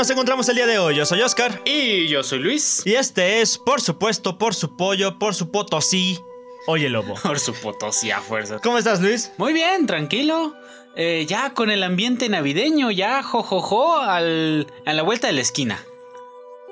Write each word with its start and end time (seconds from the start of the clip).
Lobo, 0.00 0.06
¿cómo 0.06 0.08
nos 0.08 0.10
encontramos 0.10 0.48
el 0.48 0.56
día 0.56 0.66
de 0.66 0.78
hoy? 0.78 0.96
Yo 0.96 1.04
soy 1.04 1.20
Oscar. 1.20 1.60
Y 1.66 2.08
yo 2.08 2.22
soy 2.22 2.38
Luis. 2.38 2.82
Y 2.86 2.94
este 2.94 3.42
es, 3.42 3.58
por 3.58 3.82
supuesto, 3.82 4.38
por 4.38 4.54
su 4.54 4.74
pollo, 4.74 5.18
por 5.18 5.34
su 5.34 5.50
potosí, 5.50 6.18
Oye 6.66 6.88
Lobo. 6.88 7.16
Por 7.22 7.38
su 7.38 7.52
potosí 7.52 8.10
a 8.10 8.20
fuerza. 8.20 8.60
¿Cómo 8.62 8.78
estás, 8.78 9.02
Luis? 9.02 9.30
Muy 9.36 9.52
bien, 9.52 9.86
tranquilo. 9.86 10.54
Eh, 10.96 11.26
ya 11.28 11.52
con 11.52 11.70
el 11.70 11.82
ambiente 11.82 12.30
navideño, 12.30 12.90
ya 12.90 13.22
jojojo 13.22 13.98
al, 13.98 14.66
a 14.86 14.92
la 14.94 15.02
vuelta 15.02 15.26
de 15.26 15.34
la 15.34 15.42
esquina. 15.42 15.84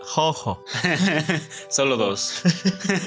Jojo. 0.03 0.65
Solo 1.69 1.97
dos. 1.97 2.43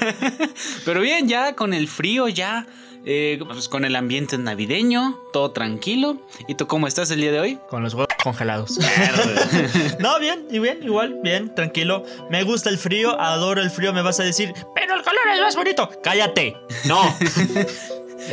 Pero 0.84 1.00
bien, 1.00 1.28
ya 1.28 1.54
con 1.54 1.74
el 1.74 1.88
frío, 1.88 2.28
ya 2.28 2.66
eh, 3.04 3.40
pues 3.44 3.68
con 3.68 3.84
el 3.84 3.96
ambiente 3.96 4.38
navideño, 4.38 5.18
todo 5.32 5.50
tranquilo. 5.50 6.18
¿Y 6.46 6.54
tú 6.54 6.66
cómo 6.66 6.86
estás 6.86 7.10
el 7.10 7.20
día 7.20 7.32
de 7.32 7.40
hoy? 7.40 7.58
Con 7.68 7.82
los 7.82 7.94
huevos 7.94 8.08
congelados. 8.22 8.78
no, 9.98 10.18
bien, 10.20 10.46
y 10.50 10.60
bien, 10.60 10.82
igual, 10.82 11.18
bien, 11.22 11.54
tranquilo. 11.54 12.04
Me 12.30 12.44
gusta 12.44 12.70
el 12.70 12.78
frío, 12.78 13.20
adoro 13.20 13.60
el 13.60 13.70
frío, 13.70 13.92
me 13.92 14.02
vas 14.02 14.20
a 14.20 14.24
decir, 14.24 14.54
pero 14.74 14.94
el 14.94 15.02
calor 15.02 15.22
es 15.34 15.40
más 15.40 15.56
bonito. 15.56 15.90
Cállate. 16.02 16.56
No. 16.84 17.02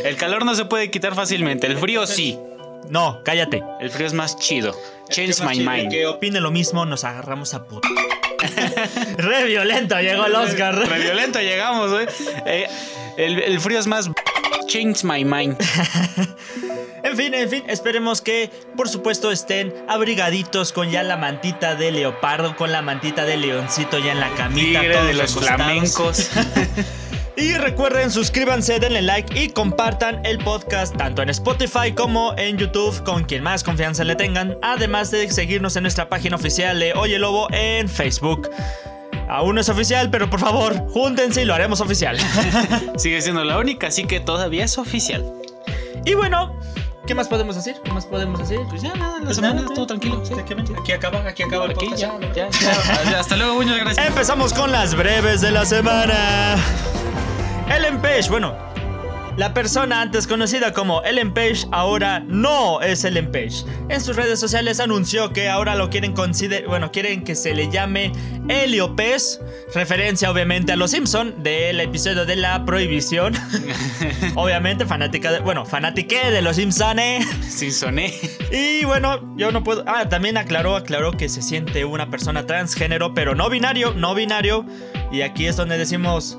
el 0.04 0.16
calor 0.16 0.44
no 0.44 0.54
se 0.54 0.66
puede 0.66 0.90
quitar 0.90 1.14
fácilmente, 1.14 1.66
el 1.66 1.76
frío 1.76 2.06
sí. 2.06 2.38
No, 2.88 3.22
cállate. 3.24 3.62
El 3.80 3.90
frío 3.90 4.06
es 4.06 4.14
más 4.14 4.36
chido. 4.36 4.76
Change 5.10 5.42
my 5.42 5.58
mind. 5.60 5.90
Que 5.90 6.06
opine 6.06 6.40
lo 6.40 6.50
mismo, 6.50 6.84
nos 6.86 7.04
agarramos 7.04 7.54
a 7.54 7.64
puto. 7.64 7.88
Re 9.18 9.44
violento 9.44 10.00
llegó 10.00 10.26
el 10.26 10.34
Oscar. 10.34 10.74
Re 10.76 10.98
violento 10.98 11.40
llegamos, 11.40 11.90
güey. 11.90 12.06
Eh, 12.46 12.68
el, 13.16 13.60
frío 13.60 13.78
es 13.78 13.86
más. 13.86 14.10
Change 14.66 15.04
my 15.04 15.24
mind. 15.24 15.56
En 17.02 17.16
fin, 17.16 17.32
en 17.32 17.48
fin, 17.48 17.64
esperemos 17.66 18.20
que 18.20 18.50
por 18.76 18.86
supuesto 18.86 19.32
estén 19.32 19.74
abrigaditos 19.88 20.70
con 20.70 20.90
ya 20.90 21.02
la 21.02 21.16
mantita 21.16 21.74
de 21.74 21.90
leopardo, 21.92 22.54
con 22.56 22.72
la 22.72 22.82
mantita 22.82 23.24
de 23.24 23.38
leoncito 23.38 23.98
ya 23.98 24.12
en 24.12 24.20
la 24.20 24.28
camita. 24.34 24.80
Tigre 24.80 25.02
de 25.04 25.14
los 25.14 25.34
flamencos. 25.34 26.30
Y 27.36 27.54
recuerden, 27.54 28.10
suscríbanse, 28.10 28.78
denle 28.80 29.02
like 29.02 29.38
y 29.38 29.48
compartan 29.48 30.24
el 30.24 30.38
podcast 30.38 30.96
tanto 30.96 31.22
en 31.22 31.30
Spotify 31.30 31.92
como 31.94 32.34
en 32.36 32.58
YouTube 32.58 33.02
con 33.04 33.24
quien 33.24 33.42
más 33.42 33.64
confianza 33.64 34.04
le 34.04 34.16
tengan. 34.16 34.56
Además 34.62 35.10
de 35.10 35.30
seguirnos 35.30 35.76
en 35.76 35.82
nuestra 35.82 36.08
página 36.08 36.36
oficial 36.36 36.78
de 36.78 36.92
Oye 36.92 37.18
Lobo 37.18 37.48
en 37.52 37.88
Facebook. 37.88 38.50
Aún 39.28 39.54
no 39.54 39.60
es 39.60 39.68
oficial, 39.68 40.10
pero 40.10 40.28
por 40.28 40.40
favor, 40.40 40.76
júntense 40.88 41.42
y 41.42 41.44
lo 41.44 41.54
haremos 41.54 41.80
oficial. 41.80 42.18
Sigue 42.96 43.22
siendo 43.22 43.44
la 43.44 43.58
única, 43.58 43.86
así 43.86 44.04
que 44.04 44.18
todavía 44.20 44.64
es 44.64 44.76
oficial. 44.76 45.24
Y 46.04 46.14
bueno, 46.14 46.58
¿Qué 47.06 47.14
más 47.14 47.28
podemos 47.28 47.56
decir? 47.56 47.80
¿Qué 47.82 47.92
más 47.92 48.06
podemos 48.06 48.38
decir? 48.38 48.60
Pues 48.68 48.82
ya 48.82 48.94
nada, 48.94 49.18
la 49.18 49.24
pues 49.24 49.36
semana 49.36 49.64
todo 49.74 49.86
tranquilo. 49.86 50.22
Aquí 50.80 50.92
acaba, 50.92 51.20
aquí 51.20 51.42
acaba 51.42 51.64
el 51.64 51.72
aquí, 51.72 51.88
ya, 51.96 52.18
ya, 52.34 52.48
ya, 52.50 53.18
Hasta 53.20 53.36
luego, 53.36 53.54
muchas 53.56 53.78
gracias. 53.78 54.06
Empezamos 54.06 54.52
con 54.52 54.70
las 54.70 54.94
breves 54.94 55.40
de 55.40 55.50
la 55.50 55.64
semana. 55.64 56.56
Ellen 57.68 58.00
Page, 58.00 58.28
bueno, 58.28 58.54
la 59.36 59.54
persona 59.54 60.00
antes 60.00 60.26
conocida 60.26 60.72
como 60.72 61.02
Ellen 61.04 61.32
Page 61.32 61.66
ahora 61.72 62.20
no 62.20 62.80
es 62.80 63.04
Ellen 63.04 63.30
Page. 63.30 63.64
En 63.88 64.00
sus 64.00 64.16
redes 64.16 64.38
sociales 64.40 64.80
anunció 64.80 65.32
que 65.32 65.48
ahora 65.48 65.74
lo 65.74 65.90
quieren 65.90 66.12
considerar, 66.12 66.68
bueno, 66.68 66.90
quieren 66.90 67.24
que 67.24 67.34
se 67.34 67.54
le 67.54 67.70
llame 67.70 68.12
Helio 68.48 68.94
Pez, 68.96 69.40
referencia 69.74 70.30
obviamente 70.30 70.72
a 70.72 70.76
los 70.76 70.90
Simpson 70.90 71.42
del 71.42 71.80
episodio 71.80 72.26
de 72.26 72.36
la 72.36 72.64
prohibición. 72.64 73.34
obviamente 74.34 74.86
fanática 74.86 75.32
de, 75.32 75.40
bueno, 75.40 75.64
fanatiqué 75.64 76.30
de 76.30 76.42
los 76.42 76.56
Simpsones. 76.56 77.26
Simpsoné. 77.48 78.12
Y 78.50 78.84
bueno, 78.84 79.34
yo 79.36 79.52
no 79.52 79.62
puedo, 79.62 79.84
ah, 79.86 80.08
también 80.08 80.36
aclaró, 80.36 80.76
aclaró 80.76 81.12
que 81.12 81.28
se 81.28 81.42
siente 81.42 81.84
una 81.84 82.10
persona 82.10 82.46
transgénero, 82.46 83.14
pero 83.14 83.34
no 83.34 83.48
binario, 83.48 83.94
no 83.94 84.14
binario. 84.14 84.66
Y 85.12 85.22
aquí 85.22 85.46
es 85.46 85.56
donde 85.56 85.78
decimos 85.78 86.38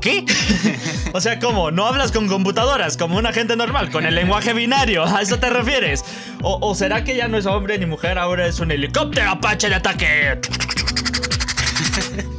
¿Qué? 0.00 0.24
o 1.12 1.20
sea, 1.20 1.38
¿cómo? 1.38 1.70
No 1.70 1.86
hablas 1.86 2.12
con 2.12 2.28
computadoras 2.28 2.96
como 2.96 3.18
una 3.18 3.32
gente 3.32 3.56
normal, 3.56 3.90
con 3.90 4.06
el 4.06 4.14
lenguaje 4.14 4.52
binario. 4.52 5.04
¿A 5.04 5.22
eso 5.22 5.38
te 5.38 5.50
refieres? 5.50 6.04
¿O, 6.42 6.74
será 6.74 7.04
que 7.04 7.16
ya 7.16 7.28
no 7.28 7.36
es 7.36 7.46
hombre 7.46 7.78
ni 7.78 7.86
mujer, 7.86 8.18
ahora 8.18 8.46
es 8.46 8.60
un 8.60 8.70
helicóptero 8.70 9.30
apache 9.30 9.68
de 9.68 9.74
ataque? 9.74 10.38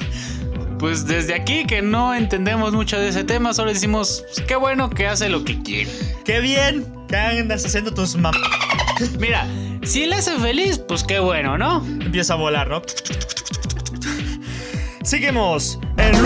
Pues 0.80 1.06
desde 1.06 1.36
aquí 1.36 1.66
que 1.66 1.82
no 1.82 2.16
entendemos 2.16 2.72
mucho 2.72 2.98
de 2.98 3.10
ese 3.10 3.26
tema, 3.26 3.54
solo 3.54 3.74
decimos, 3.74 4.24
pues, 4.34 4.48
qué 4.48 4.56
bueno 4.56 4.90
que 4.90 5.08
hace 5.08 5.28
lo 5.28 5.44
que 5.44 5.62
quiere. 5.62 5.92
Qué 6.24 6.40
bien 6.40 6.86
que 7.10 7.18
andas 7.18 7.66
haciendo 7.66 7.94
tus 7.94 8.16
mam... 8.16 8.34
Mira, 9.20 9.46
si 9.84 10.06
le 10.06 10.16
hace 10.16 10.38
feliz, 10.38 10.78
pues 10.78 11.04
qué 11.04 11.20
bueno, 11.20 11.58
¿no? 11.58 11.86
Empieza 11.86 12.36
a 12.36 12.38
volar, 12.38 12.70
¿no? 12.70 12.82
Seguimos 15.04 15.80
en 15.98 16.24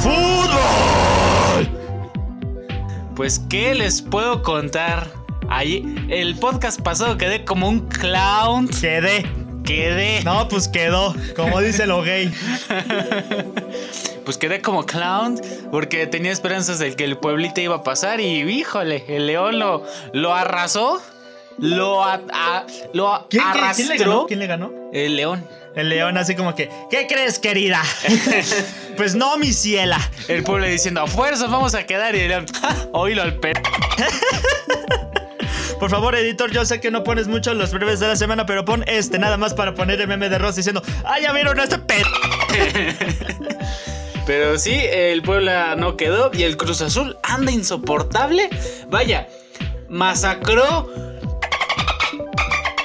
Fútbol. 0.00 1.68
Pues, 3.16 3.40
¿qué 3.50 3.74
les 3.74 4.02
puedo 4.02 4.42
contar? 4.42 5.08
Ahí, 5.48 6.06
el 6.08 6.36
podcast 6.36 6.80
pasado 6.80 7.18
quedé 7.18 7.44
como 7.44 7.68
un 7.68 7.80
clown. 7.88 8.68
Quedé. 8.68 9.26
Quedé. 9.64 10.22
No, 10.24 10.46
pues 10.48 10.68
quedó, 10.68 11.14
como 11.34 11.60
dice 11.60 11.86
lo 11.86 12.02
gay. 12.02 12.32
pues 14.24 14.36
quedé 14.36 14.60
como 14.60 14.84
clown 14.84 15.40
porque 15.70 16.06
tenía 16.06 16.32
esperanzas 16.32 16.78
de 16.78 16.94
que 16.94 17.04
el 17.04 17.16
pueblito 17.16 17.60
iba 17.60 17.76
a 17.76 17.82
pasar 17.82 18.20
y 18.20 18.42
híjole, 18.42 19.04
el 19.08 19.26
león 19.26 19.58
lo, 19.58 19.84
lo 20.12 20.34
arrasó. 20.34 21.00
Lo, 21.58 22.04
lo 22.92 23.14
arrastró. 23.14 23.74
¿quién, 23.76 23.88
le 23.88 23.96
ganó? 23.96 24.26
¿Quién 24.26 24.38
le 24.40 24.46
ganó? 24.46 24.72
El 24.92 25.16
león. 25.16 25.46
El 25.76 25.88
león 25.88 26.16
así 26.16 26.34
como 26.36 26.54
que, 26.54 26.70
¿qué 26.90 27.06
crees, 27.08 27.38
querida? 27.38 27.82
pues 28.96 29.14
no, 29.14 29.36
mi 29.36 29.52
ciela. 29.52 29.98
El 30.28 30.44
pueblo 30.44 30.66
diciendo, 30.66 31.02
a 31.02 31.06
fuerzas 31.06 31.50
vamos 31.50 31.74
a 31.74 31.84
quedar. 31.84 32.14
Y 32.14 32.20
el 32.20 32.28
león, 32.28 32.46
oílo 32.92 33.22
al 33.22 33.38
perro. 33.40 33.62
Por 35.80 35.90
favor, 35.90 36.14
editor, 36.14 36.50
yo 36.50 36.64
sé 36.64 36.80
que 36.80 36.90
no 36.90 37.02
pones 37.02 37.26
mucho 37.26 37.52
los 37.52 37.72
breves 37.72 38.00
de 38.00 38.08
la 38.08 38.16
semana, 38.16 38.46
pero 38.46 38.64
pon 38.64 38.84
este 38.86 39.18
nada 39.18 39.36
más 39.36 39.52
para 39.52 39.74
poner 39.74 40.00
el 40.00 40.08
meme 40.08 40.28
de 40.28 40.38
Ross 40.38 40.56
diciendo, 40.56 40.82
¡ah, 41.04 41.18
ya 41.20 41.32
vieron 41.32 41.58
a 41.58 41.64
este 41.64 41.78
perro! 41.78 42.10
pero 44.26 44.56
sí, 44.58 44.74
el 44.74 45.22
Puebla 45.22 45.74
no 45.76 45.96
quedó 45.96 46.30
y 46.32 46.44
el 46.44 46.56
Cruz 46.56 46.80
Azul 46.80 47.18
anda 47.22 47.50
insoportable. 47.50 48.48
Vaya, 48.88 49.28
masacró. 49.88 50.88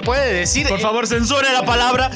Puede 0.03 0.33
decir. 0.33 0.67
Por 0.67 0.79
favor, 0.79 1.05
censure 1.07 1.53
la 1.53 1.63
palabra. 1.63 2.09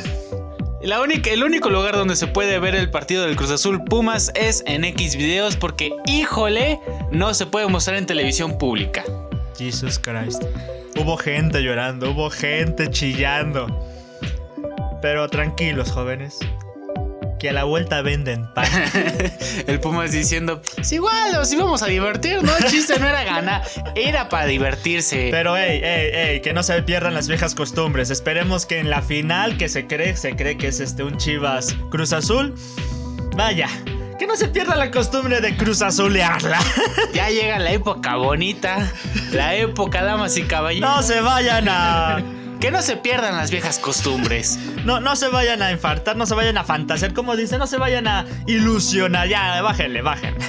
El 0.83 1.43
único 1.43 1.69
lugar 1.69 1.95
donde 1.95 2.17
se 2.17 2.27
puede 2.27 2.59
ver 2.59 2.75
el 2.75 2.91
partido 2.91 3.23
del 3.23 3.37
Cruz 3.37 3.51
Azul 3.51 3.85
Pumas 3.85 4.31
es 4.35 4.63
en 4.67 4.83
X 4.83 5.15
videos 5.15 5.55
porque, 5.55 5.93
híjole, 6.05 6.77
no 7.09 7.33
se 7.33 7.45
puede 7.45 7.67
mostrar 7.67 7.95
en 7.95 8.05
televisión 8.05 8.57
pública. 8.57 9.05
Jesus 9.57 9.97
Christ. 9.97 10.43
Hubo 10.99 11.15
gente 11.15 11.63
llorando, 11.63 12.11
hubo 12.11 12.29
gente 12.29 12.89
chillando. 12.89 13.67
Pero 15.01 15.29
tranquilos, 15.29 15.89
jóvenes 15.89 16.39
que 17.43 17.49
a 17.49 17.53
la 17.53 17.65
vuelta 17.65 18.01
venden 18.01 18.47
pan. 18.53 18.65
el 19.67 19.81
Pumas 19.81 20.13
diciendo, 20.13 20.61
es 20.77 20.93
igual, 20.93 21.33
nos 21.33 21.51
íbamos 21.51 21.83
a 21.83 21.87
divertir, 21.87 22.41
¿no? 22.41 22.55
El 22.55 22.63
chiste 22.67 22.97
no 22.99 23.05
era 23.05 23.25
ganar, 23.25 23.63
era 23.95 24.29
para 24.29 24.45
divertirse. 24.45 25.27
Pero, 25.29 25.57
hey, 25.57 25.81
hey, 25.83 26.09
hey, 26.13 26.41
que 26.41 26.53
no 26.53 26.63
se 26.63 26.81
pierdan 26.83 27.13
las 27.13 27.27
viejas 27.27 27.53
costumbres. 27.53 28.11
Esperemos 28.11 28.65
que 28.65 28.79
en 28.79 28.89
la 28.89 29.01
final, 29.01 29.57
que 29.57 29.67
se 29.67 29.87
cree, 29.87 30.15
se 30.15 30.37
cree 30.37 30.57
que 30.57 30.69
es 30.69 30.79
este 30.79 31.03
un 31.03 31.17
Chivas 31.17 31.75
Cruz 31.91 32.13
Azul, 32.13 32.55
vaya, 33.35 33.67
que 34.17 34.25
no 34.25 34.37
se 34.37 34.47
pierda 34.47 34.77
la 34.77 34.89
costumbre 34.89 35.41
de 35.41 35.57
cruz 35.57 35.81
azulearla. 35.81 36.59
Ya 37.13 37.29
llega 37.29 37.59
la 37.59 37.73
época 37.73 38.15
bonita, 38.15 38.89
la 39.33 39.53
época 39.53 40.01
damas 40.01 40.37
y 40.37 40.43
caballeros. 40.43 40.89
No 40.89 41.03
se 41.03 41.19
vayan 41.19 41.67
a 41.67 42.23
que 42.63 42.71
no 42.71 42.81
se 42.81 42.95
pierdan 42.95 43.35
las 43.35 43.51
viejas 43.51 43.77
costumbres. 43.77 44.57
No, 44.85 45.01
no 45.01 45.17
se 45.17 45.27
vayan 45.27 45.61
a 45.61 45.73
infartar, 45.73 46.15
no 46.15 46.25
se 46.25 46.33
vayan 46.33 46.57
a 46.57 46.63
fantasear, 46.63 47.13
como 47.13 47.35
dice, 47.35 47.57
no 47.57 47.67
se 47.67 47.77
vayan 47.77 48.07
a 48.07 48.25
ilusionar. 48.47 49.27
Ya, 49.27 49.61
bájenle, 49.61 50.01
bájenle. 50.01 50.39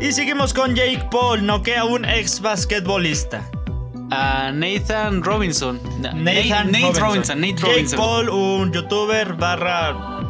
y 0.02 0.12
seguimos 0.12 0.52
con 0.52 0.74
Jake 0.74 1.08
Paul, 1.10 1.46
noquea 1.46 1.80
a 1.80 1.84
un 1.86 2.04
ex 2.04 2.42
basquetbolista. 2.42 3.50
A 4.10 4.52
Nathan 4.52 5.22
Robinson. 5.22 5.80
Nathan 6.02 6.70
Robinson. 7.00 7.40
Nate 7.40 7.62
Robinson. 7.62 7.86
Jake 7.86 7.96
Paul, 7.96 8.28
un 8.28 8.70
youtuber 8.74 9.32
barra 9.32 10.25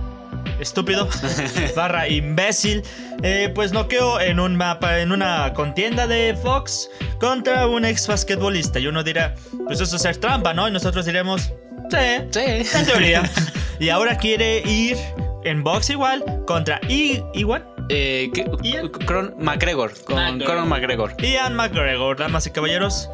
estúpido, 0.60 1.08
barra 1.76 2.08
imbécil, 2.08 2.82
eh, 3.22 3.50
pues 3.54 3.72
noqueó 3.72 4.20
en 4.20 4.40
un 4.40 4.56
mapa, 4.56 5.00
en 5.00 5.12
una 5.12 5.52
contienda 5.54 6.06
de 6.06 6.36
Fox 6.42 6.90
contra 7.18 7.66
un 7.66 7.84
ex 7.84 8.06
basquetbolista. 8.06 8.78
Y 8.78 8.86
uno 8.86 9.02
dirá, 9.02 9.34
pues 9.66 9.80
eso 9.80 9.96
es 9.96 10.02
ser 10.02 10.16
trampa, 10.16 10.54
¿no? 10.54 10.68
Y 10.68 10.72
nosotros 10.72 11.06
diremos, 11.06 11.52
sí, 11.90 12.28
sí, 12.30 12.76
en 12.76 12.86
teoría. 12.86 13.30
y 13.80 13.88
ahora 13.88 14.16
quiere 14.16 14.62
ir 14.68 14.96
en 15.44 15.62
box 15.62 15.90
igual 15.90 16.24
contra 16.46 16.80
I, 16.88 17.22
igual. 17.34 17.66
Eh, 17.88 18.30
Ian 18.62 18.90
McGregor, 19.38 19.92
con 20.04 20.40
Conor 20.40 20.66
McGregor. 20.66 21.16
Ian 21.18 21.54
McGregor, 21.54 22.16
damas 22.16 22.46
y 22.46 22.50
caballeros. 22.50 23.08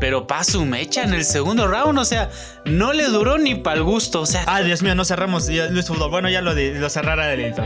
Pero 0.00 0.26
pa' 0.26 0.44
su 0.44 0.64
mecha 0.64 1.02
en 1.02 1.12
el 1.14 1.24
segundo 1.24 1.66
round. 1.66 1.98
O 1.98 2.04
sea, 2.04 2.30
no 2.64 2.92
le 2.92 3.06
duró 3.06 3.38
ni 3.38 3.54
para 3.56 3.76
el 3.76 3.82
gusto. 3.82 4.20
O 4.22 4.26
sea, 4.26 4.44
Ay, 4.46 4.64
Dios 4.64 4.82
mío, 4.82 4.94
no 4.94 5.04
cerramos 5.04 5.48
Luis 5.48 5.86
Fútbol. 5.86 6.10
Bueno, 6.10 6.28
ya 6.30 6.40
lo, 6.40 6.52
lo 6.54 6.90
cerrará 6.90 7.32
el 7.32 7.40
editor. 7.40 7.64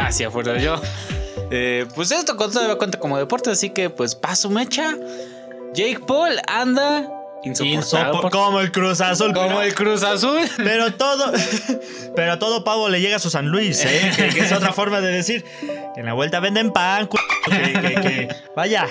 hacia 0.00 0.28
afuera 0.28 0.58
yo. 0.58 0.80
Eh, 1.50 1.86
pues 1.94 2.10
esto 2.12 2.36
todavía 2.36 2.76
cuenta 2.76 2.98
como 2.98 3.16
deporte, 3.18 3.50
así 3.50 3.70
que 3.70 3.90
pues 3.90 4.14
pa' 4.14 4.36
su 4.36 4.50
mecha. 4.50 4.94
Jake 5.74 6.00
Paul 6.06 6.40
anda 6.46 7.08
insoportable. 7.44 7.78
Insopo- 7.78 8.20
por- 8.22 8.30
como 8.30 8.60
el 8.60 8.72
Cruz 8.72 9.00
Azul. 9.00 9.32
como 9.32 9.48
pero- 9.48 9.62
el 9.62 9.74
Cruz 9.74 10.02
Azul. 10.02 10.40
Pero 10.56 10.92
todo, 10.94 11.32
pero 12.16 12.38
todo 12.38 12.64
pavo 12.64 12.88
le 12.88 13.00
llega 13.00 13.16
a 13.16 13.18
su 13.18 13.30
San 13.30 13.48
Luis, 13.48 13.84
¿eh? 13.84 14.12
que, 14.16 14.28
que 14.28 14.40
es 14.40 14.52
otra 14.52 14.72
forma 14.72 15.00
de 15.00 15.12
decir. 15.12 15.44
En 15.96 16.06
la 16.06 16.12
vuelta 16.14 16.40
venden 16.40 16.70
pan, 16.72 17.08
que- 17.08 17.72
que- 18.00 18.28
vaya, 18.56 18.86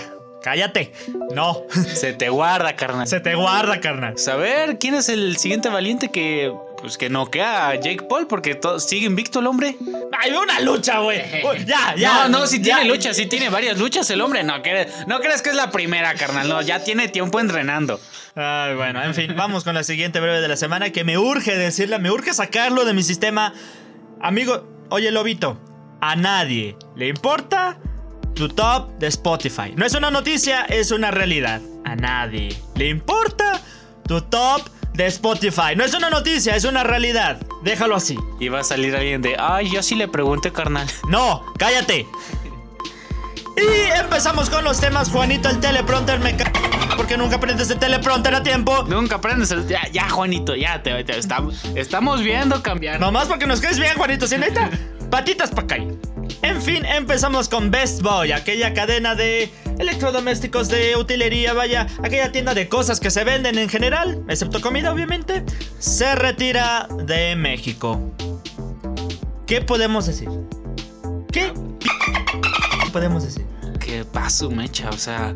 cállate. 0.47 0.93
No, 1.35 1.63
Se 1.93 2.13
te 2.13 2.29
guarda, 2.29 2.73
carnal. 2.77 3.05
se 3.05 3.19
te 3.19 3.35
guarda, 3.35 3.81
carnal. 3.81 4.17
Saber 4.17 4.77
quién 4.79 4.95
es 4.95 5.09
el 5.09 5.35
siguiente 5.35 5.67
valiente 5.67 6.09
que 6.09 6.53
pues 6.79 6.97
que 6.97 7.09
noquea 7.09 7.69
a 7.69 7.75
Jake 7.75 8.03
Paul 8.07 8.27
porque 8.27 8.57
sigue 8.77 9.07
invicto 9.07 9.39
el 9.39 9.47
hombre. 9.47 9.75
Hay 10.21 10.31
una 10.31 10.61
lucha, 10.61 10.99
güey. 10.99 11.21
Ya, 11.65 11.95
ya. 11.97 12.27
no, 12.29 12.39
no, 12.39 12.47
si 12.47 12.61
ya. 12.61 12.75
tiene 12.77 12.89
luchas, 12.89 13.17
si 13.17 13.25
tiene 13.25 13.49
varias 13.49 13.77
luchas 13.77 14.09
el 14.09 14.21
hombre. 14.21 14.43
No, 14.45 14.61
que- 14.61 14.87
no 15.05 15.19
crees 15.19 15.41
que 15.41 15.49
es 15.49 15.55
la 15.55 15.69
primera, 15.71 16.13
carnal. 16.13 16.47
No, 16.47 16.61
ya 16.61 16.81
tiene 16.83 17.09
tiempo 17.09 17.41
entrenando. 17.41 17.99
Ay, 18.35 18.75
bueno, 18.75 19.03
en 19.03 19.13
fin, 19.15 19.33
vamos 19.35 19.63
con 19.65 19.73
la 19.73 19.83
siguiente 19.83 20.19
breve 20.21 20.39
de 20.39 20.47
la 20.47 20.55
semana 20.55 20.91
que 20.91 21.03
me 21.03 21.17
urge 21.17 21.57
decirla, 21.57 21.97
me 21.97 22.09
urge 22.11 22.31
sacarlo 22.33 22.85
de 22.85 22.93
mi 22.93 23.03
sistema. 23.03 23.53
Amigo, 24.21 24.85
oye, 24.91 25.11
Lobito, 25.11 25.59
a 25.99 26.15
nadie 26.15 26.77
le 26.95 27.07
importa 27.07 27.79
tu 28.37 28.47
top 28.49 28.89
de 28.99 29.07
Spotify. 29.07 29.73
No 29.75 29.85
es 29.85 29.93
una 29.95 30.11
noticia, 30.11 30.63
es 30.65 30.91
una 30.91 31.11
realidad. 31.11 31.61
A 31.85 31.95
nadie 31.95 32.55
le 32.75 32.89
importa 32.89 33.59
tu 34.07 34.21
top 34.21 34.61
de 34.93 35.07
Spotify. 35.07 35.75
No 35.75 35.83
es 35.83 35.93
una 35.93 36.09
noticia, 36.09 36.55
es 36.55 36.63
una 36.65 36.83
realidad. 36.83 37.39
Déjalo 37.63 37.95
así. 37.95 38.17
Y 38.39 38.49
va 38.49 38.59
a 38.59 38.63
salir 38.63 38.95
alguien 38.95 39.21
de, 39.21 39.35
ay, 39.39 39.69
yo 39.71 39.81
sí 39.83 39.95
le 39.95 40.07
pregunté, 40.07 40.51
carnal. 40.51 40.87
No, 41.09 41.43
cállate. 41.57 42.05
Y 43.57 43.99
empezamos 43.99 44.49
con 44.51 44.63
los 44.63 44.79
temas, 44.79 45.09
Juanito, 45.09 45.49
el 45.49 45.59
teleprompter 45.59 46.19
me 46.19 46.35
ca... 46.37 46.51
Porque 46.95 47.17
nunca 47.17 47.37
aprendes 47.37 47.69
el 47.71 47.79
teleprompter 47.79 48.35
a 48.35 48.43
tiempo. 48.43 48.83
Nunca 48.83 49.15
aprendes 49.15 49.49
el... 49.51 49.67
Ya, 49.67 49.87
ya, 49.91 50.07
Juanito, 50.09 50.55
ya, 50.55 50.83
te, 50.83 51.03
te- 51.03 51.17
estamos, 51.17 51.65
estamos 51.75 52.21
viendo 52.21 52.61
cambiar. 52.61 52.99
Nomás 52.99 53.27
porque 53.27 53.47
nos 53.47 53.59
caes 53.59 53.79
bien, 53.79 53.95
Juanito, 53.97 54.27
¿sí 54.27 54.37
neta? 54.37 54.69
Patitas 55.09 55.49
pa' 55.49 55.61
acá. 55.63 55.77
En 56.41 56.61
fin, 56.61 56.85
empezamos 56.85 57.49
con 57.49 57.71
Best 57.71 58.01
Boy, 58.01 58.31
aquella 58.31 58.73
cadena 58.73 59.15
de 59.15 59.51
electrodomésticos 59.79 60.67
de 60.69 60.95
utilería, 60.95 61.53
vaya, 61.53 61.87
aquella 62.03 62.31
tienda 62.31 62.53
de 62.53 62.67
cosas 62.67 62.99
que 62.99 63.11
se 63.11 63.23
venden 63.23 63.57
en 63.57 63.69
general, 63.69 64.23
excepto 64.27 64.61
comida, 64.61 64.91
obviamente, 64.91 65.43
se 65.79 66.15
retira 66.15 66.87
de 67.05 67.35
México. 67.35 67.99
¿Qué 69.45 69.61
podemos 69.61 70.05
decir? 70.07 70.29
¿Qué 71.31 71.53
podemos 72.91 73.23
decir? 73.23 73.45
Que 73.79 74.03
paso, 74.05 74.49
mecha, 74.49 74.89
o 74.89 74.97
sea... 74.97 75.35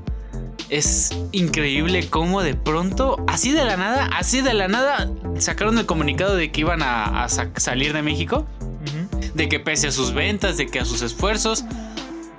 Es 0.70 1.12
increíble 1.34 2.08
cómo 2.10 2.42
de 2.42 2.54
pronto, 2.56 3.18
así 3.28 3.52
de 3.52 3.66
la 3.66 3.76
nada, 3.76 4.10
así 4.18 4.40
de 4.40 4.54
la 4.54 4.70
nada, 4.70 5.10
sacaron 5.38 5.78
el 5.78 5.86
comunicado 5.86 6.34
de 6.38 6.50
que 6.50 6.62
iban 6.62 6.82
a, 6.82 7.26
a 7.26 7.28
sa- 7.28 7.50
salir 7.58 7.92
de 7.92 8.02
México. 8.02 8.48
De 9.34 9.48
que 9.50 9.60
pese 9.60 9.88
a 9.88 9.92
sus 9.92 10.14
ventas, 10.14 10.58
de 10.58 10.68
que 10.68 10.80
a 10.80 10.86
sus 10.86 11.02
esfuerzos, 11.02 11.64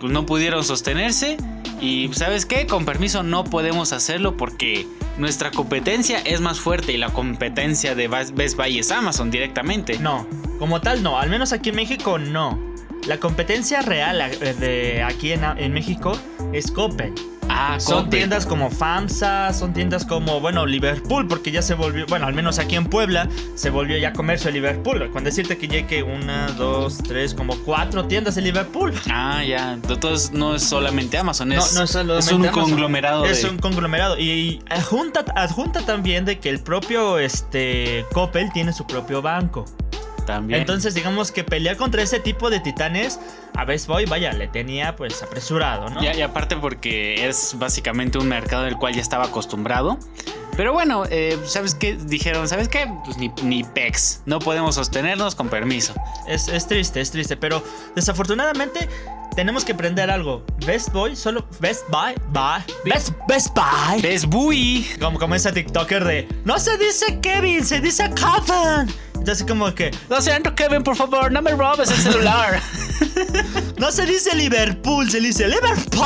pues 0.01 0.13
no 0.13 0.27
pudieron 0.27 0.65
sostenerse. 0.65 1.37
Y 1.81 2.11
sabes 2.13 2.47
qué, 2.47 2.67
con 2.67 2.85
permiso 2.85 3.23
no 3.23 3.45
podemos 3.45 3.93
hacerlo 3.93 4.37
porque 4.37 4.87
nuestra 5.19 5.51
competencia 5.51 6.21
es 6.21 6.41
más 6.41 6.61
fuerte 6.61 6.93
y 6.93 6.97
la 6.97 7.13
competencia 7.13 7.95
de 7.95 8.09
Best 8.09 8.57
Buy 8.57 8.79
es 8.79 8.93
Amazon 8.93 9.31
directamente. 9.31 9.99
No, 9.99 10.27
como 10.59 10.81
tal 10.81 11.03
no, 11.03 11.19
al 11.19 11.29
menos 11.29 11.53
aquí 11.53 11.71
en 11.71 11.77
México 11.77 12.19
no. 12.19 12.59
La 13.07 13.19
competencia 13.19 13.83
real 13.83 14.21
eh, 14.21 14.55
de 14.55 15.03
aquí 15.03 15.33
en, 15.33 15.43
en 15.43 15.73
México 15.73 16.13
es 16.53 16.71
Coppel. 16.71 17.13
Ah, 17.55 17.79
Son 17.79 18.09
tiendas 18.11 18.47
como 18.47 18.71
FAMSA, 18.71 19.53
son 19.53 19.73
tiendas 19.75 20.05
como, 20.07 20.41
bueno, 20.41 20.65
Liverpool, 20.67 21.27
porque 21.29 21.51
ya 21.51 21.61
se 21.63 21.75
volvió, 21.75 22.07
bueno, 22.07 22.27
al 22.27 22.35
menos 22.35 22.59
aquí 22.59 22.77
en 22.77 22.87
Puebla, 22.87 23.29
se 23.55 23.69
volvió 23.71 23.99
ya 23.99 24.13
comercio 24.13 24.49
de 24.49 24.55
Liverpool. 24.55 25.11
Con 25.13 25.23
decirte 25.25 25.59
que 25.59 25.69
llegue 25.69 26.03
una, 26.03 26.47
dos, 26.57 26.99
tres, 26.99 27.35
como 27.35 27.57
cuatro 27.65 28.07
tiendas 28.07 28.35
de 28.37 28.43
Liverpool. 28.43 28.93
Ah, 29.11 29.43
ya. 29.45 29.75
Entonces 29.75 30.33
no 30.33 30.55
es 30.55 30.63
solamente 30.63 31.19
Amazon, 31.19 31.53
es, 31.53 31.75
no, 31.75 31.81
no 31.81 31.87
solamente 31.87 32.27
es 32.27 32.33
un 32.33 32.43
Amazon. 32.47 32.63
conglomerado. 32.63 33.25
Es 33.27 33.43
de- 33.43 33.51
un 33.51 33.59
conglomerado. 33.59 34.19
Y 34.19 34.61
adjunta, 34.71 35.25
adjunta 35.37 35.81
también 35.83 36.25
de 36.25 36.39
que 36.39 36.49
el 36.49 36.61
propio 36.61 37.19
este, 37.19 38.07
Coppel 38.13 38.51
tiene 38.53 38.73
su 38.73 38.87
propio 38.87 39.21
banco. 39.23 39.65
También. 40.25 40.61
Entonces, 40.61 40.95
digamos 40.95 41.33
que 41.33 41.45
pelear 41.45 41.77
contra 41.77 42.03
ese 42.03 42.21
tipo 42.21 42.51
de 42.51 42.61
titanes, 42.61 43.19
a 43.57 43.65
Best 43.65 43.87
Boy, 43.87 44.05
vaya, 44.07 44.33
le 44.33 44.49
tenía 44.49 44.97
pues 44.97 45.23
apresurado, 45.23 45.89
¿no? 45.91 46.03
Ya- 46.03 46.15
y 46.15 46.23
aparte 46.23 46.57
porque 46.57 47.29
es 47.29 47.55
básicamente 47.59 48.19
un 48.19 48.29
mercado 48.29 48.65
del 48.65 48.77
cual 48.77 48.95
ya 48.95 49.01
estaba 49.03 49.25
acostumbrado. 49.27 49.99
Pero 50.57 50.75
bueno, 50.75 51.05
eh, 51.09 51.39
¿sabes 51.47 51.75
qué? 51.75 51.95
Dijeron, 51.97 52.47
¿sabes 52.47 52.69
qué? 52.69 52.87
Pues 53.07 53.17
ni, 53.17 53.33
ni 53.43 53.65
pex. 53.65 54.21
No 54.27 54.39
podemos 54.39 54.75
sostenernos 54.75 55.35
con 55.35 55.49
permiso. 55.49 55.95
Es, 56.29 56.49
es 56.49 56.67
triste, 56.67 57.01
es 57.01 57.11
triste, 57.11 57.39
pero 57.39 57.63
desafortunadamente 57.97 58.87
tenemos 59.35 59.65
que 59.65 59.73
aprender 59.73 60.11
algo. 60.11 60.45
Best 60.67 60.93
Boy, 60.93 61.17
solo 61.17 61.47
Best 61.61 61.89
Buy, 61.89 62.15
Buy, 62.29 62.63
Best, 62.85 63.11
Best 63.29 63.55
Buy. 63.55 64.01
¡Ves, 64.03 64.27
Bui! 64.27 64.87
Como, 65.01 65.19
como 65.19 65.35
esa 65.35 65.53
TikToker 65.53 66.05
de, 66.05 66.29
no 66.45 66.59
se 66.59 66.77
dice 66.79 67.21
Kevin, 67.21 67.65
se 67.65 67.81
dice 67.81 68.05
Kevin. 68.15 68.95
Entonces 69.15 69.47
como 69.47 69.73
que, 69.73 69.93
Lo 70.09 70.21
siento, 70.21 70.55
Kevin, 70.55 70.83
por 70.83 70.97
favor, 70.97 71.31
no 71.31 71.41
me 71.43 71.53
robes 71.53 71.91
el 71.91 71.97
celular. 71.97 72.61
no 73.79 73.93
se 73.93 74.05
dice 74.05 74.35
Liverpool, 74.35 75.09
se 75.11 75.21
dice 75.21 75.47
Liverpool. 75.47 76.03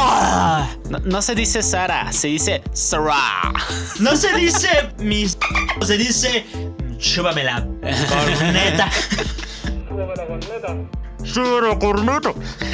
no, 0.90 0.98
no 0.98 1.22
se 1.22 1.34
dice 1.34 1.62
Sara, 1.62 2.12
se 2.12 2.28
dice 2.28 2.62
Sarah. 2.74 3.54
No 4.00 4.16
se 4.16 4.32
dice 4.34 4.68
mis, 4.98 5.38
se 5.82 5.96
dice 5.96 6.44
chúpame 6.98 7.44
la 7.44 7.62
corneta. 7.62 8.90
Chúpame 9.88 10.14
corneta. 10.26 11.05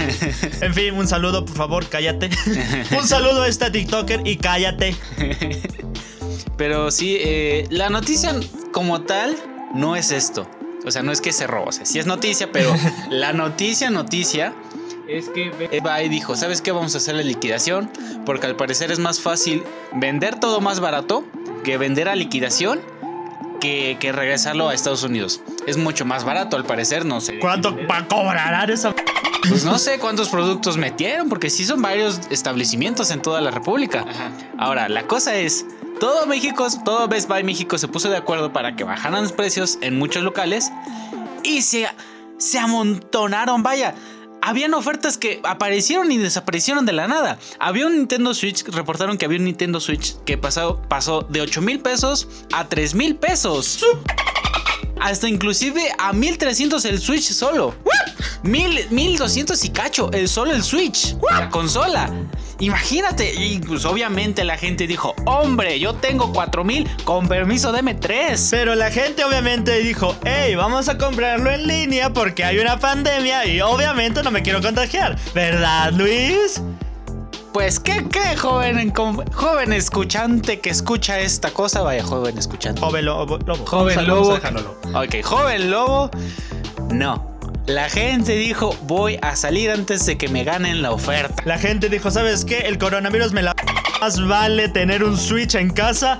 En 0.60 0.74
fin, 0.74 0.94
un 0.94 1.08
saludo, 1.08 1.44
por 1.44 1.56
favor, 1.56 1.86
cállate. 1.88 2.30
Un 2.96 3.06
saludo 3.06 3.42
a 3.42 3.48
esta 3.48 3.72
TikToker 3.72 4.26
y 4.26 4.36
cállate. 4.36 4.94
Pero 6.56 6.90
sí, 6.90 7.16
eh, 7.20 7.66
la 7.70 7.90
noticia 7.90 8.34
como 8.72 9.02
tal 9.02 9.36
no 9.74 9.96
es 9.96 10.12
esto. 10.12 10.46
O 10.84 10.90
sea, 10.90 11.02
no 11.02 11.12
es 11.12 11.20
que 11.20 11.32
se 11.32 11.46
robó. 11.46 11.66
O 11.66 11.72
sea, 11.72 11.86
sí 11.86 11.98
es 11.98 12.06
noticia, 12.06 12.50
pero 12.52 12.74
la 13.10 13.32
noticia, 13.32 13.90
noticia, 13.90 14.54
es 15.08 15.28
que 15.28 15.50
Buy 15.82 16.08
dijo, 16.08 16.36
¿sabes 16.36 16.60
qué? 16.60 16.72
Vamos 16.72 16.94
a 16.94 16.98
hacer 16.98 17.14
la 17.14 17.22
liquidación. 17.22 17.90
Porque 18.24 18.46
al 18.46 18.56
parecer 18.56 18.92
es 18.92 18.98
más 18.98 19.20
fácil 19.20 19.64
vender 19.92 20.38
todo 20.38 20.60
más 20.60 20.80
barato 20.80 21.24
que 21.64 21.78
vender 21.78 22.08
a 22.08 22.16
liquidación 22.16 22.80
que, 23.62 23.96
que 24.00 24.10
regresarlo 24.10 24.68
a 24.68 24.74
Estados 24.74 25.04
Unidos. 25.04 25.40
Es 25.68 25.76
mucho 25.76 26.04
más 26.04 26.24
barato 26.24 26.56
al 26.56 26.64
parecer, 26.64 27.06
no 27.06 27.20
sé. 27.20 27.38
¿Cuánto 27.38 27.86
pa 27.86 28.08
cobrarán 28.08 28.68
esa? 28.68 28.92
Pues 29.48 29.64
no 29.64 29.78
sé 29.78 30.00
cuántos 30.00 30.30
productos 30.30 30.76
metieron, 30.76 31.28
porque 31.28 31.48
sí 31.48 31.64
son 31.64 31.80
varios 31.80 32.20
establecimientos 32.30 33.12
en 33.12 33.22
toda 33.22 33.40
la 33.40 33.52
República. 33.52 34.04
Ahora, 34.58 34.88
la 34.88 35.06
cosa 35.06 35.36
es, 35.36 35.64
todo 36.00 36.26
México, 36.26 36.66
todo 36.84 37.06
Best 37.06 37.28
Buy 37.28 37.44
México 37.44 37.78
se 37.78 37.86
puso 37.86 38.10
de 38.10 38.16
acuerdo 38.16 38.52
para 38.52 38.74
que 38.74 38.82
bajaran 38.82 39.22
los 39.22 39.32
precios 39.32 39.78
en 39.80 39.96
muchos 39.96 40.24
locales 40.24 40.72
y 41.44 41.62
se, 41.62 41.86
se 42.38 42.58
amontonaron, 42.58 43.62
vaya. 43.62 43.94
Habían 44.44 44.74
ofertas 44.74 45.18
que 45.18 45.40
aparecieron 45.44 46.10
y 46.10 46.18
desaparecieron 46.18 46.84
de 46.84 46.92
la 46.92 47.06
nada. 47.06 47.38
Había 47.60 47.86
un 47.86 47.96
Nintendo 47.96 48.34
Switch, 48.34 48.64
reportaron 48.64 49.16
que 49.16 49.24
había 49.24 49.38
un 49.38 49.44
Nintendo 49.44 49.78
Switch 49.78 50.16
que 50.24 50.36
pasó, 50.36 50.82
pasó 50.88 51.22
de 51.22 51.40
8 51.40 51.62
mil 51.62 51.78
pesos 51.78 52.26
a 52.52 52.68
3 52.68 52.96
mil 52.96 53.14
pesos. 53.14 53.84
Hasta 55.00 55.28
inclusive 55.28 55.82
a 55.96 56.12
1300 56.12 56.84
el 56.86 57.00
Switch 57.00 57.30
solo. 57.32 57.72
Mil, 58.42 58.84
1200 58.90 59.64
y 59.64 59.70
cacho, 59.70 60.10
el 60.10 60.28
solo 60.28 60.50
el 60.50 60.64
Switch, 60.64 61.16
la 61.30 61.48
consola. 61.48 62.12
Imagínate, 62.58 63.34
y 63.34 63.58
pues 63.58 63.84
obviamente 63.84 64.44
la 64.44 64.56
gente 64.56 64.86
dijo, 64.86 65.14
hombre, 65.24 65.80
yo 65.80 65.94
tengo 65.94 66.32
4000, 66.32 66.88
con 67.04 67.28
permiso 67.28 67.72
deme 67.72 67.94
3. 67.94 68.48
Pero 68.50 68.74
la 68.74 68.90
gente 68.90 69.24
obviamente 69.24 69.78
dijo, 69.78 70.14
hey, 70.24 70.54
vamos 70.54 70.88
a 70.88 70.98
comprarlo 70.98 71.50
en 71.50 71.66
línea 71.66 72.12
porque 72.12 72.44
hay 72.44 72.58
una 72.58 72.78
pandemia 72.78 73.46
y 73.46 73.60
obviamente 73.60 74.22
no 74.22 74.30
me 74.30 74.42
quiero 74.42 74.60
contagiar. 74.60 75.18
¿Verdad, 75.34 75.92
Luis? 75.92 76.62
Pues, 77.52 77.78
¿qué 77.78 78.04
cree, 78.08 78.36
joven, 78.36 79.72
escuchante 79.72 80.60
que 80.60 80.70
escucha 80.70 81.20
esta 81.20 81.50
cosa? 81.50 81.82
Vaya, 81.82 82.02
joven 82.02 82.38
escuchante. 82.38 82.80
Joven 82.80 83.04
lobo. 83.04 83.38
lobo. 83.38 83.66
Joven 83.66 84.06
lobo. 84.06 84.34
dejarlo 84.34 84.60
lobo. 84.60 84.98
Ok, 84.98 85.22
joven 85.22 85.70
lobo. 85.70 86.10
No. 86.90 87.31
La 87.66 87.88
gente 87.88 88.32
dijo, 88.32 88.76
voy 88.82 89.18
a 89.22 89.36
salir 89.36 89.70
antes 89.70 90.04
de 90.04 90.18
que 90.18 90.26
me 90.26 90.42
ganen 90.42 90.82
la 90.82 90.90
oferta. 90.90 91.42
La 91.46 91.58
gente 91.58 91.88
dijo, 91.88 92.10
¿sabes 92.10 92.44
qué? 92.44 92.58
El 92.60 92.76
coronavirus 92.76 93.32
me 93.32 93.42
la... 93.42 93.54
más 94.00 94.26
vale 94.26 94.68
tener 94.68 95.04
un 95.04 95.16
Switch 95.16 95.54
en 95.54 95.70
casa 95.70 96.18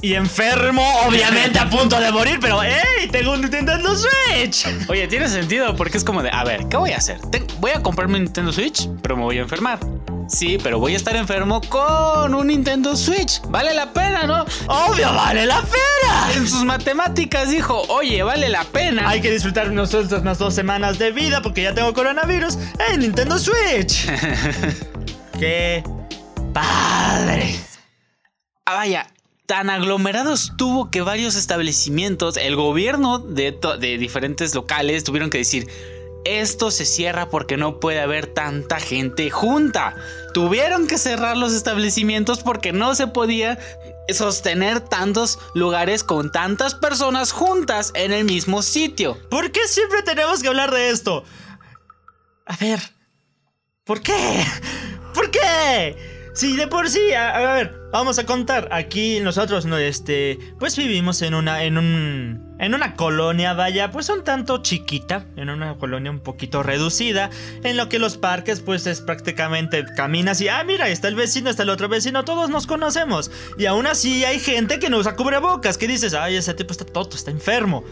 y 0.00 0.14
enfermo, 0.14 0.82
obviamente 1.06 1.58
a 1.58 1.68
punto 1.68 1.98
de 1.98 2.12
morir, 2.12 2.38
pero 2.40 2.62
¡hey! 2.62 3.08
Tengo 3.10 3.32
un 3.32 3.40
Nintendo 3.40 3.96
Switch. 3.96 4.66
Oye, 4.88 5.08
tiene 5.08 5.28
sentido 5.28 5.74
porque 5.74 5.98
es 5.98 6.04
como 6.04 6.22
de, 6.22 6.30
a 6.30 6.44
ver, 6.44 6.68
¿qué 6.68 6.76
voy 6.76 6.92
a 6.92 6.98
hacer? 6.98 7.18
voy 7.58 7.72
a 7.72 7.82
comprarme 7.82 8.18
un 8.18 8.24
Nintendo 8.24 8.52
Switch, 8.52 8.88
pero 9.02 9.16
me 9.16 9.24
voy 9.24 9.38
a 9.38 9.42
enfermar. 9.42 9.80
Sí, 10.28 10.58
pero 10.62 10.78
voy 10.78 10.92
a 10.92 10.96
estar 10.96 11.16
enfermo 11.16 11.60
con 11.68 12.34
un 12.34 12.46
Nintendo 12.46 12.94
Switch. 12.94 13.40
Vale 13.48 13.74
la 13.74 13.92
pena, 13.92 14.24
¿no? 14.24 14.44
Obvio, 14.66 15.12
vale 15.14 15.46
la 15.46 15.62
pena. 15.62 16.32
En 16.34 16.46
sus 16.46 16.64
matemáticas 16.64 17.50
dijo, 17.50 17.82
oye, 17.88 18.22
vale 18.22 18.48
la 18.50 18.64
pena. 18.64 19.08
Hay 19.08 19.20
que 19.20 19.30
disfrutar 19.30 19.70
nosotros 19.72 20.20
unas 20.20 20.38
dos 20.38 20.54
semanas 20.54 20.98
de 20.98 21.12
vida 21.12 21.40
porque 21.40 21.62
ya 21.62 21.74
tengo 21.74 21.94
coronavirus 21.94 22.58
en 22.90 23.00
Nintendo 23.00 23.38
Switch. 23.38 24.06
¡Qué 25.40 25.82
padre! 26.52 27.58
Ah, 28.66 28.74
vaya, 28.74 29.06
tan 29.48 29.70
aglomerado 29.70 30.34
estuvo 30.34 30.90
que 30.90 31.00
varios 31.00 31.34
establecimientos, 31.34 32.36
el 32.36 32.54
gobierno 32.54 33.18
de, 33.18 33.50
diferentes 33.98 34.54
locales 34.54 35.04
tuvieron 35.04 35.30
que 35.30 35.38
decir, 35.38 35.66
esto 36.26 36.70
se 36.70 36.84
cierra 36.84 37.30
porque 37.30 37.56
no 37.56 37.80
puede 37.80 38.00
haber 38.00 38.26
tanta 38.26 38.78
gente 38.78 39.30
junta. 39.30 39.96
Tuvieron 40.34 40.86
que 40.86 40.98
cerrar 40.98 41.38
los 41.38 41.54
establecimientos 41.54 42.40
porque 42.42 42.74
no 42.74 42.94
se 42.94 43.06
podía 43.06 43.58
sostener 44.10 44.80
tantos 44.80 45.38
lugares 45.54 46.04
con 46.04 46.30
tantas 46.30 46.74
personas 46.74 47.32
juntas 47.32 47.92
en 47.94 48.12
el 48.12 48.26
mismo 48.26 48.60
sitio. 48.60 49.16
¿Por 49.30 49.50
qué 49.50 49.66
siempre 49.66 50.02
tenemos 50.02 50.42
que 50.42 50.48
hablar 50.48 50.70
de 50.70 50.90
esto? 50.90 51.24
A 52.44 52.54
ver, 52.56 52.80
¿por 53.84 54.02
qué? 54.02 54.44
¿Por 55.14 55.30
qué? 55.30 55.96
Sí, 56.34 56.54
de 56.54 56.68
por 56.68 56.90
sí. 56.90 57.14
A, 57.14 57.54
ver, 57.54 57.77
vamos 57.92 58.18
a 58.18 58.26
contar. 58.26 58.68
Aquí 58.72 59.20
nosotros, 59.20 59.66
no, 59.66 59.76
este, 59.76 60.38
pues 60.58 60.76
vivimos 60.76 61.22
en 61.22 61.34
una, 61.34 61.62
en 61.64 61.78
un, 61.78 62.56
en 62.58 62.74
una 62.74 62.94
colonia, 62.94 63.54
vaya, 63.54 63.90
pues 63.90 64.08
un 64.08 64.24
tanto 64.24 64.58
chiquita, 64.62 65.26
en 65.36 65.50
una 65.50 65.76
colonia 65.76 66.10
un 66.10 66.20
poquito 66.20 66.62
reducida, 66.62 67.30
en 67.62 67.76
lo 67.76 67.88
que 67.88 67.98
los 67.98 68.16
parques, 68.16 68.60
pues 68.60 68.86
es 68.86 69.00
prácticamente 69.00 69.84
caminas 69.96 70.40
y, 70.40 70.48
ah, 70.48 70.62
mira, 70.64 70.88
está 70.88 71.08
el 71.08 71.14
vecino, 71.14 71.50
está 71.50 71.62
el 71.62 71.70
otro 71.70 71.88
vecino, 71.88 72.24
todos 72.24 72.50
nos 72.50 72.66
conocemos. 72.66 73.30
Y 73.58 73.66
aún 73.66 73.86
así 73.86 74.24
hay 74.24 74.38
gente 74.38 74.78
que 74.78 74.90
no 74.90 74.98
usa 74.98 75.16
cubrebocas, 75.16 75.78
que 75.78 75.88
dices, 75.88 76.14
ay, 76.14 76.36
ese 76.36 76.54
tipo 76.54 76.72
está 76.72 76.84
tonto, 76.84 77.16
está 77.16 77.30
enfermo. 77.30 77.84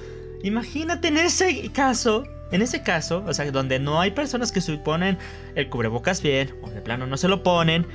Imagínate 0.42 1.08
en 1.08 1.16
ese 1.16 1.70
caso, 1.72 2.24
en 2.52 2.62
ese 2.62 2.82
caso, 2.82 3.24
o 3.26 3.34
sea, 3.34 3.50
donde 3.50 3.78
no 3.78 4.00
hay 4.00 4.12
personas 4.12 4.52
que 4.52 4.60
se 4.60 4.76
ponen 4.78 5.18
el 5.54 5.68
cubrebocas 5.68 6.22
bien, 6.22 6.54
o 6.62 6.70
de 6.70 6.80
plano 6.80 7.06
no 7.06 7.16
se 7.16 7.26
lo 7.26 7.42
ponen, 7.42 7.86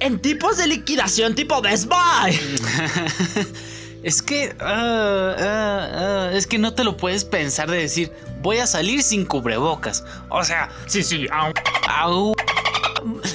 en 0.00 0.18
tipos 0.20 0.56
de 0.58 0.66
liquidación 0.66 1.34
tipo 1.34 1.60
Best 1.60 1.88
Buy. 1.88 2.38
es 4.02 4.22
que. 4.22 4.54
Ah, 4.60 5.34
ah, 5.38 5.88
ah, 5.92 6.30
es 6.32 6.46
que 6.46 6.58
no 6.58 6.74
te 6.74 6.84
lo 6.84 6.96
puedes 6.96 7.24
pensar 7.24 7.70
de 7.70 7.78
decir, 7.78 8.12
voy 8.42 8.58
a 8.58 8.66
salir 8.66 9.02
sin 9.02 9.24
cubrebocas. 9.24 10.04
O 10.28 10.44
sea, 10.44 10.70
sí, 10.86 11.02
sí. 11.02 11.26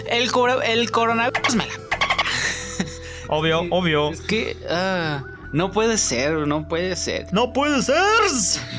el, 0.10 0.32
el 0.64 0.92
coronavirus 0.92 1.56
me 1.56 1.66
la. 1.66 1.74
Obvio, 3.28 3.62
obvio. 3.70 4.12
Es 4.12 4.22
que. 4.22 4.58
no 5.54 5.72
puede 5.72 5.98
ser, 5.98 6.48
no 6.48 6.68
puede 6.68 6.96
ser. 6.96 7.28
¡No 7.32 7.54
puede 7.54 7.82
ser! 7.82 7.98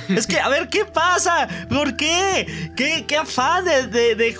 es 0.08 0.26
que, 0.26 0.38
a 0.38 0.48
ver, 0.48 0.68
¿qué 0.68 0.84
pasa? 0.84 1.48
¿Por 1.70 1.96
qué? 1.96 2.70
¿Qué, 2.76 3.06
qué 3.06 3.16
afán 3.16 3.64
de, 3.64 3.86
de, 3.86 4.14
de 4.14 4.34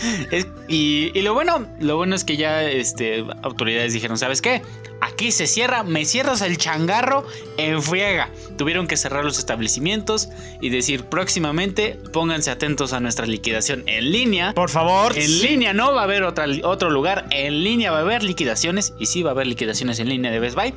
y, 0.68 1.20
lo 1.20 1.34
bueno, 1.34 1.66
lo 1.78 1.96
bueno 1.96 2.14
es 2.14 2.24
que 2.24 2.36
ya 2.36 2.62
este, 2.62 3.24
autoridades 3.42 3.92
dijeron, 3.92 4.18
¿sabes 4.18 4.40
qué? 4.40 4.62
Aquí 5.00 5.32
se 5.32 5.46
cierra, 5.46 5.82
me 5.82 6.04
cierras 6.04 6.42
el 6.42 6.58
changarro 6.58 7.26
en 7.56 7.82
friega. 7.82 8.28
Tuvieron 8.58 8.86
que 8.86 8.98
cerrar 8.98 9.24
los 9.24 9.38
establecimientos 9.38 10.28
y 10.60 10.68
decir 10.68 11.04
próximamente 11.04 11.98
pónganse 12.12 12.50
atentos 12.50 12.92
a 12.92 13.00
nuestra 13.00 13.26
liquidación 13.26 13.82
en 13.86 14.12
línea. 14.12 14.52
Por 14.52 14.68
favor. 14.68 15.16
En 15.16 15.40
línea 15.40 15.72
no 15.72 15.94
va 15.94 16.02
a 16.02 16.04
haber 16.04 16.22
otro 16.22 16.90
lugar, 16.90 17.26
en 17.30 17.64
línea 17.64 17.90
va 17.90 17.98
a 17.98 18.02
haber 18.02 18.22
liquidaciones 18.22 18.92
y 18.98 19.06
sí 19.06 19.22
va 19.22 19.30
a 19.30 19.32
haber 19.32 19.46
liquidaciones 19.46 19.98
en 20.00 20.08
línea 20.10 20.30
de 20.30 20.38
Best 20.38 20.56
Buy. 20.56 20.74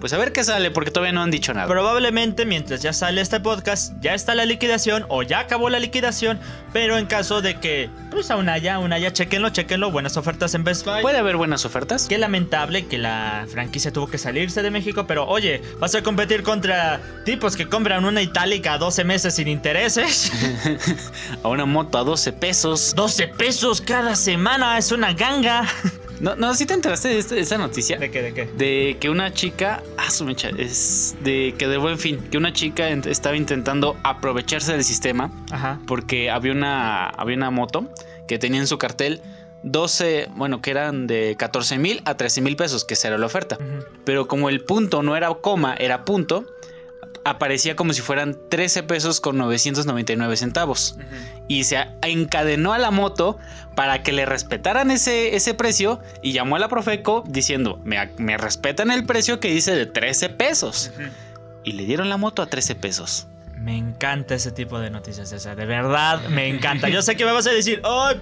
Pues 0.00 0.14
a 0.14 0.18
ver 0.18 0.32
qué 0.32 0.42
sale, 0.42 0.70
porque 0.70 0.90
todavía 0.90 1.12
no 1.12 1.22
han 1.22 1.30
dicho 1.30 1.52
nada. 1.52 1.68
Probablemente 1.68 2.46
mientras 2.46 2.80
ya 2.80 2.94
sale 2.94 3.20
este 3.20 3.38
podcast, 3.38 3.92
ya 4.00 4.14
está 4.14 4.34
la 4.34 4.46
liquidación 4.46 5.04
o 5.08 5.22
ya 5.22 5.40
acabó 5.40 5.68
la 5.68 5.78
liquidación. 5.78 6.40
Pero 6.72 6.96
en 6.96 7.04
caso 7.04 7.42
de 7.42 7.60
que, 7.60 7.90
pues 8.10 8.30
aún 8.30 8.48
haya, 8.48 8.76
aún 8.76 8.94
haya, 8.94 9.12
chequenlo, 9.12 9.50
chequenlo. 9.50 9.90
Buenas 9.90 10.16
ofertas 10.16 10.54
en 10.54 10.64
Best 10.64 10.86
Buy. 10.86 11.02
Puede 11.02 11.18
haber 11.18 11.36
buenas 11.36 11.66
ofertas. 11.66 12.06
Qué 12.08 12.16
lamentable 12.16 12.86
que 12.86 12.96
la 12.96 13.46
franquicia 13.52 13.92
tuvo 13.92 14.06
que 14.08 14.16
salirse 14.16 14.62
de 14.62 14.70
México. 14.70 15.06
Pero 15.06 15.26
oye, 15.26 15.60
vas 15.78 15.94
a 15.94 16.02
competir 16.02 16.42
contra 16.42 17.00
tipos 17.26 17.54
que 17.54 17.68
compran 17.68 18.06
una 18.06 18.22
itálica 18.22 18.74
a 18.74 18.78
12 18.78 19.04
meses 19.04 19.34
sin 19.34 19.48
intereses. 19.48 20.32
a 21.42 21.48
una 21.48 21.66
moto 21.66 21.98
a 21.98 22.04
12 22.04 22.32
pesos. 22.32 22.94
12 22.96 23.28
pesos 23.28 23.82
cada 23.82 24.16
semana, 24.16 24.78
es 24.78 24.92
una 24.92 25.12
ganga. 25.12 25.66
No, 26.20 26.36
no, 26.36 26.54
¿sí 26.54 26.66
te 26.66 26.74
enteraste 26.74 27.08
de, 27.08 27.18
esta, 27.18 27.36
esa 27.36 27.56
noticia? 27.56 27.98
¿De 27.98 28.10
qué, 28.10 28.20
de 28.22 28.34
qué? 28.34 28.44
De 28.44 28.98
que 29.00 29.08
una 29.08 29.32
chica, 29.32 29.82
ah, 29.96 30.10
su 30.10 30.24
mecha, 30.24 30.50
es 30.50 31.16
de 31.22 31.54
que 31.56 31.66
de 31.66 31.78
buen 31.78 31.98
fin, 31.98 32.18
que 32.30 32.36
una 32.36 32.52
chica 32.52 32.88
estaba 32.90 33.36
intentando 33.36 33.96
aprovecharse 34.02 34.72
del 34.72 34.84
sistema 34.84 35.30
Ajá. 35.50 35.80
porque 35.86 36.30
había 36.30 36.52
una, 36.52 37.08
había 37.08 37.36
una 37.36 37.50
moto 37.50 37.90
que 38.28 38.38
tenía 38.38 38.60
en 38.60 38.66
su 38.66 38.76
cartel 38.76 39.22
12, 39.62 40.28
bueno, 40.36 40.60
que 40.62 40.70
eran 40.70 41.06
de 41.06 41.36
14 41.38 41.78
mil 41.78 42.02
a 42.04 42.16
13 42.16 42.40
mil 42.42 42.56
pesos, 42.56 42.84
que 42.84 42.94
esa 42.94 43.08
era 43.08 43.18
la 43.18 43.26
oferta. 43.26 43.58
Pero 44.04 44.28
como 44.28 44.48
el 44.48 44.62
punto 44.62 45.02
no 45.02 45.16
era 45.16 45.32
coma, 45.34 45.74
era 45.74 46.04
punto, 46.04 46.44
aparecía 47.24 47.76
como 47.76 47.92
si 47.92 48.02
fueran 48.02 48.36
13 48.48 48.82
pesos 48.84 49.20
con 49.20 49.36
999 49.38 50.36
centavos. 50.36 50.96
Y 51.48 51.64
se 51.64 51.78
encadenó 52.02 52.72
a 52.72 52.78
la 52.78 52.90
moto 52.90 53.38
para 53.74 54.02
que 54.02 54.12
le 54.12 54.26
respetaran 54.26 54.90
ese, 54.90 55.36
ese 55.36 55.54
precio 55.54 56.00
y 56.22 56.32
llamó 56.32 56.56
a 56.56 56.58
la 56.58 56.68
Profeco 56.68 57.24
diciendo, 57.26 57.80
me, 57.84 58.36
respetan 58.36 58.90
el 58.90 59.04
precio 59.04 59.40
que 59.40 59.50
dice 59.50 59.74
de 59.74 59.86
13 59.86 60.30
pesos. 60.30 60.92
Y 61.64 61.72
le 61.72 61.84
dieron 61.84 62.08
la 62.08 62.16
moto 62.16 62.42
a 62.42 62.46
13 62.46 62.74
pesos. 62.74 63.26
Me 63.60 63.76
encanta 63.76 64.34
ese 64.34 64.52
tipo 64.52 64.80
de 64.80 64.88
noticias, 64.88 65.30
esa. 65.32 65.54
De 65.54 65.66
verdad, 65.66 66.28
me 66.28 66.48
encanta. 66.48 66.88
Yo 66.88 67.02
sé 67.02 67.14
que 67.14 67.26
me 67.26 67.32
vas 67.32 67.46
a 67.46 67.50
decir, 67.50 67.82
¡ay, 67.84 68.20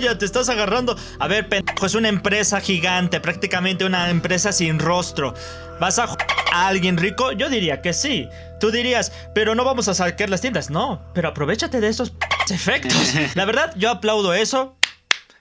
ya 0.00 0.16
te 0.16 0.24
estás 0.24 0.48
agarrando! 0.48 0.96
A 1.18 1.28
ver, 1.28 1.48
pendejo, 1.50 1.84
es 1.84 1.94
una 1.94 2.08
empresa 2.08 2.62
gigante, 2.62 3.20
prácticamente 3.20 3.84
una 3.84 4.08
empresa 4.08 4.52
sin 4.52 4.78
rostro. 4.78 5.34
¿Vas 5.80 5.98
a 5.98 6.16
a 6.54 6.68
alguien 6.68 6.96
rico? 6.96 7.32
Yo 7.32 7.50
diría 7.50 7.82
que 7.82 7.92
sí. 7.92 8.28
Tú 8.58 8.70
dirías, 8.70 9.12
pero 9.34 9.54
no 9.54 9.64
vamos 9.64 9.88
a 9.88 9.94
saquear 9.94 10.30
las 10.30 10.40
tiendas. 10.40 10.70
No, 10.70 11.02
pero 11.12 11.28
aprovechate 11.28 11.80
de 11.80 11.88
esos 11.88 12.14
efectos. 12.48 13.12
La 13.34 13.44
verdad, 13.44 13.74
yo 13.76 13.90
aplaudo 13.90 14.32
eso. 14.32 14.76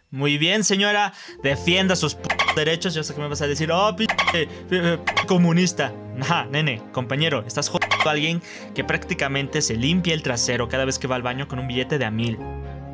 Muy 0.09 0.37
bien, 0.37 0.63
señora. 0.63 1.13
Defienda 1.43 1.95
sus 1.95 2.17
derechos. 2.55 2.93
Yo 2.93 3.03
sé 3.03 3.13
que 3.13 3.21
me 3.21 3.27
vas 3.29 3.41
a 3.41 3.47
decir, 3.47 3.71
oh, 3.71 3.95
comunista. 5.27 5.93
Ajá, 6.21 6.45
nene, 6.49 6.81
compañero, 6.91 7.43
estás 7.45 7.69
jodiendo 7.69 8.07
a 8.07 8.11
alguien 8.11 8.41
que 8.75 8.83
prácticamente 8.83 9.61
se 9.61 9.75
limpia 9.75 10.13
el 10.13 10.21
trasero 10.21 10.67
cada 10.67 10.85
vez 10.85 10.99
que 10.99 11.07
va 11.07 11.15
al 11.15 11.23
baño 11.23 11.47
con 11.47 11.59
un 11.59 11.67
billete 11.67 11.97
de 11.97 12.05
a 12.05 12.11
mil. 12.11 12.37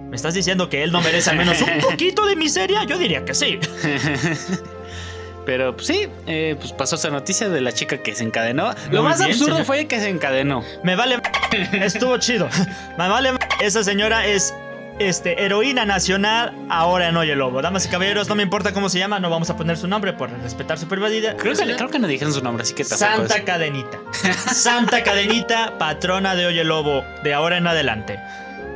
¿Me 0.10 0.16
estás 0.16 0.34
diciendo 0.34 0.70
que 0.70 0.84
él 0.84 0.92
no 0.92 1.02
merece 1.02 1.30
al 1.30 1.38
menos 1.38 1.62
un 1.62 1.82
poquito 1.82 2.26
de 2.26 2.36
miseria? 2.36 2.84
Yo 2.86 2.98
diría 2.98 3.24
que 3.26 3.36
sí. 3.36 3.60
Pero 5.46 5.76
pues, 5.76 5.88
sí, 5.88 6.08
eh, 6.28 6.56
pues 6.60 6.74
pasó 6.74 6.96
esa 6.96 7.10
noticia 7.10 7.50
de 7.50 7.62
la 7.62 7.72
chica 7.72 7.98
que 7.98 8.14
se 8.14 8.24
encadenó. 8.24 8.74
Lo 8.92 9.04
más 9.04 9.22
absurdo 9.22 9.64
fue 9.66 9.88
que 9.88 10.00
se 10.00 10.10
encadenó. 10.10 10.64
Me 10.84 10.96
vale. 10.96 11.20
Estuvo 11.74 12.18
chido. 12.18 12.50
Me 12.98 13.08
vale. 13.08 13.32
Esa 13.60 13.84
señora 13.84 14.26
es 14.28 14.54
este, 15.00 15.44
heroína 15.44 15.86
nacional 15.86 16.54
ahora 16.70 17.10
en 17.10 17.18
Oye 17.18 17.36
Lobo. 17.36 17.62
Damas 17.62 17.86
y 17.86 17.90
caballeros, 17.90 18.30
no 18.30 18.36
me 18.36 18.44
importa 18.44 18.74
cómo 18.74 18.90
se 18.90 19.00
llama, 19.00 19.20
no 19.20 19.30
vamos 19.30 19.50
a 19.50 19.58
poner 19.58 19.78
su 19.78 19.88
nombre 19.88 20.14
por 20.14 20.30
respetar 20.30 20.78
su 20.78 20.88
privacidad. 20.88 21.38
Creo 21.38 21.56
que, 21.56 21.76
creo 21.76 21.90
que 21.90 22.00
no 22.00 22.08
dijeron 22.08 22.34
su 22.34 22.44
nombre, 22.44 22.64
así 22.64 22.74
que 22.74 22.84
Santa 22.84 23.44
Cadenita. 23.44 23.98
Santa 24.54 25.04
Cadenita, 25.04 25.78
patrona 25.78 26.36
de 26.36 26.46
Oye 26.46 26.64
Lobo, 26.64 27.04
de 27.24 27.34
ahora 27.34 27.58
en 27.58 27.68
adelante. 27.68 28.20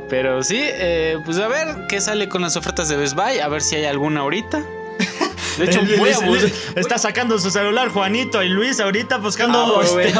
Pero 0.08 0.42
sí, 0.42 0.60
eh, 0.60 1.18
pues 1.24 1.38
a 1.38 1.48
ver 1.48 1.86
qué 1.88 2.00
sale 2.00 2.28
con 2.28 2.42
las 2.42 2.56
ofertas 2.56 2.88
de 2.88 2.96
Best 2.96 3.14
Buy, 3.14 3.38
a 3.38 3.48
ver 3.48 3.62
si 3.62 3.76
hay 3.76 3.84
alguna 3.84 4.20
ahorita. 4.20 4.62
De 5.58 5.64
hecho, 5.66 5.80
voy 5.98 6.10
a 6.10 6.80
está 6.80 6.98
sacando 6.98 7.38
su 7.38 7.50
celular 7.50 7.88
Juanito 7.88 8.42
y 8.42 8.48
Luis 8.48 8.80
ahorita 8.80 9.18
buscando 9.18 9.82
este, 9.82 10.12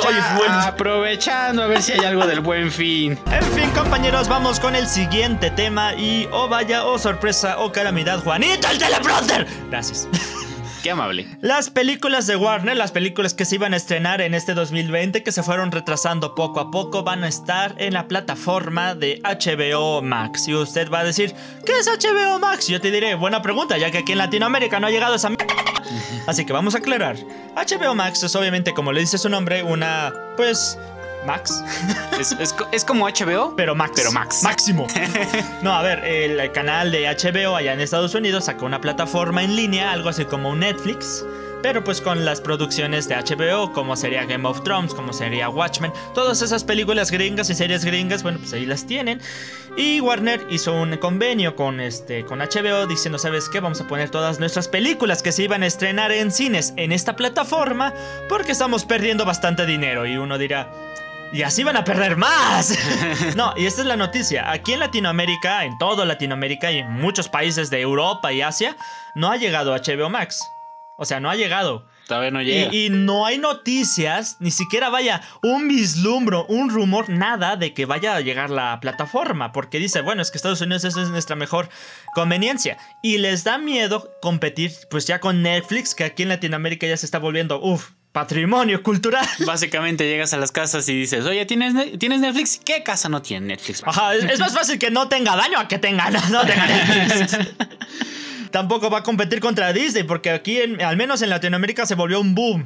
aprovechando 0.49 1.63
a 1.63 1.67
ver 1.67 1.83
si 1.83 1.93
hay 1.93 2.05
algo 2.05 2.27
del 2.27 2.41
buen 2.41 2.71
fin. 2.71 3.19
En 3.31 3.45
fin, 3.53 3.71
compañeros, 3.71 4.29
vamos 4.29 4.61
con 4.61 4.77
el 4.77 4.87
siguiente 4.87 5.51
tema 5.51 5.95
y 5.95 6.29
oh 6.31 6.49
vaya, 6.49 6.85
oh 6.85 6.99
sorpresa, 6.99 7.59
oh 7.59 7.73
calamidad, 7.73 8.23
Juanito 8.23 8.69
el 8.71 8.79
teleprompter. 8.79 9.47
Gracias. 9.71 10.09
Qué 10.85 10.91
amable. 10.91 11.27
Las 11.41 11.71
películas 11.71 12.27
de 12.27 12.37
Warner, 12.37 12.77
las 12.77 12.93
películas 12.93 13.33
que 13.33 13.47
se 13.47 13.55
iban 13.55 13.73
a 13.73 13.79
estrenar 13.79 14.21
en 14.21 14.35
este 14.35 14.53
2020, 14.53 15.23
que 15.23 15.33
se 15.33 15.43
fueron 15.43 15.73
retrasando 15.73 16.35
poco 16.35 16.61
a 16.61 16.71
poco, 16.71 17.03
van 17.03 17.25
a 17.25 17.29
estar 17.29 17.75
en 17.79 17.95
la 17.95 18.07
plataforma 18.07 18.95
de 18.95 19.19
HBO 19.25 20.03
Max. 20.03 20.47
Y 20.47 20.55
usted 20.55 20.91
va 20.91 20.99
a 20.99 21.05
decir, 21.05 21.35
¿qué 21.65 21.73
es 21.79 21.87
HBO 21.89 22.39
Max? 22.39 22.69
Yo 22.69 22.83
te 22.83 22.91
diré, 22.91 23.15
buena 23.15 23.41
pregunta, 23.41 23.79
ya 23.79 23.91
que 23.91 23.97
aquí 23.97 24.13
en 24.13 24.19
Latinoamérica 24.19 24.79
no 24.79 24.89
ha 24.89 24.91
llegado 24.91 25.15
esa... 25.15 25.31
Así 26.27 26.45
que 26.45 26.53
vamos 26.53 26.75
a 26.75 26.79
aclarar. 26.79 27.17
HBO 27.57 27.95
Max 27.95 28.23
es 28.23 28.37
obviamente, 28.37 28.75
como 28.75 28.93
le 28.93 29.01
dice 29.01 29.17
su 29.17 29.31
nombre, 29.31 29.63
una, 29.63 30.13
pues, 30.37 30.79
Max. 31.27 31.63
Es, 32.73 32.85
como 32.85 33.07
HBO, 33.07 33.55
pero 33.57 33.75
Max. 33.75 33.93
Pero 33.97 34.13
Max. 34.13 34.43
Máximo. 34.43 34.87
No, 35.63 35.73
a 35.73 35.83
ver, 35.83 36.05
el 36.05 36.53
canal 36.53 36.91
de 36.91 37.07
HBO 37.07 37.57
allá 37.57 37.73
en 37.73 37.81
Estados 37.81 38.15
Unidos 38.15 38.45
sacó 38.45 38.67
una 38.67 38.81
plataforma 38.81 39.43
en 39.43 39.57
línea, 39.57 39.93
algo 39.93 40.11
así 40.11 40.25
como 40.25 40.51
un 40.51 40.61
Netflix. 40.61 41.25
Pero 41.65 41.83
pues 41.83 42.03
con 42.03 42.27
las 42.27 42.43
producciones 42.43 43.09
de 43.09 43.17
HBO, 43.17 43.73
como 43.73 43.97
sería 43.97 44.27
Game 44.27 44.47
of 44.47 44.63
Thrones, 44.65 44.93
como 44.93 45.15
sería 45.15 45.49
Watchmen, 45.49 45.95
todas 46.15 46.43
esas 46.43 46.63
películas 46.63 47.11
gringas 47.11 47.49
y 47.49 47.55
series 47.55 47.87
gringas, 47.87 48.23
bueno, 48.23 48.39
pues 48.39 48.53
ahí 48.53 48.67
las 48.67 48.87
tienen. 48.87 49.19
Y 49.75 49.99
Warner 50.03 50.47
hizo 50.51 50.75
un 50.75 50.95
convenio 50.99 51.57
con, 51.57 51.81
este, 51.81 52.27
con 52.27 52.41
HBO 52.41 52.87
diciendo, 52.87 53.19
¿sabes 53.19 53.49
qué? 53.49 53.61
Vamos 53.61 53.81
a 53.81 53.89
poner 53.89 54.11
todas 54.11 54.41
nuestras 54.41 54.69
películas 54.69 55.23
que 55.23 55.33
se 55.33 55.45
iban 55.45 55.63
a 55.63 55.67
estrenar 55.67 56.13
en 56.13 56.33
cines 56.33 56.75
en 56.77 56.93
esta 56.93 57.17
plataforma 57.17 57.95
porque 58.29 58.53
estamos 58.53 58.85
perdiendo 58.85 59.25
bastante 59.25 59.65
dinero. 59.65 60.05
Y 60.05 60.19
uno 60.19 60.37
dirá, 60.37 60.71
y 61.35 61.43
así 61.43 61.65
van 61.65 61.77
a 61.77 61.83
perder 61.83 62.17
más. 62.17 62.79
no, 63.37 63.53
y 63.57 63.67
esta 63.67 63.81
es 63.83 63.89
la 63.89 63.97
noticia. 63.97 64.51
Aquí 64.53 64.73
en 64.73 64.79
Latinoamérica, 64.79 65.65
en 65.65 65.77
todo 65.79 66.05
Latinoamérica 66.05 66.71
y 66.71 66.79
en 66.79 66.93
muchos 66.93 67.29
países 67.29 67.71
de 67.71 67.81
Europa 67.81 68.33
y 68.33 68.41
Asia, 68.41 68.77
no 69.17 69.33
ha 69.33 69.37
llegado 69.37 69.75
HBO 69.75 70.09
Max. 70.09 70.41
O 70.97 71.05
sea, 71.05 71.19
no 71.19 71.29
ha 71.29 71.35
llegado. 71.35 71.89
Todavía 72.07 72.31
no 72.31 72.41
llega. 72.41 72.73
Y, 72.73 72.89
no 72.89 73.27
hay 73.27 73.39
noticias, 73.39 74.37
ni 74.39 74.53
siquiera 74.53 74.91
vaya 74.91 75.23
un 75.43 75.67
vislumbro, 75.67 76.47
un 76.47 76.71
rumor, 76.71 77.09
nada 77.09 77.57
de 77.57 77.75
que 77.75 77.85
vaya 77.85 78.15
a 78.15 78.21
llegar 78.21 78.51
la 78.51 78.79
plataforma. 78.79 79.51
Porque 79.51 79.81
dice, 79.81 80.03
bueno, 80.03 80.23
es 80.23 80.31
que 80.31 80.39
Estados 80.39 80.61
Unidos 80.61 80.85
es 80.85 80.97
nuestra 80.97 81.35
mejor 81.35 81.69
conveniencia. 82.15 82.79
Y 83.03 83.19
les 83.19 83.43
da 83.43 83.59
miedo 83.59 84.09
competir, 84.23 84.71
pues 84.89 85.07
ya 85.09 85.19
con 85.19 85.43
Netflix, 85.43 85.97
que 85.97 86.05
aquí 86.05 86.23
en 86.23 86.29
Latinoamérica 86.29 86.87
ya 86.87 86.97
se 86.97 87.07
está 87.07 87.19
volviendo, 87.19 87.61
uff, 87.61 87.91
patrimonio 88.15 88.81
cultural. 88.81 89.27
Básicamente 89.45 90.07
llegas 90.07 90.33
a 90.33 90.39
las 90.39 90.53
casas 90.53 90.89
y 90.89 90.95
dices, 90.95 91.27
oye, 91.27 91.45
¿tienes, 91.47 91.99
¿tienes 91.99 92.21
Netflix? 92.21 92.61
¿Qué 92.65 92.85
casa 92.85 93.09
no 93.09 93.21
tiene 93.21 93.49
Netflix? 93.49 93.83
Ajá, 93.85 94.15
es, 94.15 94.39
más 94.39 94.55
fácil 94.55 94.79
que 94.79 94.91
no 94.91 95.09
tenga 95.09 95.35
daño 95.35 95.59
a 95.59 95.67
que 95.67 95.79
tenga, 95.79 96.09
no, 96.31 96.47
tenga 96.47 96.67
Netflix. 96.67 97.39
Tampoco 98.53 98.89
va 98.89 98.99
a 98.99 99.03
competir 99.03 99.41
contra 99.41 99.73
Disney, 99.73 100.05
porque 100.05 100.31
aquí, 100.31 100.61
al 100.61 100.97
menos 100.97 101.23
en 101.23 101.31
Latinoamérica, 101.31 101.87
se 101.87 101.97
volvió 101.97 102.21
un 102.21 102.37
boom. 102.37 102.65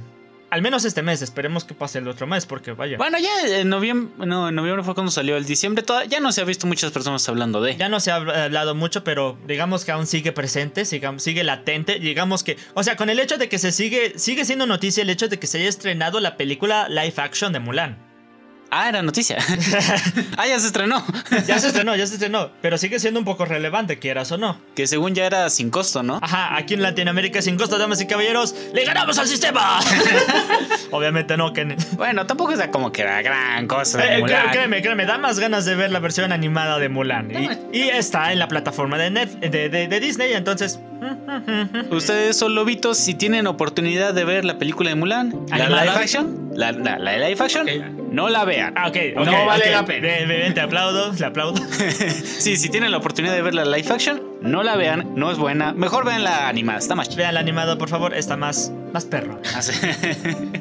Al 0.50 0.62
menos 0.62 0.84
este 0.86 1.02
mes, 1.02 1.20
esperemos 1.20 1.64
que 1.64 1.74
pase 1.74 1.98
el 1.98 2.08
otro 2.08 2.26
mes, 2.26 2.46
porque 2.46 2.72
vaya. 2.72 2.96
Bueno, 2.96 3.18
ya 3.18 3.60
en 3.60 3.68
noviembre, 3.68 4.26
no, 4.26 4.48
en 4.48 4.54
noviembre 4.54 4.82
fue 4.82 4.94
cuando 4.94 5.12
salió 5.12 5.36
el 5.36 5.44
diciembre, 5.44 5.84
ya 6.08 6.20
no 6.20 6.32
se 6.32 6.40
ha 6.40 6.44
visto 6.44 6.66
muchas 6.66 6.90
personas 6.90 7.28
hablando 7.28 7.60
de. 7.60 7.76
Ya 7.76 7.90
no 7.90 8.00
se 8.00 8.10
ha 8.10 8.16
hablado 8.16 8.74
mucho, 8.74 9.04
pero 9.04 9.38
digamos 9.46 9.84
que 9.84 9.92
aún 9.92 10.06
sigue 10.06 10.32
presente, 10.32 10.86
sigue 10.86 11.44
latente, 11.44 11.98
digamos 11.98 12.42
que, 12.42 12.56
o 12.72 12.82
sea, 12.82 12.96
con 12.96 13.10
el 13.10 13.18
hecho 13.20 13.36
de 13.36 13.50
que 13.50 13.58
se 13.58 13.72
sigue, 13.72 14.18
sigue 14.18 14.46
siendo 14.46 14.66
noticia 14.66 15.02
el 15.02 15.10
hecho 15.10 15.28
de 15.28 15.38
que 15.38 15.46
se 15.46 15.58
haya 15.58 15.68
estrenado 15.68 16.18
la 16.18 16.38
película 16.38 16.88
live 16.88 17.14
action 17.18 17.52
de 17.52 17.60
Mulan. 17.60 18.07
Ah, 18.70 18.88
era 18.88 19.02
noticia. 19.02 19.38
ah, 20.36 20.46
ya 20.46 20.58
se 20.58 20.66
estrenó. 20.66 21.02
ya 21.46 21.58
se 21.58 21.68
estrenó, 21.68 21.96
ya 21.96 22.06
se 22.06 22.14
estrenó. 22.14 22.50
Pero 22.60 22.76
sigue 22.76 22.98
siendo 22.98 23.18
un 23.18 23.24
poco 23.24 23.46
relevante, 23.46 23.98
quieras 23.98 24.30
o 24.32 24.36
no. 24.36 24.60
Que 24.74 24.86
según 24.86 25.14
ya 25.14 25.24
era 25.24 25.48
sin 25.48 25.70
costo, 25.70 26.02
¿no? 26.02 26.18
Ajá, 26.20 26.54
aquí 26.56 26.74
en 26.74 26.82
Latinoamérica 26.82 27.40
sin 27.40 27.56
costo, 27.56 27.78
damas 27.78 28.00
y 28.02 28.06
caballeros, 28.06 28.54
¡le 28.74 28.84
ganamos 28.84 29.18
al 29.18 29.26
sistema! 29.26 29.80
Obviamente 30.90 31.36
no, 31.36 31.52
que. 31.52 31.76
Bueno, 31.96 32.26
tampoco 32.26 32.52
es 32.52 32.66
como 32.68 32.92
que 32.92 33.02
era 33.02 33.22
gran 33.22 33.66
cosa. 33.66 33.98
De 33.98 34.16
eh, 34.16 34.18
Mulan. 34.18 34.50
Créeme, 34.50 34.82
créeme, 34.82 35.06
da 35.06 35.16
más 35.16 35.38
ganas 35.38 35.64
de 35.64 35.74
ver 35.74 35.90
la 35.90 36.00
versión 36.00 36.32
animada 36.32 36.78
de 36.78 36.88
Mulan. 36.90 37.30
Y, 37.72 37.88
está 37.88 38.32
en 38.32 38.38
la 38.38 38.48
plataforma 38.48 38.98
de, 38.98 39.10
de, 39.10 40.00
Disney, 40.00 40.34
entonces. 40.34 40.78
Ustedes 41.90 42.36
son 42.36 42.54
lobitos 42.54 42.98
si 42.98 43.14
tienen 43.14 43.46
oportunidad 43.46 44.12
de 44.12 44.24
ver 44.24 44.44
la 44.44 44.58
película 44.58 44.90
de 44.90 44.96
Mulan, 44.96 45.46
la 45.48 45.68
live 45.68 45.96
action, 45.96 46.50
la, 46.54 46.72
live 46.72 47.36
action, 47.40 47.66
no 48.10 48.28
la 48.28 48.44
vean. 48.44 48.74
Ah, 48.76 48.88
ok, 48.88 48.96
no 49.16 49.46
vale 49.46 49.70
la 49.70 49.84
pena. 49.84 50.08
Ven, 50.26 50.54
te 50.54 50.60
aplaudo, 50.60 51.12
le 51.12 51.26
aplaudo. 51.26 51.60
sí, 52.24 52.56
si 52.56 52.68
tienen 52.68 52.90
la 52.90 52.98
oportunidad 52.98 53.34
de 53.34 53.42
ver 53.42 53.54
la 53.54 53.64
live 53.64 53.90
action, 53.90 54.22
no 54.40 54.62
la 54.62 54.76
vean, 54.76 55.12
no 55.14 55.30
es 55.30 55.38
buena. 55.38 55.72
Mejor 55.72 56.04
vean 56.04 56.24
la 56.24 56.48
animada, 56.48 56.78
está 56.78 56.94
más 56.94 57.14
Vean 57.14 57.34
la 57.34 57.40
animada, 57.40 57.78
por 57.78 57.88
favor, 57.88 58.14
está 58.14 58.36
más, 58.36 58.72
más 58.92 59.04
perro. 59.04 59.40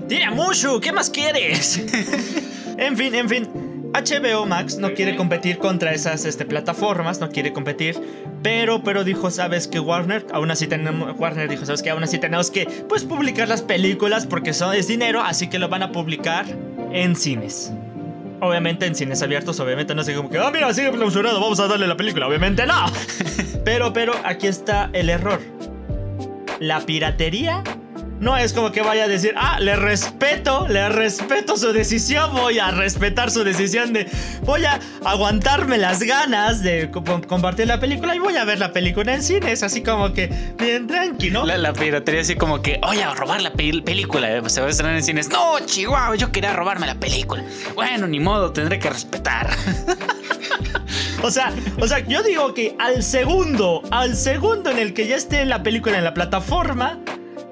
Tira 0.07 0.31
Mushu, 0.31 0.79
¿qué 0.79 0.91
más 0.91 1.09
quieres? 1.09 1.77
en 2.77 2.97
fin, 2.97 3.13
en 3.15 3.29
fin. 3.29 3.49
HBO 3.93 4.45
Max 4.45 4.77
no 4.77 4.93
quiere 4.93 5.15
competir 5.15 5.57
contra 5.57 5.93
esas 5.93 6.25
este, 6.25 6.45
plataformas, 6.45 7.19
no 7.19 7.29
quiere 7.29 7.53
competir, 7.53 7.95
pero, 8.43 8.83
pero 8.83 9.03
dijo, 9.03 9.31
sabes 9.31 9.67
que 9.67 9.79
Warner, 9.79 10.25
aún 10.33 10.51
así 10.51 10.67
tenemos, 10.67 11.17
Warner 11.17 11.49
dijo, 11.49 11.65
sabes 11.65 11.81
que 11.81 11.89
aún 11.89 12.03
así 12.03 12.19
tenemos 12.19 12.51
que, 12.51 12.65
pues, 12.89 13.05
publicar 13.05 13.47
las 13.47 13.61
películas 13.61 14.27
porque 14.27 14.53
son, 14.53 14.75
es 14.75 14.87
dinero, 14.87 15.21
así 15.21 15.47
que 15.47 15.57
lo 15.57 15.69
van 15.69 15.83
a 15.83 15.91
publicar 15.91 16.45
en 16.91 17.15
cines. 17.15 17.73
Obviamente 18.39 18.85
en 18.85 18.95
cines 18.95 19.21
abiertos, 19.21 19.59
obviamente 19.59 19.95
no 19.95 20.03
sé 20.03 20.13
como 20.13 20.29
que, 20.29 20.37
ah, 20.37 20.51
mira, 20.53 20.71
sigue 20.73 20.91
clausurado, 20.91 21.39
vamos 21.39 21.59
a 21.59 21.67
darle 21.67 21.87
la 21.87 21.97
película. 21.97 22.27
Obviamente 22.27 22.65
no. 22.65 22.85
pero, 23.65 23.93
pero, 23.93 24.13
aquí 24.23 24.47
está 24.47 24.89
el 24.93 25.09
error. 25.09 25.39
La 26.59 26.81
piratería 26.81 27.63
no 28.19 28.37
es 28.37 28.53
como 28.53 28.71
que 28.71 28.81
vaya 28.81 29.03
a 29.03 29.07
decir, 29.07 29.33
ah, 29.37 29.59
le 29.59 29.75
respeto, 29.75 30.67
le 30.67 30.89
respeto 30.89 31.57
su 31.57 31.71
decisión, 31.73 32.31
voy 32.33 32.59
a 32.59 32.71
respetar 32.71 33.31
su 33.31 33.43
decisión 33.43 33.93
de, 33.93 34.07
voy 34.43 34.65
a 34.65 34.79
aguantarme 35.05 35.77
las 35.77 36.01
ganas 36.01 36.61
de 36.61 36.89
compartir 36.91 37.67
la 37.67 37.79
película 37.79 38.15
y 38.15 38.19
voy 38.19 38.35
a 38.37 38.45
ver 38.45 38.59
la 38.59 38.73
película 38.73 39.13
en 39.13 39.23
cine. 39.23 39.51
Es 39.51 39.63
así 39.63 39.81
como 39.81 40.13
que 40.13 40.31
bien 40.57 40.87
tranquilo. 40.87 41.45
La, 41.45 41.57
la 41.57 41.73
piratería 41.73 42.21
así 42.21 42.35
como 42.35 42.61
que, 42.61 42.79
oye, 42.83 43.03
a 43.03 43.13
robar 43.13 43.41
la 43.41 43.53
película, 43.53 44.35
eh, 44.35 44.41
se 44.47 44.61
va 44.61 44.67
a 44.67 44.69
estrenar 44.69 44.95
en 44.95 45.03
cines. 45.03 45.29
No, 45.29 45.59
chihuahua, 45.65 46.15
yo 46.15 46.31
quería 46.31 46.53
robarme 46.53 46.87
la 46.87 46.95
película. 46.95 47.43
Bueno, 47.75 48.07
ni 48.07 48.19
modo, 48.19 48.51
tendré 48.51 48.79
que 48.79 48.89
respetar. 48.89 49.49
O 51.23 51.31
sea, 51.31 51.51
o 51.79 51.87
sea, 51.87 51.99
yo 51.99 52.21
digo 52.21 52.53
que 52.53 52.75
al 52.79 53.01
segundo, 53.01 53.81
al 53.89 54.15
segundo 54.15 54.69
en 54.69 54.77
el 54.77 54.93
que 54.93 55.07
ya 55.07 55.15
esté 55.15 55.43
la 55.45 55.63
película 55.63 55.97
en 55.97 56.03
la 56.03 56.13
plataforma, 56.13 56.99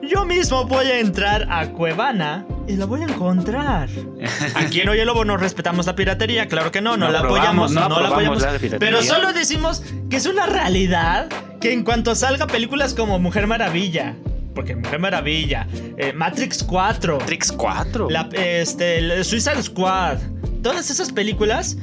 yo 0.07 0.25
mismo 0.25 0.65
voy 0.65 0.87
a 0.87 0.99
entrar 0.99 1.47
a 1.49 1.67
Cuevana 1.69 2.45
y 2.67 2.75
la 2.75 2.85
voy 2.85 3.01
a 3.01 3.05
encontrar. 3.05 3.89
Aquí 4.55 4.81
en 4.81 4.89
Oye 4.89 5.05
Lobo 5.05 5.25
no 5.25 5.37
respetamos 5.37 5.85
la 5.85 5.95
piratería, 5.95 6.47
claro 6.47 6.71
que 6.71 6.81
no, 6.81 6.97
no, 6.97 7.09
la 7.09 7.19
apoyamos, 7.19 7.71
no, 7.71 7.89
la 7.89 8.07
apoyamos. 8.07 8.45
pero 8.79 9.01
solo 9.01 9.33
decimos 9.33 9.83
que 10.09 10.17
es 10.17 10.25
una 10.25 10.45
realidad 10.45 11.29
que 11.59 11.73
en 11.73 11.83
cuanto 11.83 12.15
salga 12.15 12.47
películas 12.47 12.93
como 12.93 13.19
Mujer 13.19 13.47
Maravilla, 13.47 14.15
porque 14.53 14.75
Mujer 14.75 14.99
Maravilla, 14.99 15.67
eh, 15.97 16.13
Matrix 16.13 16.63
4, 16.63 17.19
Matrix 17.19 17.51
4, 17.51 18.09
la, 18.09 18.29
este, 18.33 19.23
Suicide 19.23 19.63
Squad, 19.63 20.17
todas 20.61 20.89
esas 20.89 21.11
películas 21.11 21.77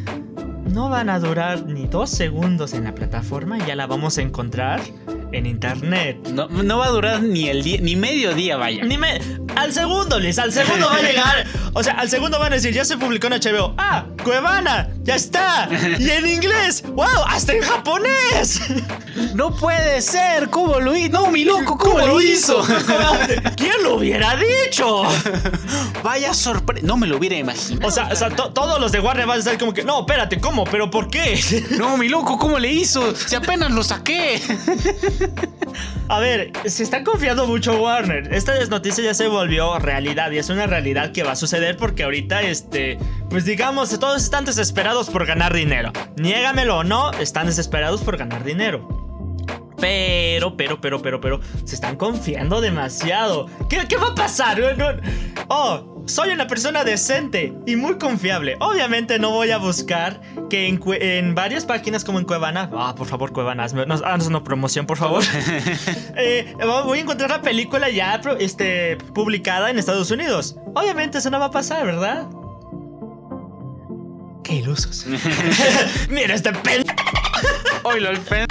no 0.72 0.88
van 0.88 1.10
a 1.10 1.18
durar 1.18 1.66
ni 1.66 1.86
dos 1.86 2.10
segundos 2.10 2.72
en 2.72 2.84
la 2.84 2.94
plataforma 2.94 3.58
y 3.58 3.66
ya 3.66 3.76
la 3.76 3.86
vamos 3.86 4.18
a 4.18 4.22
encontrar 4.22 4.80
en 5.32 5.46
internet. 5.46 6.28
No, 6.28 6.48
no 6.48 6.78
va 6.78 6.86
a 6.86 6.90
durar 6.90 7.22
ni 7.22 7.48
el 7.48 7.62
día, 7.62 7.78
ni 7.80 7.96
medio 7.96 8.34
día, 8.34 8.56
vaya. 8.56 8.84
Ni 8.84 8.98
me, 8.98 9.20
al 9.56 9.72
segundo, 9.72 10.18
Liz, 10.18 10.38
al 10.38 10.52
segundo 10.52 10.86
va 10.86 10.96
a 10.96 11.02
llegar. 11.02 11.46
O 11.74 11.82
sea, 11.82 11.94
al 11.94 12.08
segundo 12.08 12.38
van 12.38 12.52
a 12.52 12.56
decir, 12.56 12.72
ya 12.72 12.84
se 12.84 12.96
publicó 12.96 13.28
en 13.28 13.34
HBO. 13.34 13.74
Ah, 13.78 14.04
Cuevana, 14.22 14.88
ya 15.02 15.14
está. 15.14 15.68
Y 15.98 16.10
en 16.10 16.26
inglés, 16.26 16.84
wow, 16.88 17.06
hasta 17.28 17.54
en 17.54 17.62
japonés. 17.62 18.60
No 19.34 19.54
puede 19.56 20.00
ser, 20.00 20.48
¿cómo 20.50 20.80
lo 20.80 20.96
hizo? 20.96 21.10
No, 21.10 21.30
mi 21.30 21.44
loco, 21.44 21.76
¿cómo, 21.78 21.98
lo 21.98 22.20
hizo? 22.20 22.62
¿Quién 23.56 23.82
lo 23.82 23.96
hubiera 23.96 24.36
dicho? 24.36 25.02
Vaya 26.02 26.34
sorpresa. 26.34 26.86
No 26.86 26.96
me 26.96 27.06
lo 27.06 27.18
hubiera 27.18 27.36
imaginado. 27.36 27.88
O 27.88 27.90
sea, 27.90 28.08
o 28.12 28.16
sea 28.16 28.30
todos 28.30 28.80
los 28.80 28.92
de 28.92 29.00
Warner 29.00 29.26
van 29.26 29.36
a 29.36 29.38
estar 29.38 29.58
como 29.58 29.72
que, 29.72 29.84
no, 29.84 30.00
espérate, 30.00 30.40
¿cómo? 30.40 30.64
¿Pero 30.64 30.90
por 30.90 31.08
qué? 31.08 31.38
No, 31.78 31.96
mi 31.96 32.08
loco, 32.08 32.38
¿cómo 32.38 32.58
le 32.58 32.72
hizo? 32.72 33.14
Si 33.14 33.34
apenas 33.34 33.70
lo 33.72 33.82
saqué. 33.82 34.40
A 36.08 36.20
ver, 36.20 36.52
se 36.66 36.82
está 36.82 37.04
confiando 37.04 37.46
mucho 37.46 37.80
Warner. 37.80 38.32
Esta 38.32 38.52
noticia 38.66 39.04
ya 39.04 39.14
se 39.14 39.28
volvió 39.28 39.78
realidad 39.78 40.30
y 40.30 40.38
es 40.38 40.50
una 40.50 40.66
realidad 40.66 41.12
que 41.12 41.22
va 41.22 41.32
a 41.32 41.36
suceder 41.36 41.76
porque 41.76 42.04
ahorita, 42.04 42.42
este, 42.42 42.98
pues 43.30 43.44
digamos, 43.44 43.98
todos 43.98 44.22
están 44.22 44.44
desesperados 44.44 45.08
por 45.08 45.24
ganar 45.26 45.54
dinero. 45.54 45.92
Niégamelo 46.16 46.78
o 46.78 46.84
no, 46.84 47.12
están 47.12 47.46
desesperados 47.46 48.02
por 48.02 48.16
ganar 48.16 48.44
dinero. 48.44 48.86
Pero, 49.78 50.56
pero, 50.56 50.80
pero, 50.80 51.02
pero, 51.02 51.20
pero, 51.20 51.40
se 51.64 51.74
están 51.74 51.96
confiando 51.96 52.60
demasiado. 52.60 53.48
¿Qué, 53.68 53.78
qué 53.88 53.96
va 53.96 54.08
a 54.08 54.14
pasar? 54.14 54.60
Oh, 55.48 55.91
soy 56.06 56.30
una 56.30 56.46
persona 56.46 56.84
decente 56.84 57.54
y 57.66 57.76
muy 57.76 57.96
confiable. 57.98 58.56
Obviamente 58.60 59.18
no 59.18 59.30
voy 59.30 59.50
a 59.50 59.58
buscar 59.58 60.20
que 60.50 60.66
en, 60.66 61.34
varias 61.34 61.64
páginas 61.64 62.04
como 62.04 62.18
en 62.18 62.24
Cuevana, 62.24 62.68
ah, 62.76 62.94
por 62.96 63.06
favor, 63.06 63.32
Cuevana, 63.32 63.64
hazme- 63.66 63.86
nos- 63.86 64.02
haznos 64.02 64.26
una 64.28 64.42
promoción, 64.44 64.86
por 64.86 64.98
favor. 64.98 65.22
Eh, 66.16 66.54
voy 66.84 66.98
a 66.98 67.02
encontrar 67.02 67.30
la 67.30 67.42
película 67.42 67.88
ya 67.88 68.20
este, 68.38 68.96
publicada 69.14 69.70
en 69.70 69.78
Estados 69.78 70.10
Unidos. 70.10 70.56
Obviamente 70.74 71.18
eso 71.18 71.30
no 71.30 71.38
va 71.40 71.46
a 71.46 71.50
pasar, 71.50 71.84
¿verdad? 71.86 72.26
Qué 74.44 74.56
ilusos. 74.56 75.06
Mira 76.10 76.34
este 76.34 76.52
pen. 76.52 76.84
Oye, 77.84 78.08
el 78.08 78.18
pen. 78.20 78.46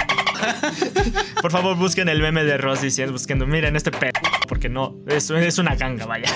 Por 1.40 1.50
favor, 1.50 1.76
busquen 1.76 2.08
el 2.08 2.20
meme 2.20 2.44
de 2.44 2.56
Ross 2.58 2.80
diciendo, 2.80 3.12
buscando, 3.12 3.46
miren 3.46 3.76
este 3.76 3.90
pen. 3.90 4.12
Porque 4.48 4.68
no, 4.68 4.96
es, 5.06 5.30
es 5.30 5.58
una 5.58 5.74
ganga, 5.74 6.06
vaya. 6.06 6.28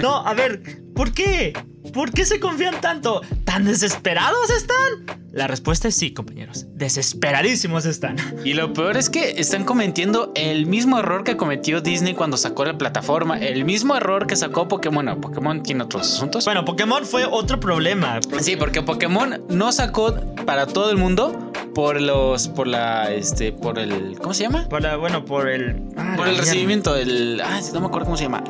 No, 0.00 0.26
a 0.26 0.34
ver, 0.34 0.62
¿por 0.94 1.12
qué? 1.12 1.52
¿Por 1.92 2.12
qué 2.12 2.24
se 2.24 2.40
confían 2.40 2.80
tanto? 2.80 3.20
¿Tan 3.44 3.64
desesperados 3.64 4.50
están? 4.50 5.24
La 5.32 5.46
respuesta 5.46 5.88
es 5.88 5.96
sí, 5.96 6.12
compañeros. 6.12 6.66
Desesperadísimos 6.70 7.84
están. 7.86 8.16
Y 8.44 8.54
lo 8.54 8.72
peor 8.72 8.96
es 8.96 9.10
que 9.10 9.32
están 9.32 9.64
cometiendo 9.64 10.32
el 10.34 10.66
mismo 10.66 10.98
error 10.98 11.24
que 11.24 11.36
cometió 11.36 11.80
Disney 11.80 12.14
cuando 12.14 12.36
sacó 12.36 12.64
la 12.64 12.78
plataforma. 12.78 13.38
El 13.38 13.64
mismo 13.64 13.96
error 13.96 14.26
que 14.26 14.36
sacó 14.36 14.68
Pokémon. 14.68 14.94
Bueno, 14.94 15.20
Pokémon 15.20 15.62
tiene 15.62 15.82
otros 15.82 16.14
asuntos. 16.14 16.44
Bueno, 16.44 16.64
Pokémon 16.64 17.04
fue 17.04 17.26
otro 17.26 17.58
problema. 17.58 18.20
Sí, 18.40 18.54
porque 18.56 18.80
Pokémon 18.82 19.44
no 19.48 19.72
sacó 19.72 20.14
para 20.46 20.66
todo 20.66 20.90
el 20.90 20.96
mundo 20.96 21.43
por 21.74 22.00
los. 22.00 22.48
por 22.48 22.66
la. 22.66 23.12
este. 23.12 23.52
por 23.52 23.78
el. 23.78 24.16
¿Cómo 24.18 24.32
se 24.34 24.44
llama? 24.44 24.66
Por 24.68 24.82
la- 24.82 24.96
bueno, 24.96 25.24
por 25.24 25.48
el. 25.48 25.82
ah, 25.96 26.14
Por 26.16 26.26
el 26.28 26.32
mierda. 26.34 26.40
recibimiento, 26.50 26.96
el. 26.96 27.40
Ah, 27.44 27.60
no 27.72 27.80
me 27.80 27.86
acuerdo 27.86 28.06
cómo 28.06 28.16
se 28.16 28.24
llama. 28.24 28.42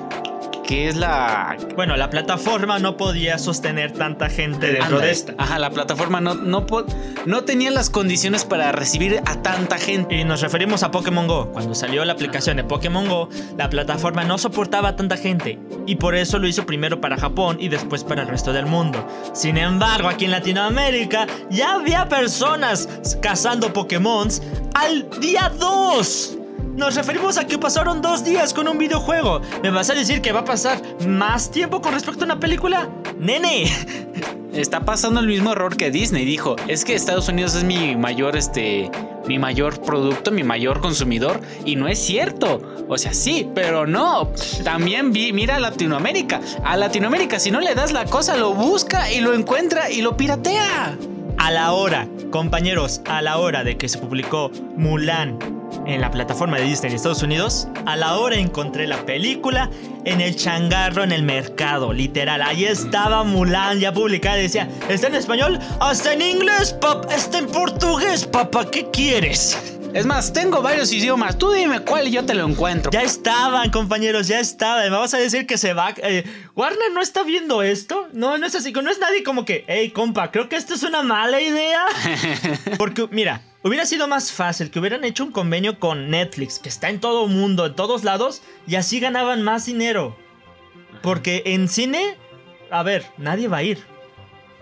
Que 0.66 0.88
es 0.88 0.96
la. 0.96 1.56
Bueno, 1.76 1.96
la 1.96 2.08
plataforma 2.10 2.78
no 2.78 2.96
podía 2.96 3.38
sostener 3.38 3.92
tanta 3.92 4.30
gente 4.30 4.72
dentro 4.72 4.98
de 4.98 5.10
esta. 5.10 5.34
Ajá, 5.36 5.58
la 5.58 5.70
plataforma 5.70 6.20
no, 6.20 6.34
no, 6.34 6.64
no 7.26 7.44
tenía 7.44 7.70
las 7.70 7.90
condiciones 7.90 8.44
para 8.44 8.72
recibir 8.72 9.20
a 9.26 9.42
tanta 9.42 9.78
gente. 9.78 10.16
Y 10.16 10.24
nos 10.24 10.40
referimos 10.40 10.82
a 10.82 10.90
Pokémon 10.90 11.26
Go. 11.26 11.52
Cuando 11.52 11.74
salió 11.74 12.04
la 12.04 12.14
aplicación 12.14 12.56
de 12.56 12.64
Pokémon 12.64 13.08
Go, 13.08 13.28
la 13.58 13.68
plataforma 13.68 14.24
no 14.24 14.38
soportaba 14.38 14.90
a 14.90 14.96
tanta 14.96 15.16
gente. 15.16 15.58
Y 15.86 15.96
por 15.96 16.14
eso 16.14 16.38
lo 16.38 16.48
hizo 16.48 16.64
primero 16.64 17.00
para 17.00 17.16
Japón 17.16 17.58
y 17.60 17.68
después 17.68 18.04
para 18.04 18.22
el 18.22 18.28
resto 18.28 18.52
del 18.52 18.66
mundo. 18.66 19.06
Sin 19.34 19.58
embargo, 19.58 20.08
aquí 20.08 20.24
en 20.24 20.30
Latinoamérica 20.30 21.26
ya 21.50 21.74
había 21.74 22.08
personas 22.08 22.88
cazando 23.20 23.72
Pokémon 23.72 24.28
al 24.74 25.08
día 25.20 25.52
2. 25.58 26.38
Nos 26.76 26.96
referimos 26.96 27.38
a 27.38 27.46
que 27.46 27.56
pasaron 27.56 28.02
dos 28.02 28.24
días 28.24 28.52
con 28.52 28.66
un 28.66 28.78
videojuego. 28.78 29.40
¿Me 29.62 29.70
vas 29.70 29.90
a 29.90 29.94
decir 29.94 30.20
que 30.20 30.32
va 30.32 30.40
a 30.40 30.44
pasar 30.44 30.82
más 31.06 31.50
tiempo 31.50 31.80
con 31.80 31.92
respecto 31.92 32.22
a 32.22 32.24
una 32.24 32.40
película? 32.40 32.88
¡Nene! 33.18 33.64
Está 34.52 34.84
pasando 34.84 35.20
el 35.20 35.28
mismo 35.28 35.52
error 35.52 35.76
que 35.76 35.92
Disney. 35.92 36.24
Dijo, 36.24 36.56
es 36.66 36.84
que 36.84 36.94
Estados 36.94 37.28
Unidos 37.28 37.54
es 37.54 37.62
mi 37.62 37.94
mayor, 37.94 38.36
este, 38.36 38.90
mi 39.26 39.38
mayor 39.38 39.80
producto, 39.82 40.32
mi 40.32 40.42
mayor 40.42 40.80
consumidor. 40.80 41.40
Y 41.64 41.76
no 41.76 41.86
es 41.86 42.00
cierto. 42.00 42.60
O 42.88 42.98
sea, 42.98 43.14
sí, 43.14 43.48
pero 43.54 43.86
no. 43.86 44.32
También 44.64 45.12
vi, 45.12 45.32
mira 45.32 45.56
a 45.56 45.60
Latinoamérica. 45.60 46.40
A 46.64 46.76
Latinoamérica, 46.76 47.38
si 47.38 47.52
no 47.52 47.60
le 47.60 47.74
das 47.76 47.92
la 47.92 48.04
cosa, 48.04 48.36
lo 48.36 48.52
busca 48.52 49.12
y 49.12 49.20
lo 49.20 49.32
encuentra 49.32 49.90
y 49.90 50.02
lo 50.02 50.16
piratea. 50.16 50.98
A 51.44 51.50
la 51.50 51.72
hora, 51.74 52.08
compañeros, 52.30 53.02
a 53.04 53.20
la 53.20 53.36
hora 53.36 53.62
de 53.64 53.76
que 53.76 53.86
se 53.86 53.98
publicó 53.98 54.50
Mulan 54.78 55.38
en 55.86 56.00
la 56.00 56.10
plataforma 56.10 56.56
de 56.56 56.64
Disney 56.64 56.88
en 56.88 56.96
Estados 56.96 57.22
Unidos, 57.22 57.68
a 57.84 57.96
la 57.96 58.16
hora 58.16 58.36
encontré 58.36 58.86
la 58.86 59.04
película 59.04 59.68
en 60.06 60.22
el 60.22 60.36
changarro 60.36 61.04
en 61.04 61.12
el 61.12 61.22
mercado, 61.22 61.92
literal. 61.92 62.40
Ahí 62.40 62.64
estaba 62.64 63.24
Mulan 63.24 63.78
ya 63.78 63.92
publicada 63.92 64.36
decía, 64.36 64.70
¿está 64.88 65.08
en 65.08 65.16
español? 65.16 65.58
Hasta 65.80 66.14
en 66.14 66.22
inglés, 66.22 66.72
papá, 66.80 67.14
está 67.14 67.40
en 67.40 67.48
portugués, 67.48 68.24
papá, 68.24 68.70
¿qué 68.70 68.88
quieres? 68.90 69.73
Es 69.94 70.06
más, 70.06 70.32
tengo 70.32 70.60
varios 70.60 70.92
idiomas. 70.92 71.38
Tú 71.38 71.52
dime 71.52 71.78
cuál 71.78 72.08
y 72.08 72.10
yo 72.10 72.26
te 72.26 72.34
lo 72.34 72.44
encuentro. 72.48 72.90
Ya 72.90 73.02
estaban, 73.02 73.70
compañeros, 73.70 74.26
ya 74.26 74.40
estaban. 74.40 74.90
Me 74.90 74.96
vas 74.96 75.14
a 75.14 75.18
decir 75.18 75.46
que 75.46 75.56
se 75.56 75.72
va. 75.72 75.94
eh, 75.98 76.24
Warner 76.56 76.90
no 76.92 77.00
está 77.00 77.22
viendo 77.22 77.62
esto. 77.62 78.08
No, 78.12 78.36
no 78.36 78.44
es 78.44 78.56
así. 78.56 78.72
No 78.72 78.90
es 78.90 78.98
nadie 78.98 79.22
como 79.22 79.44
que, 79.44 79.64
hey, 79.68 79.90
compa, 79.90 80.32
creo 80.32 80.48
que 80.48 80.56
esto 80.56 80.74
es 80.74 80.82
una 80.82 81.04
mala 81.04 81.40
idea. 81.40 81.84
Porque, 82.78 83.06
mira, 83.12 83.42
hubiera 83.62 83.86
sido 83.86 84.08
más 84.08 84.32
fácil 84.32 84.72
que 84.72 84.80
hubieran 84.80 85.04
hecho 85.04 85.22
un 85.22 85.30
convenio 85.30 85.78
con 85.78 86.10
Netflix, 86.10 86.58
que 86.58 86.70
está 86.70 86.90
en 86.90 86.98
todo 86.98 87.26
el 87.26 87.30
mundo, 87.30 87.64
en 87.66 87.76
todos 87.76 88.02
lados, 88.02 88.42
y 88.66 88.74
así 88.74 88.98
ganaban 88.98 89.42
más 89.42 89.64
dinero. 89.66 90.18
Porque 91.02 91.44
en 91.46 91.68
cine, 91.68 92.16
a 92.68 92.82
ver, 92.82 93.06
nadie 93.16 93.46
va 93.46 93.58
a 93.58 93.62
ir. 93.62 93.93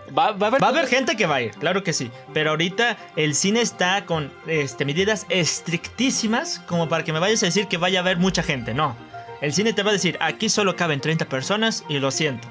Va, 0.09 0.31
va 0.31 0.47
a 0.47 0.49
haber... 0.49 0.61
Va 0.61 0.67
a 0.67 0.69
haber 0.69 0.87
gente 0.87 1.15
que 1.15 1.25
va 1.25 1.35
a 1.35 1.41
ir, 1.41 1.51
claro 1.51 1.83
que 1.83 1.93
sí. 1.93 2.11
Pero 2.33 2.51
ahorita 2.51 2.97
el 3.15 3.35
cine 3.35 3.61
está 3.61 4.05
con 4.05 4.31
este, 4.47 4.85
medidas 4.85 5.25
estrictísimas 5.29 6.61
como 6.67 6.89
para 6.89 7.03
que 7.03 7.13
me 7.13 7.19
vayas 7.19 7.41
a 7.43 7.47
decir 7.47 7.67
que 7.67 7.77
vaya 7.77 7.99
a 7.99 8.01
haber 8.01 8.17
mucha 8.17 8.43
gente. 8.43 8.73
No. 8.73 8.95
El 9.41 9.53
cine 9.53 9.73
te 9.73 9.83
va 9.83 9.89
a 9.89 9.93
decir, 9.93 10.17
aquí 10.21 10.49
solo 10.49 10.75
caben 10.75 11.01
30 11.01 11.25
personas 11.25 11.83
y 11.89 11.99
lo 11.99 12.11
siento. 12.11 12.47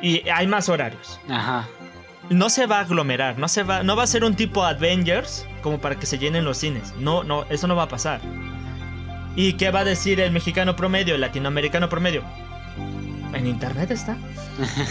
Y 0.00 0.28
hay 0.28 0.46
más 0.46 0.68
horarios. 0.68 1.18
Ajá. 1.28 1.66
No 2.30 2.50
se 2.50 2.66
va 2.66 2.78
a 2.78 2.80
aglomerar, 2.80 3.38
no, 3.38 3.48
se 3.48 3.62
va, 3.62 3.82
no 3.82 3.96
va 3.96 4.02
a 4.02 4.06
ser 4.06 4.22
un 4.22 4.36
tipo 4.36 4.64
Avengers 4.64 5.46
como 5.62 5.80
para 5.80 5.94
que 5.94 6.06
se 6.06 6.18
llenen 6.18 6.44
los 6.44 6.58
cines. 6.58 6.94
No, 6.98 7.24
no, 7.24 7.44
eso 7.48 7.66
no 7.66 7.74
va 7.74 7.84
a 7.84 7.88
pasar. 7.88 8.20
¿Y 9.34 9.54
qué 9.54 9.70
va 9.70 9.80
a 9.80 9.84
decir 9.84 10.20
el 10.20 10.32
mexicano 10.32 10.76
promedio, 10.76 11.14
el 11.14 11.20
latinoamericano 11.20 11.88
promedio? 11.88 12.22
En 13.32 13.46
internet 13.46 13.90
está. 13.90 14.16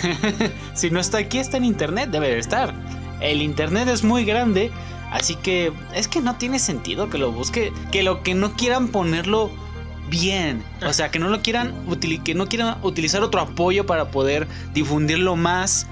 si 0.73 0.89
no 0.89 0.99
está 0.99 1.17
aquí, 1.19 1.39
está 1.39 1.57
en 1.57 1.65
internet, 1.65 2.09
debe 2.09 2.29
de 2.29 2.39
estar. 2.39 2.73
El 3.19 3.41
internet 3.41 3.87
es 3.87 4.03
muy 4.03 4.25
grande, 4.25 4.71
así 5.11 5.35
que 5.35 5.73
es 5.95 6.07
que 6.07 6.21
no 6.21 6.35
tiene 6.35 6.59
sentido 6.59 7.09
que 7.09 7.17
lo 7.17 7.31
busque, 7.31 7.73
que 7.91 8.03
lo 8.03 8.21
que 8.23 8.35
no 8.35 8.53
quieran 8.53 8.89
ponerlo 8.89 9.51
bien, 10.09 10.63
o 10.85 10.93
sea, 10.93 11.09
que 11.09 11.19
no 11.19 11.29
lo 11.29 11.41
quieran 11.41 11.73
que 12.23 12.35
no 12.35 12.47
quieran 12.47 12.77
utilizar 12.83 13.23
otro 13.23 13.41
apoyo 13.41 13.85
para 13.85 14.11
poder 14.11 14.47
difundirlo 14.73 15.35
más. 15.35 15.87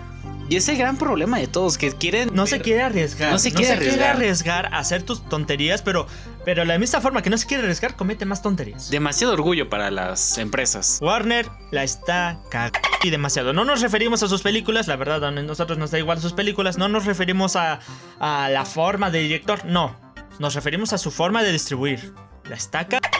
Y 0.47 0.57
es 0.57 0.69
el 0.69 0.77
gran 0.77 0.97
problema 0.97 1.39
de 1.39 1.47
todos 1.47 1.79
que 1.79 1.91
quieren 1.91 2.29
No 2.35 2.45
se 2.45 2.61
quiere 2.61 2.83
arriesgar. 2.83 3.31
No 3.31 3.39
se 3.39 3.51
quiere 3.51 3.73
arriesgar. 3.73 4.15
arriesgar 4.15 4.65
a 4.67 4.77
hacer 4.77 5.01
tus 5.01 5.27
tonterías, 5.27 5.81
pero, 5.81 6.05
pero 6.45 6.61
de 6.61 6.67
la 6.67 6.77
misma 6.79 7.01
forma 7.01 7.21
que 7.21 7.29
no 7.29 7.37
se 7.37 7.47
quiere 7.47 7.63
arriesgar, 7.63 7.95
comete 7.95 8.25
más 8.25 8.41
tonterías. 8.41 8.89
demasiado 8.89 9.33
orgullo 9.33 9.69
para 9.69 9.91
las 9.91 10.37
empresas. 10.37 10.99
Warner 11.01 11.49
la 11.71 11.83
está 11.83 12.39
cagando 12.49 12.79
y 13.03 13.09
demasiado. 13.09 13.51
No 13.51 13.65
nos 13.65 13.81
referimos 13.81 14.23
a 14.23 14.27
sus 14.27 14.41
películas, 14.41 14.87
la 14.87 14.95
verdad, 14.95 15.23
a 15.25 15.31
nosotros 15.31 15.77
nos 15.77 15.91
da 15.91 15.99
igual 15.99 16.21
sus 16.21 16.33
películas. 16.33 16.77
No 16.77 16.87
nos 16.87 17.05
referimos 17.05 17.55
a, 17.55 17.79
a 18.19 18.49
la 18.49 18.63
forma 18.65 19.09
de 19.11 19.19
director, 19.19 19.65
no. 19.65 19.95
Nos 20.39 20.53
referimos 20.55 20.93
a 20.93 20.97
su 20.97 21.11
forma 21.11 21.43
de 21.43 21.51
distribuir. 21.51 22.13
La 22.49 22.55
está 22.55 22.87
cagando 22.87 23.17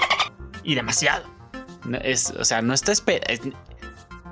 y 0.64 0.76
demasiado. 0.76 1.26
No, 1.86 1.98
Es, 1.98 2.32
o 2.32 2.46
sea, 2.46 2.62
no 2.62 2.74
está 2.74 2.92
es- 2.92 3.04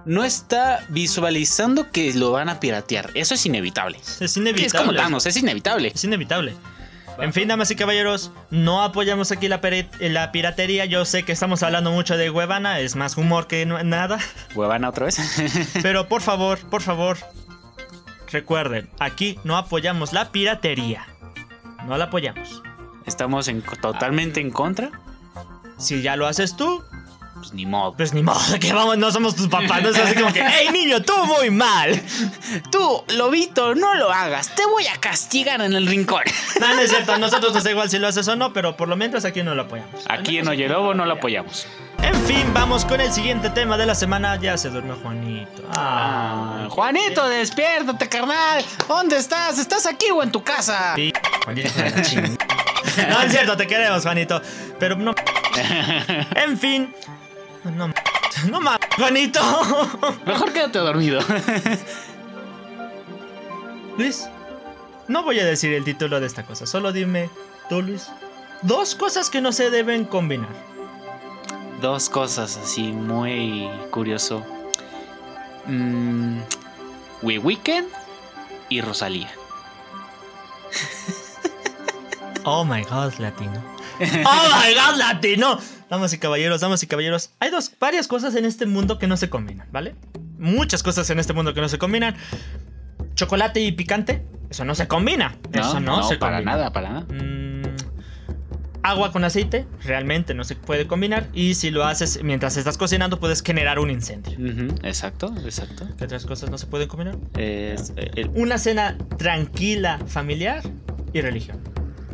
no 0.05 0.23
está 0.25 0.85
visualizando 0.89 1.89
que 1.91 2.13
lo 2.13 2.31
van 2.31 2.49
a 2.49 2.59
piratear. 2.59 3.09
Eso 3.13 3.35
es 3.35 3.45
inevitable. 3.45 3.97
Es 3.99 4.17
Que 4.19 4.25
es 4.25 4.37
inevitable. 4.37 4.87
como 4.87 4.97
Thanos, 4.97 5.25
es 5.25 5.37
inevitable. 5.37 5.91
Es 5.95 6.03
inevitable. 6.03 6.53
En 7.19 7.31
fin, 7.33 7.47
damas 7.47 7.69
y 7.71 7.75
caballeros, 7.75 8.31
no 8.49 8.81
apoyamos 8.81 9.31
aquí 9.31 9.47
la, 9.47 9.61
piratería. 10.31 10.85
Yo 10.85 11.05
sé 11.05 11.23
que 11.23 11.31
estamos 11.31 11.61
hablando 11.63 11.91
mucho 11.91 12.17
de 12.17 12.29
Huevana, 12.29 12.79
es 12.79 12.95
más 12.95 13.17
humor 13.17 13.47
que 13.47 13.65
no- 13.65 13.83
nada. 13.83 14.17
Huevana 14.55 14.89
otra 14.89 15.05
vez. 15.05 15.17
Pero 15.83 16.07
por 16.07 16.21
favor, 16.21 16.59
por 16.69 16.81
favor, 16.81 17.17
recuerden, 18.31 18.89
aquí 18.99 19.39
no 19.43 19.57
apoyamos 19.57 20.11
la 20.11 20.31
piratería. 20.31 21.07
No 21.87 21.97
la 21.97 22.05
apoyamos. 22.05 22.61
Estamos 23.05 23.47
en, 23.47 23.61
totalmente 23.61 24.39
en 24.41 24.49
contra. 24.49 24.91
Si 25.77 26.01
ya 26.01 26.15
lo 26.15 26.27
haces 26.27 26.55
tú, 26.55 26.83
Pues 27.43 27.53
ni 27.53 27.65
modo. 27.65 27.93
pues 27.97 28.13
ni 28.13 28.23
modo, 28.23 28.39
que 28.57 28.71
vamos, 28.71 28.97
no 28.97 29.11
somos 29.11 29.35
tus 29.35 29.49
papás. 29.49 29.83
No 29.83 29.89
es 29.89 29.97
así 29.97 30.15
como 30.15 30.31
que, 30.31 30.41
hey 30.47 30.69
niño, 30.71 31.01
tú 31.01 31.11
muy 31.25 31.49
mal. 31.49 32.01
Tú, 32.71 33.03
lobito, 33.09 33.75
no 33.75 33.95
lo 33.95 34.13
hagas. 34.13 34.55
Te 34.55 34.65
voy 34.65 34.87
a 34.87 34.95
castigar 34.95 35.59
en 35.61 35.73
el 35.73 35.85
rincón. 35.85 36.23
No, 36.61 36.73
no 36.73 36.81
es 36.81 36.91
cierto, 36.91 37.11
a 37.11 37.17
nosotros 37.17 37.53
nos 37.53 37.65
da 37.65 37.71
igual 37.71 37.89
si 37.89 37.99
lo 37.99 38.07
haces 38.07 38.25
o 38.29 38.37
no, 38.37 38.53
pero 38.53 38.77
por 38.77 38.87
lo 38.87 38.95
menos 38.95 39.25
aquí 39.25 39.43
no 39.43 39.55
lo 39.55 39.63
apoyamos. 39.63 40.05
Aquí 40.07 40.37
en 40.37 40.47
Oye 40.47 40.69
Lobo 40.69 40.93
no 40.93 41.03
lo 41.05 41.13
apoyamos. 41.13 41.67
En 42.01 42.15
fin, 42.25 42.45
vamos 42.53 42.85
con 42.85 43.01
el 43.01 43.11
siguiente 43.11 43.49
tema 43.49 43.75
de 43.75 43.85
la 43.85 43.95
semana. 43.95 44.37
Ya 44.39 44.57
se 44.57 44.69
durmió 44.69 44.95
Juanito. 45.01 45.63
Ah, 45.75 46.67
Juanito, 46.69 47.27
despiértate, 47.27 48.07
carnal. 48.07 48.63
¿Dónde 48.87 49.17
estás? 49.17 49.59
¿Estás 49.59 49.85
aquí 49.85 50.05
o 50.11 50.23
en 50.23 50.31
tu 50.31 50.41
casa? 50.43 50.93
Sí, 50.95 51.11
Juanito, 51.43 51.69
No, 53.09 53.21
es 53.21 53.31
cierto, 53.31 53.57
te 53.57 53.67
queremos, 53.67 54.03
Juanito. 54.03 54.41
Pero 54.79 54.95
no. 54.95 55.13
En 56.35 56.57
fin. 56.57 56.93
No, 57.63 57.71
no, 57.87 57.93
no 58.49 58.61
mames, 58.61 58.79
Juanito. 58.97 59.39
Mejor 60.25 60.51
quédate 60.53 60.79
dormido. 60.79 61.21
Luis, 63.97 64.27
no 65.07 65.23
voy 65.23 65.39
a 65.39 65.45
decir 65.45 65.73
el 65.73 65.83
título 65.83 66.19
de 66.19 66.27
esta 66.27 66.43
cosa. 66.43 66.65
Solo 66.65 66.91
dime, 66.91 67.29
tú, 67.69 67.81
Luis. 67.81 68.07
Dos 68.63 68.95
cosas 68.95 69.29
que 69.29 69.41
no 69.41 69.51
se 69.51 69.69
deben 69.69 70.05
combinar. 70.05 70.49
Dos 71.81 72.09
cosas 72.09 72.57
así 72.57 72.91
muy 72.93 73.69
curioso. 73.91 74.43
mm, 75.65 76.39
We 77.21 77.37
Weekend 77.39 77.87
y 78.69 78.81
Rosalía. 78.81 79.29
Oh 82.45 82.65
my 82.65 82.83
god, 82.83 83.13
latino. 83.19 83.63
Oh 84.25 84.49
my 84.51 84.73
god, 84.73 84.97
latino. 84.97 85.57
Damas 85.93 86.11
y 86.11 86.17
caballeros, 86.17 86.59
damas 86.59 86.81
y 86.81 86.87
caballeros. 86.87 87.29
Hay 87.39 87.51
dos, 87.51 87.71
varias 87.79 88.07
cosas 88.07 88.33
en 88.33 88.45
este 88.45 88.65
mundo 88.65 88.97
que 88.97 89.05
no 89.05 89.15
se 89.15 89.29
combinan, 89.29 89.67
¿vale? 89.71 89.93
Muchas 90.39 90.81
cosas 90.81 91.07
en 91.11 91.19
este 91.19 91.33
mundo 91.33 91.53
que 91.53 91.61
no 91.61 91.69
se 91.69 91.77
combinan. 91.77 92.15
Chocolate 93.13 93.61
y 93.61 93.71
picante, 93.73 94.25
eso 94.49 94.65
no 94.65 94.73
se 94.73 94.87
combina. 94.87 95.37
eso 95.51 95.79
no, 95.79 96.01
se 96.01 96.17
para 96.17 96.37
combina. 96.37 96.51
nada, 96.51 96.73
para 96.73 96.89
nada. 96.89 97.05
Mm, 97.13 97.75
agua 98.81 99.11
con 99.11 99.23
aceite, 99.23 99.67
realmente 99.83 100.33
no 100.33 100.43
se 100.43 100.55
puede 100.55 100.87
combinar. 100.87 101.27
Y 101.31 101.53
si 101.53 101.69
lo 101.69 101.83
haces 101.83 102.23
mientras 102.23 102.57
estás 102.57 102.75
cocinando, 102.79 103.19
puedes 103.19 103.43
generar 103.43 103.77
un 103.77 103.91
incendio. 103.91 104.35
Exacto, 104.81 105.31
exacto. 105.45 105.87
¿Qué 105.99 106.05
otras 106.05 106.25
cosas 106.25 106.49
no 106.49 106.57
se 106.57 106.65
pueden 106.65 106.87
combinar? 106.87 107.17
Es, 107.37 107.93
eh, 107.97 108.09
el 108.15 108.31
Una 108.33 108.57
cena 108.57 108.97
tranquila, 109.19 109.99
familiar 110.07 110.63
y 111.13 111.21
religión. 111.21 111.61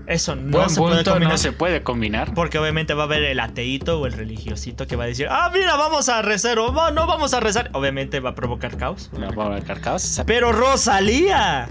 Eso 0.10 0.36
no 0.36 0.58
buen 0.58 0.70
se 0.72 0.80
puede 0.82 0.96
punto 1.04 1.20
no 1.20 1.38
se 1.38 1.52
puede 1.52 1.84
combinar. 1.84 2.34
Porque 2.34 2.58
obviamente 2.58 2.96
va 2.96 3.04
a 3.04 3.06
haber 3.06 3.24
el 3.26 3.40
ateíto 3.40 4.00
o 4.00 4.08
el 4.08 4.14
religiosito 4.14 4.88
que 4.88 4.96
va 4.96 5.04
a 5.04 5.08
decir, 5.08 5.28
ah, 5.30 5.52
mira, 5.54 5.76
vamos 5.76 6.10
a 6.10 6.24
rezar 6.24 6.58
o 6.58 6.72
"No, 6.72 6.90
no 6.90 7.06
vamos 7.06 7.36
a 7.36 7.40
rezar. 7.40 7.70
Obviamente 7.74 8.20
va 8.20 8.32
a 8.32 8.36
provocar 8.36 8.76
caos. 8.76 9.12
No 9.14 9.32
va 9.36 9.44
a 9.44 9.48
haber 9.48 9.64
caos. 9.82 10.20
Pero 10.26 10.52
Rosalía. 10.52 11.70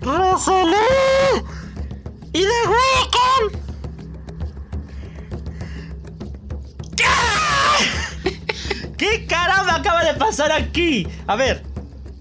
Rosalía. 0.00 0.78
Y 2.32 2.42
de 2.42 2.46
Weeknd. 2.68 3.66
¿Qué? 6.96 8.36
¿Qué 8.96 9.26
caramba 9.26 9.74
acaba 9.74 10.04
de 10.04 10.14
pasar 10.14 10.52
aquí? 10.52 11.08
A 11.26 11.34
ver, 11.34 11.65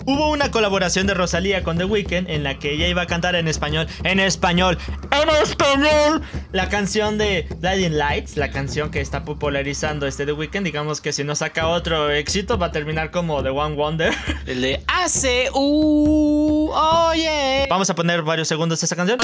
Hubo 0.08 0.30
una 0.30 0.52
colaboración 0.52 1.08
de 1.08 1.16
Rosalía 1.16 1.64
con 1.64 1.80
The 1.80 1.86
Weeknd 1.86 2.30
en 2.30 2.44
la 2.44 2.60
que 2.60 2.74
ella 2.74 2.88
iba 2.88 3.02
a 3.02 3.08
cantar 3.08 3.34
en 3.34 3.48
español, 3.48 3.88
en 4.04 4.20
español, 4.20 4.78
en 5.10 5.30
español, 5.42 6.22
la 6.52 6.70
canción 6.70 7.18
de 7.18 7.48
Blinding 7.58 7.98
Lights, 7.98 8.38
la 8.38 8.52
canción 8.52 8.92
que 8.92 9.02
está 9.02 9.26
popularizando 9.26 10.06
este 10.06 10.28
The 10.28 10.34
Weeknd. 10.34 10.64
Digamos 10.64 11.02
que 11.02 11.12
si 11.12 11.24
no 11.24 11.34
saca 11.34 11.68
otro 11.68 12.12
éxito 12.12 12.60
va 12.60 12.68
a 12.68 12.72
terminar 12.72 13.10
como 13.10 13.42
The 13.42 13.50
One 13.50 13.76
Wonder. 13.76 14.14
El 14.46 14.62
de 14.62 14.84
hace 14.88 15.50
uh, 15.52 16.70
oye. 16.72 17.66
Vamos 17.68 17.90
a 17.90 17.96
poner 17.96 18.22
varios 18.22 18.48
segundos 18.48 18.82
de 18.82 18.86
esa 18.86 18.96
canción. 18.96 19.18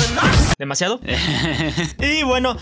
Demasiado. 0.57 0.99
Y 1.99 2.23
bueno. 2.23 2.57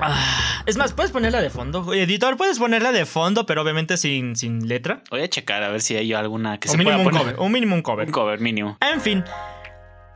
ah, 0.00 0.53
Es 0.66 0.76
más, 0.78 0.94
puedes 0.94 1.12
ponerla 1.12 1.42
de 1.42 1.50
fondo. 1.50 1.92
Editor, 1.92 2.38
puedes 2.38 2.58
ponerla 2.58 2.90
de 2.90 3.04
fondo, 3.04 3.44
pero 3.44 3.60
obviamente 3.60 3.98
sin, 3.98 4.34
sin 4.34 4.66
letra. 4.66 5.02
Voy 5.10 5.20
a 5.20 5.28
checar 5.28 5.62
a 5.62 5.68
ver 5.68 5.82
si 5.82 5.94
hay 5.96 6.12
alguna 6.14 6.58
que 6.58 6.68
o 6.68 6.72
se 6.72 6.78
mínimo 6.78 6.96
pueda 6.96 7.06
un 7.06 7.10
poner. 7.12 7.34
cover. 7.34 7.46
Un 7.46 7.52
mínimo 7.52 7.74
un 7.76 7.82
cover. 7.82 8.06
Un 8.06 8.12
cover 8.12 8.40
mínimo. 8.40 8.78
En 8.80 9.00
fin. 9.00 9.22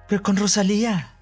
Pero 0.09 0.23
con 0.23 0.37
Rosalía. 0.37 1.13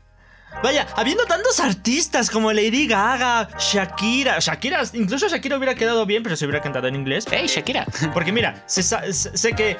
Vaya, 0.62 0.86
habiendo 0.96 1.24
tantos 1.24 1.58
artistas 1.58 2.30
como 2.30 2.52
Lady 2.52 2.86
Gaga, 2.86 3.48
Shakira. 3.58 4.38
Shakira, 4.38 4.82
incluso 4.92 5.28
Shakira 5.28 5.56
hubiera 5.56 5.74
quedado 5.74 6.06
bien, 6.06 6.22
pero 6.22 6.36
se 6.36 6.44
hubiera 6.44 6.62
cantado 6.62 6.86
en 6.86 6.94
inglés. 6.94 7.26
Hey, 7.28 7.46
Shakira. 7.48 7.84
Porque 8.14 8.30
mira, 8.32 8.62
sé 8.66 9.52
que 9.54 9.76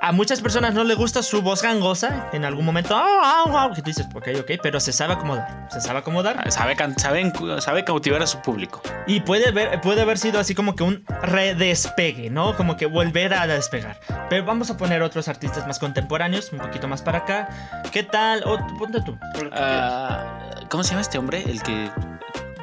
a 0.00 0.12
muchas 0.12 0.40
personas 0.40 0.74
no 0.74 0.84
les 0.84 0.96
gusta 0.96 1.22
su 1.22 1.40
voz 1.42 1.62
gangosa. 1.62 2.28
En 2.32 2.44
algún 2.44 2.64
momento, 2.64 2.94
ah, 2.96 3.04
ah, 3.22 3.44
ah, 3.46 3.70
que 3.74 3.82
tú 3.82 3.88
dices, 3.90 4.06
ok, 4.14 4.28
ok, 4.40 4.50
pero 4.62 4.80
se 4.80 4.92
sabe 4.92 5.14
acomodar. 5.14 5.66
Se 5.70 5.80
sabe 5.80 5.98
acomodar. 6.00 6.50
Sabe, 6.52 6.76
can- 6.76 6.98
sabe, 6.98 7.32
sabe 7.60 7.84
cautivar 7.84 8.22
a 8.22 8.26
su 8.26 8.40
público. 8.40 8.82
Y 9.06 9.20
puede, 9.20 9.50
ver, 9.50 9.80
puede 9.80 10.02
haber 10.02 10.18
sido 10.18 10.38
así 10.40 10.54
como 10.54 10.74
que 10.74 10.82
un 10.82 11.04
redespegue, 11.22 12.30
¿no? 12.30 12.56
Como 12.56 12.76
que 12.76 12.86
volver 12.86 13.34
a 13.34 13.46
despegar. 13.46 13.98
Pero 14.30 14.44
vamos 14.44 14.70
a 14.70 14.76
poner 14.76 15.02
otros 15.02 15.28
artistas 15.28 15.66
más 15.66 15.78
contemporáneos, 15.78 16.52
un 16.52 16.58
poquito 16.58 16.88
más 16.88 17.02
para 17.02 17.18
acá. 17.18 17.48
¿Qué 17.92 18.02
tal? 18.02 18.42
Ponte 18.78 19.00
tú. 19.02 19.18
Ah, 19.52 20.50
¿Cómo 20.68 20.82
se 20.82 20.90
llama 20.90 21.02
este 21.02 21.18
hombre? 21.18 21.42
El 21.46 21.62
que. 21.62 21.90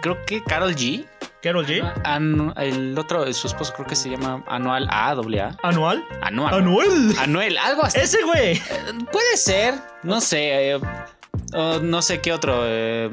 Creo 0.01 0.17
que 0.25 0.43
Carol 0.43 0.75
G. 0.75 1.05
Carol 1.41 1.65
G. 1.65 1.81
El 2.57 2.97
otro, 2.97 3.31
su 3.33 3.47
esposo, 3.47 3.73
creo 3.73 3.87
que 3.87 3.95
se 3.95 4.09
llama 4.09 4.43
Anual 4.47 4.87
A, 4.91 5.13
doble 5.15 5.41
A. 5.41 5.55
¿Anual? 5.63 6.03
Anual. 6.21 6.53
¿Anuel? 6.53 7.15
Anuel, 7.19 7.57
algo 7.57 7.83
así. 7.83 7.99
Ese 7.99 8.21
güey. 8.23 8.57
Eh, 8.57 8.61
Puede 9.11 9.37
ser, 9.37 9.75
no 10.03 10.21
sé. 10.21 10.71
eh, 10.73 10.79
oh, 11.53 11.79
no 11.81 12.01
sé 12.01 12.21
qué 12.21 12.31
otro. 12.31 12.61
eh, 12.65 13.09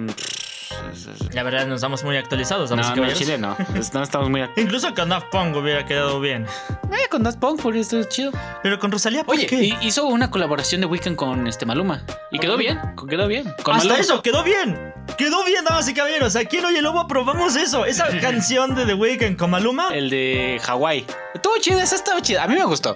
La 1.33 1.43
verdad, 1.43 1.67
nos 1.67 1.81
damos 1.81 2.05
muy 2.05 2.17
actualizados, 2.17 2.71
no, 2.71 2.77
no. 2.77 3.13
Chile 3.13 3.39
no. 3.39 3.57
No 3.93 4.03
estamos 4.03 4.31
muy. 4.31 4.43
Incluso 4.57 4.95
con 4.95 5.09
Daft 5.09 5.29
Punk 5.31 5.57
hubiera 5.57 5.85
quedado 5.85 6.21
bien. 6.21 6.47
Eh, 6.93 7.09
con 7.11 7.23
Daft 7.23 7.39
Punk, 7.39 7.61
por 7.63 7.77
esto 7.77 7.99
es 7.99 8.09
chido. 8.09 8.33
Pero 8.63 8.79
con 8.79 8.91
Rosalía, 8.91 9.25
¿por 9.25 9.35
Oye, 9.37 9.47
qué? 9.47 9.65
y- 9.65 9.79
hizo 9.83 10.07
una 10.07 10.31
colaboración 10.31 10.81
de 10.81 10.87
Weekend 10.87 11.17
con 11.17 11.47
este 11.47 11.67
Maluma. 11.67 12.03
Y 12.31 12.39
quedó 12.39 12.57
bien, 12.57 12.81
quedó 13.09 13.27
bien. 13.29 13.45
Con 13.63 13.75
Hasta 13.77 13.89
Maluma. 13.89 13.99
eso, 13.99 14.23
quedó 14.23 14.43
bien. 14.43 14.95
Quedó 15.17 15.45
bien, 15.45 15.65
damas 15.65 15.89
y 15.89 15.95
caballeros. 15.95 16.37
Aquí 16.37 16.59
en 16.59 16.67
Oye 16.67 16.83
Lobo 16.83 17.07
probamos 17.09 17.57
eso. 17.57 17.85
Esa 17.85 18.07
canción 18.21 18.75
de 18.75 18.85
The 18.87 18.95
Weeknd 18.95 19.37
con 19.37 19.51
Maluma, 19.51 19.89
El 19.95 20.11
de 20.11 20.61
Hawái. 20.65 21.07
Estuvo 21.35 21.55
chida, 21.61 21.83
esa 21.83 21.97
estaba 21.97 22.21
chida. 22.23 22.45
A 22.45 22.47
mí 22.49 22.55
me 22.55 22.65
gustó. 22.65 22.95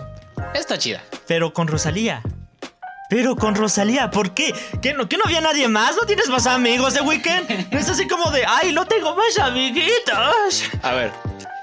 Está 0.54 0.76
chida. 0.78 1.02
pero 1.26 1.52
con 1.52 1.66
Rosalía. 1.68 2.22
Pero 3.12 3.36
con 3.36 3.54
Rosalía, 3.54 4.10
¿por 4.10 4.32
qué? 4.32 4.54
¿Qué 4.80 4.94
no, 4.94 5.06
¿Que 5.06 5.18
no 5.18 5.24
había 5.26 5.42
nadie 5.42 5.68
más? 5.68 5.96
¿No 6.00 6.06
tienes 6.06 6.30
más 6.30 6.46
amigos 6.46 6.94
de 6.94 7.02
Weeknd? 7.02 7.70
No 7.70 7.78
es 7.78 7.86
así 7.90 8.08
como 8.08 8.30
de, 8.30 8.42
ay, 8.46 8.72
no 8.72 8.86
tengo 8.86 9.14
más 9.14 9.38
amiguitos. 9.38 10.64
A 10.82 10.92
ver, 10.94 11.12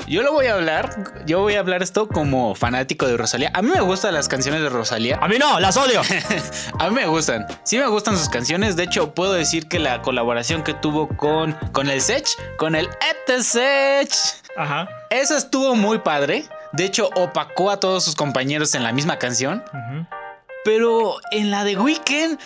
yo 0.07 0.21
lo 0.21 0.31
voy 0.31 0.45
a 0.45 0.53
hablar. 0.53 1.23
Yo 1.25 1.39
voy 1.39 1.55
a 1.55 1.61
hablar 1.61 1.81
esto 1.81 2.07
como 2.07 2.53
fanático 2.53 3.07
de 3.07 3.17
Rosalía. 3.17 3.49
A 3.55 3.63
mí 3.63 3.71
me 3.71 3.81
gustan 3.81 4.13
las 4.13 4.27
canciones 4.27 4.61
de 4.61 4.69
Rosalía. 4.69 5.17
A 5.23 5.27
mí 5.27 5.39
no, 5.39 5.59
las 5.59 5.75
odio. 5.75 6.03
A 6.79 6.89
mí 6.89 6.93
me 6.93 7.07
gustan. 7.07 7.47
Sí 7.63 7.79
me 7.79 7.87
gustan 7.87 8.15
sus 8.15 8.29
canciones. 8.29 8.75
De 8.75 8.83
hecho, 8.83 9.15
puedo 9.15 9.33
decir 9.33 9.67
que 9.67 9.79
la 9.79 10.03
colaboración 10.03 10.61
que 10.61 10.75
tuvo 10.75 11.07
con, 11.17 11.53
con 11.71 11.89
el 11.89 11.99
Sech, 11.99 12.27
con 12.59 12.75
el 12.75 12.87
Ete 13.09 13.41
Sech, 13.41 14.11
Ajá. 14.55 14.87
esa 15.09 15.35
estuvo 15.35 15.73
muy 15.73 15.97
padre. 15.97 16.45
De 16.73 16.85
hecho, 16.85 17.09
opacó 17.15 17.71
a 17.71 17.79
todos 17.79 18.03
sus 18.03 18.13
compañeros 18.13 18.75
en 18.75 18.83
la 18.83 18.91
misma 18.91 19.17
canción. 19.17 19.63
Ujú. 19.73 20.18
Pero 20.63 21.17
en 21.31 21.51
la 21.51 21.63
de 21.63 21.77
Weekend. 21.77 22.39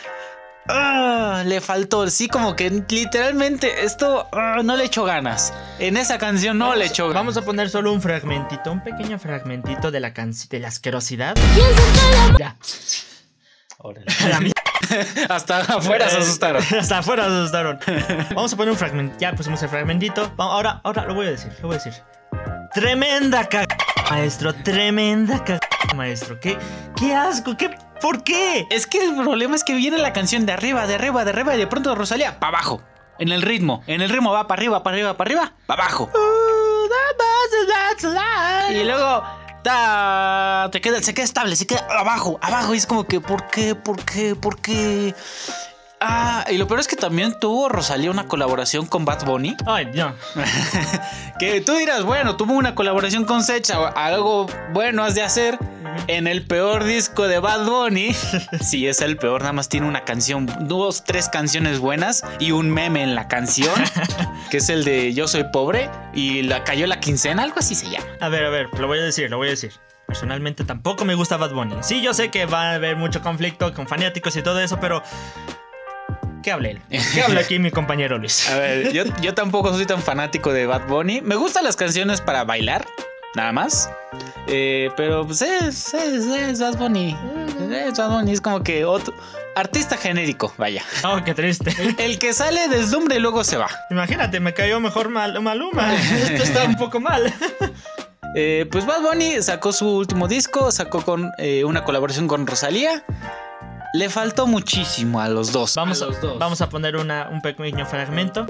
ah, 0.68 1.44
le 1.46 1.60
faltó, 1.62 2.10
sí, 2.10 2.28
como 2.28 2.56
que 2.56 2.70
literalmente 2.70 3.84
esto 3.84 4.28
ah, 4.32 4.62
no 4.64 4.76
le 4.78 4.86
echó 4.86 5.04
ganas. 5.04 5.54
En 5.80 5.98
esa 5.98 6.18
canción 6.18 6.58
no 6.58 6.76
le 6.76 6.86
echó 6.86 7.08
ganas. 7.08 7.16
Vamos 7.16 7.38
a 7.38 7.42
poner 7.42 7.70
solo 7.70 7.92
un 7.92 8.02
fragmentito, 8.02 8.72
un 8.72 8.84
pequeño 8.84 9.20
fragmentito 9.20 9.92
de 9.92 10.00
la 10.00 10.14
canción 10.14 10.50
de 10.50 10.60
la 10.60 10.68
asquerosidad. 10.70 11.36
Ya. 12.38 12.58
Órale. 13.80 14.06
Hasta 15.30 15.60
afuera 15.60 16.10
se 16.10 16.18
asustaron. 16.18 16.64
Hasta 16.80 17.00
afuera 17.00 17.26
se 17.26 17.32
asustaron. 17.32 17.80
Vamos 18.36 18.54
a 18.54 18.58
poner 18.58 18.72
un 18.72 18.78
fragmento. 18.78 19.16
Ya 19.20 19.34
pusimos 19.34 19.62
el 19.64 19.70
fragmentito. 19.70 20.32
Ahora, 20.38 20.82
ahora 20.84 21.06
lo 21.06 21.16
voy 21.16 21.28
a 21.28 21.32
decir, 21.32 21.52
lo 21.62 21.68
voy 21.68 21.78
a 21.78 21.84
decir. 21.84 21.94
Tremenda 22.74 23.48
cag... 23.48 23.68
Maestro, 24.10 24.54
tremenda 24.54 25.44
cag... 25.44 25.60
Maestro, 25.96 26.40
qué, 26.40 26.58
qué 26.98 27.14
asco, 27.14 27.56
qué, 27.56 27.76
¿por 28.04 28.26
qué? 28.26 28.68
Es 28.70 28.86
que 28.86 28.98
el 28.98 29.16
problema 29.16 29.56
es 29.56 29.64
que 29.64 29.74
viene 29.74 29.98
la 29.98 30.12
canción 30.12 30.46
de 30.46 30.52
arriba, 30.52 30.86
de 30.86 30.96
arriba, 30.96 31.24
de 31.24 31.30
arriba 31.30 31.56
y 31.56 31.58
de 31.58 31.68
pronto 31.68 31.96
Rosalía 31.96 32.38
para 32.38 32.58
abajo. 32.58 32.84
En 33.18 33.32
el 33.32 33.42
ritmo. 33.42 33.82
En 33.88 34.02
el 34.02 34.10
ritmo 34.10 34.34
va 34.34 34.46
para 34.46 34.60
arriba, 34.60 34.84
para 34.84 34.96
arriba, 34.98 35.16
para 35.16 35.30
arriba, 35.30 35.54
para 35.66 35.84
abajo. 35.86 36.12
Y 38.74 38.84
luego 38.84 39.24
ta, 39.64 40.68
te 40.74 40.82
queda, 40.82 41.02
se 41.02 41.14
queda 41.14 41.24
estable, 41.24 41.56
se 41.56 41.66
queda 41.66 41.88
abajo, 41.98 42.38
abajo. 42.42 42.74
Y 42.74 42.78
es 42.78 42.86
como 42.86 43.06
que, 43.06 43.22
¿por 43.22 43.48
qué? 43.48 43.74
¿Por 43.74 44.04
qué? 44.04 44.36
¿Por 44.36 44.60
qué? 44.60 45.16
Ah, 46.06 46.44
y 46.52 46.58
lo 46.58 46.68
peor 46.68 46.82
es 46.82 46.90
que 46.90 46.98
también 46.98 47.40
tuvo 47.40 47.70
Rosalía 47.70 48.12
una 48.12 48.28
colaboración 48.28 48.86
con 48.86 49.06
Bad 49.06 49.24
Bunny. 49.26 49.56
Ay, 49.66 49.90
no. 49.94 50.14
Que 51.40 51.62
tú 51.62 51.76
dirás, 51.76 52.04
bueno, 52.04 52.36
tuvo 52.36 52.54
una 52.54 52.76
colaboración 52.76 53.24
con 53.24 53.42
Secha, 53.42 53.88
algo 53.88 54.48
bueno 54.74 55.04
has 55.04 55.16
de 55.16 55.24
hacer. 55.24 55.58
En 56.08 56.28
el 56.28 56.46
peor 56.46 56.84
disco 56.84 57.28
de 57.28 57.40
Bad 57.40 57.66
Bunny, 57.66 58.14
si 58.62 58.88
es 58.88 59.00
el 59.00 59.16
peor, 59.16 59.42
nada 59.42 59.54
más 59.54 59.70
tiene 59.70 59.88
una 59.88 60.04
canción, 60.04 60.50
dos, 60.68 61.04
tres 61.06 61.30
canciones 61.30 61.80
buenas 61.80 62.24
y 62.40 62.52
un 62.52 62.70
meme 62.70 63.04
en 63.04 63.16
la 63.16 63.28
canción, 63.28 63.74
que 64.52 64.58
es 64.58 64.70
el 64.70 64.84
de 64.84 65.14
Yo 65.14 65.28
soy 65.28 65.46
pobre 65.54 65.90
y 66.14 66.42
la 66.42 66.64
cayó 66.66 66.86
la 66.88 67.00
quincena, 67.00 67.44
algo 67.44 67.60
así 67.60 67.76
se 67.76 67.90
llama. 67.90 68.06
A 68.20 68.28
ver, 68.28 68.44
a 68.44 68.50
ver, 68.50 68.68
lo 68.78 68.88
voy 68.88 69.00
a 69.00 69.04
decir, 69.04 69.30
lo 69.30 69.38
voy 69.38 69.48
a 69.48 69.52
decir. 69.52 69.72
Personalmente 70.06 70.66
tampoco 70.66 71.06
me 71.06 71.16
gusta 71.16 71.38
Bad 71.38 71.54
Bunny. 71.54 71.76
Sí, 71.82 72.02
yo 72.02 72.14
sé 72.14 72.30
que 72.30 72.46
va 72.46 72.72
a 72.72 72.74
haber 72.74 72.98
mucho 72.98 73.22
conflicto 73.22 73.74
con 73.74 73.88
fanáticos 73.88 74.36
y 74.36 74.42
todo 74.42 74.60
eso, 74.60 74.80
pero... 74.82 75.02
¿Qué 76.44 76.52
hable 76.52 76.72
él? 76.72 76.82
¿Qué 77.14 77.22
habla 77.22 77.40
aquí 77.40 77.58
mi 77.58 77.72
compañero 77.72 78.18
Luis? 78.18 78.50
A 78.50 78.58
ver, 78.58 78.92
yo, 78.92 79.06
yo 79.22 79.34
tampoco 79.34 79.74
soy 79.74 79.86
tan 79.86 80.02
fanático 80.02 80.52
de 80.52 80.66
Bad 80.66 80.88
Bunny. 80.88 81.22
Me 81.22 81.36
gustan 81.36 81.64
las 81.64 81.78
canciones 81.78 82.20
para 82.20 82.44
bailar, 82.44 82.86
nada 83.36 83.54
más. 83.54 83.90
Eh, 84.48 84.90
pero 84.98 85.26
pues 85.26 85.42
es, 85.42 85.94
es, 85.94 86.26
es 86.26 86.60
Bad 86.60 86.78
Bunny. 86.78 87.16
Es 87.72 87.98
Bad 87.98 88.10
Bunny, 88.10 88.34
es 88.34 88.42
como 88.42 88.62
que 88.62 88.84
otro 88.84 89.14
artista 89.56 89.96
genérico, 89.96 90.54
vaya. 90.58 90.84
Oh, 91.06 91.24
qué 91.24 91.34
triste. 91.34 91.72
El 91.98 92.20
que 92.20 92.34
sale 92.34 92.68
deslumbre 92.68 93.16
y 93.16 93.20
luego 93.20 93.44
se 93.44 93.58
va. 93.58 93.70
Imagínate, 93.90 94.40
me 94.40 94.54
cayó 94.54 94.80
mejor 94.80 95.10
mal, 95.10 95.40
Maluma. 95.42 95.96
Esto 95.96 96.44
está 96.44 96.66
un 96.66 96.76
poco 96.76 97.00
mal. 97.00 97.34
Eh, 98.36 98.66
pues 98.72 98.88
Bad 98.88 99.02
Bunny 99.02 99.44
sacó 99.44 99.72
su 99.72 99.88
último 99.88 100.28
disco, 100.28 100.72
sacó 100.72 101.04
con 101.04 101.32
eh, 101.38 101.64
una 101.66 101.84
colaboración 101.84 102.28
con 102.28 102.48
Rosalía. 102.48 103.06
Le 103.94 104.10
faltó 104.10 104.48
muchísimo 104.48 105.22
a 105.22 105.30
los 105.30 105.52
dos. 105.52 105.76
Vamos 105.76 106.02
a 106.02 106.06
a, 106.06 106.08
los 106.08 106.20
dos. 106.20 106.40
vamos 106.40 106.62
a 106.62 106.70
poner 106.70 106.96
una, 106.96 107.30
un 107.30 107.44
pequeño 107.44 107.86
fragmento. 107.86 108.44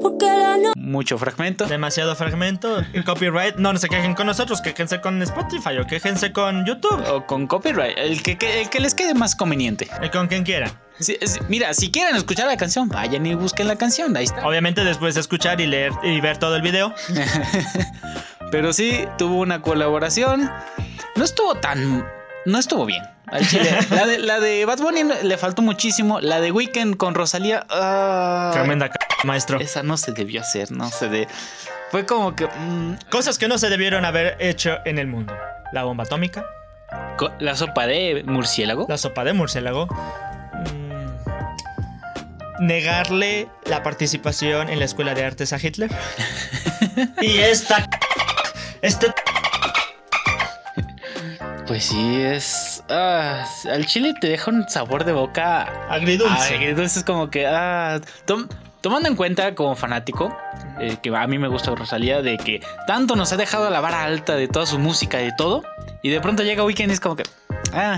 Mucho 0.78 1.18
fragmento. 1.18 1.66
Demasiado 1.66 2.16
fragmento. 2.16 2.82
El 2.94 3.04
copyright. 3.04 3.58
No, 3.58 3.74
no 3.74 3.80
se 3.80 3.90
quejen 3.90 4.16
con 4.16 4.26
nosotros, 4.28 4.62
quéjense 4.62 5.02
con 5.02 5.22
Spotify 5.22 5.78
o 5.82 5.86
quéjense 5.86 6.32
con 6.32 6.66
YouTube. 6.66 7.04
O 7.12 7.26
con 7.28 7.48
copyright. 7.48 7.98
El 7.98 8.24
que, 8.24 8.38
que- 8.38 8.62
el 8.62 8.70
que 8.70 8.80
les 8.80 8.96
quede 8.96 9.14
más 9.16 9.36
conveniente. 9.36 9.90
Eh, 10.02 10.10
Con 10.10 10.28
quien. 10.28 10.46
Sí, 11.00 11.18
sí, 11.26 11.40
mira, 11.50 11.74
si 11.74 11.92
quieren 11.92 12.16
escuchar 12.16 12.48
la 12.48 12.56
canción, 12.56 12.88
vayan 12.88 13.26
y 13.26 13.34
busquen 13.36 13.68
la 13.68 13.76
canción. 13.76 14.16
Ahí 14.16 14.24
está. 14.26 14.48
Obviamente 14.48 14.84
después 14.86 15.16
de 15.16 15.22
escuchar 15.22 15.60
y 15.60 15.68
leer 15.68 15.92
y 16.04 16.22
ver 16.22 16.38
todo 16.38 16.56
el 16.56 16.62
video. 16.62 16.94
Pero 18.52 18.72
sí, 18.72 19.06
tuvo 19.18 19.40
una 19.42 19.62
colaboración. 19.62 20.50
No 21.18 21.24
estuvo 21.24 21.56
tan. 21.56 22.06
No 22.46 22.60
estuvo 22.60 22.86
bien. 22.86 23.04
Al 23.28 23.48
chile. 23.48 23.70
La 23.90 24.06
de, 24.06 24.18
la 24.20 24.40
de 24.40 24.66
Bad 24.66 24.80
Bunny 24.80 25.04
le 25.24 25.38
faltó 25.38 25.62
muchísimo. 25.62 26.20
La 26.20 26.40
de 26.42 26.52
Weekend 26.52 26.98
con 26.98 27.16
Rosalía. 27.16 27.66
ah, 27.70 28.52
Tremenda 28.54 28.88
c 28.88 28.94
maestro. 29.26 29.60
Esa 29.60 29.82
no 29.84 29.96
se 29.98 30.12
debió 30.12 30.42
hacer, 30.42 30.72
no 30.72 30.90
se 30.90 31.08
de. 31.08 31.28
Fue 31.92 32.06
como 32.06 32.36
que. 32.36 32.48
mm, 32.48 32.98
Cosas 33.10 33.38
que 33.38 33.48
no 33.48 33.58
se 33.58 33.70
debieron 33.70 34.04
haber 34.06 34.36
hecho 34.40 34.78
en 34.86 34.98
el 35.00 35.08
mundo. 35.08 35.34
La 35.72 35.84
bomba 35.84 36.04
atómica, 36.04 36.46
la 37.40 37.56
sopa 37.56 37.88
de 37.88 38.24
murciélago. 38.26 38.86
la 38.90 38.98
sopa 38.98 39.24
de 39.24 39.34
murciélago. 39.34 39.88
mm, 39.88 41.04
Negarle 42.66 43.48
la 43.66 43.82
participación 43.84 44.70
en 44.70 44.80
la 44.80 44.86
escuela 44.86 45.14
de 45.14 45.24
artes 45.26 45.54
a 45.54 45.58
Hitler. 45.62 45.90
y 47.22 47.38
esta. 47.38 47.88
Este. 48.82 49.14
Pues 51.68 51.86
sí, 51.86 52.22
es. 52.22 52.84
ah, 52.90 53.46
al 53.72 53.86
chile 53.86 54.14
te 54.20 54.28
deja 54.28 54.52
un 54.52 54.68
sabor 54.68 55.06
de 55.06 55.14
boca. 55.14 55.64
Agridulce. 55.90 56.56
Entonces 56.56 56.98
es 56.98 57.04
como 57.04 57.30
que. 57.30 57.48
ah, 57.48 58.02
tom- 58.26 58.48
tomando 58.82 59.08
en 59.08 59.16
cuenta 59.16 59.56
como 59.56 59.76
fanático, 59.76 60.36
eh, 60.80 60.98
que 61.02 61.10
a 61.16 61.26
mí 61.28 61.38
me 61.38 61.48
gusta 61.48 61.74
Rosalía, 61.74 62.22
de 62.22 62.38
que 62.38 62.62
tanto 62.86 63.16
nos 63.16 63.32
ha 63.32 63.38
dejado 63.38 63.70
la 63.70 63.80
vara 63.80 64.04
alta 64.04 64.36
de 64.36 64.50
toda 64.50 64.66
su 64.66 64.78
música 64.78 65.22
y 65.22 65.26
de 65.28 65.32
todo, 65.38 65.64
y 66.02 66.10
de 66.10 66.20
pronto 66.20 66.44
llega 66.44 66.66
Weekend 66.66 66.92
y 66.92 66.94
es 66.96 67.00
como 67.00 67.16
que. 67.16 67.24
Ah, 67.72 67.98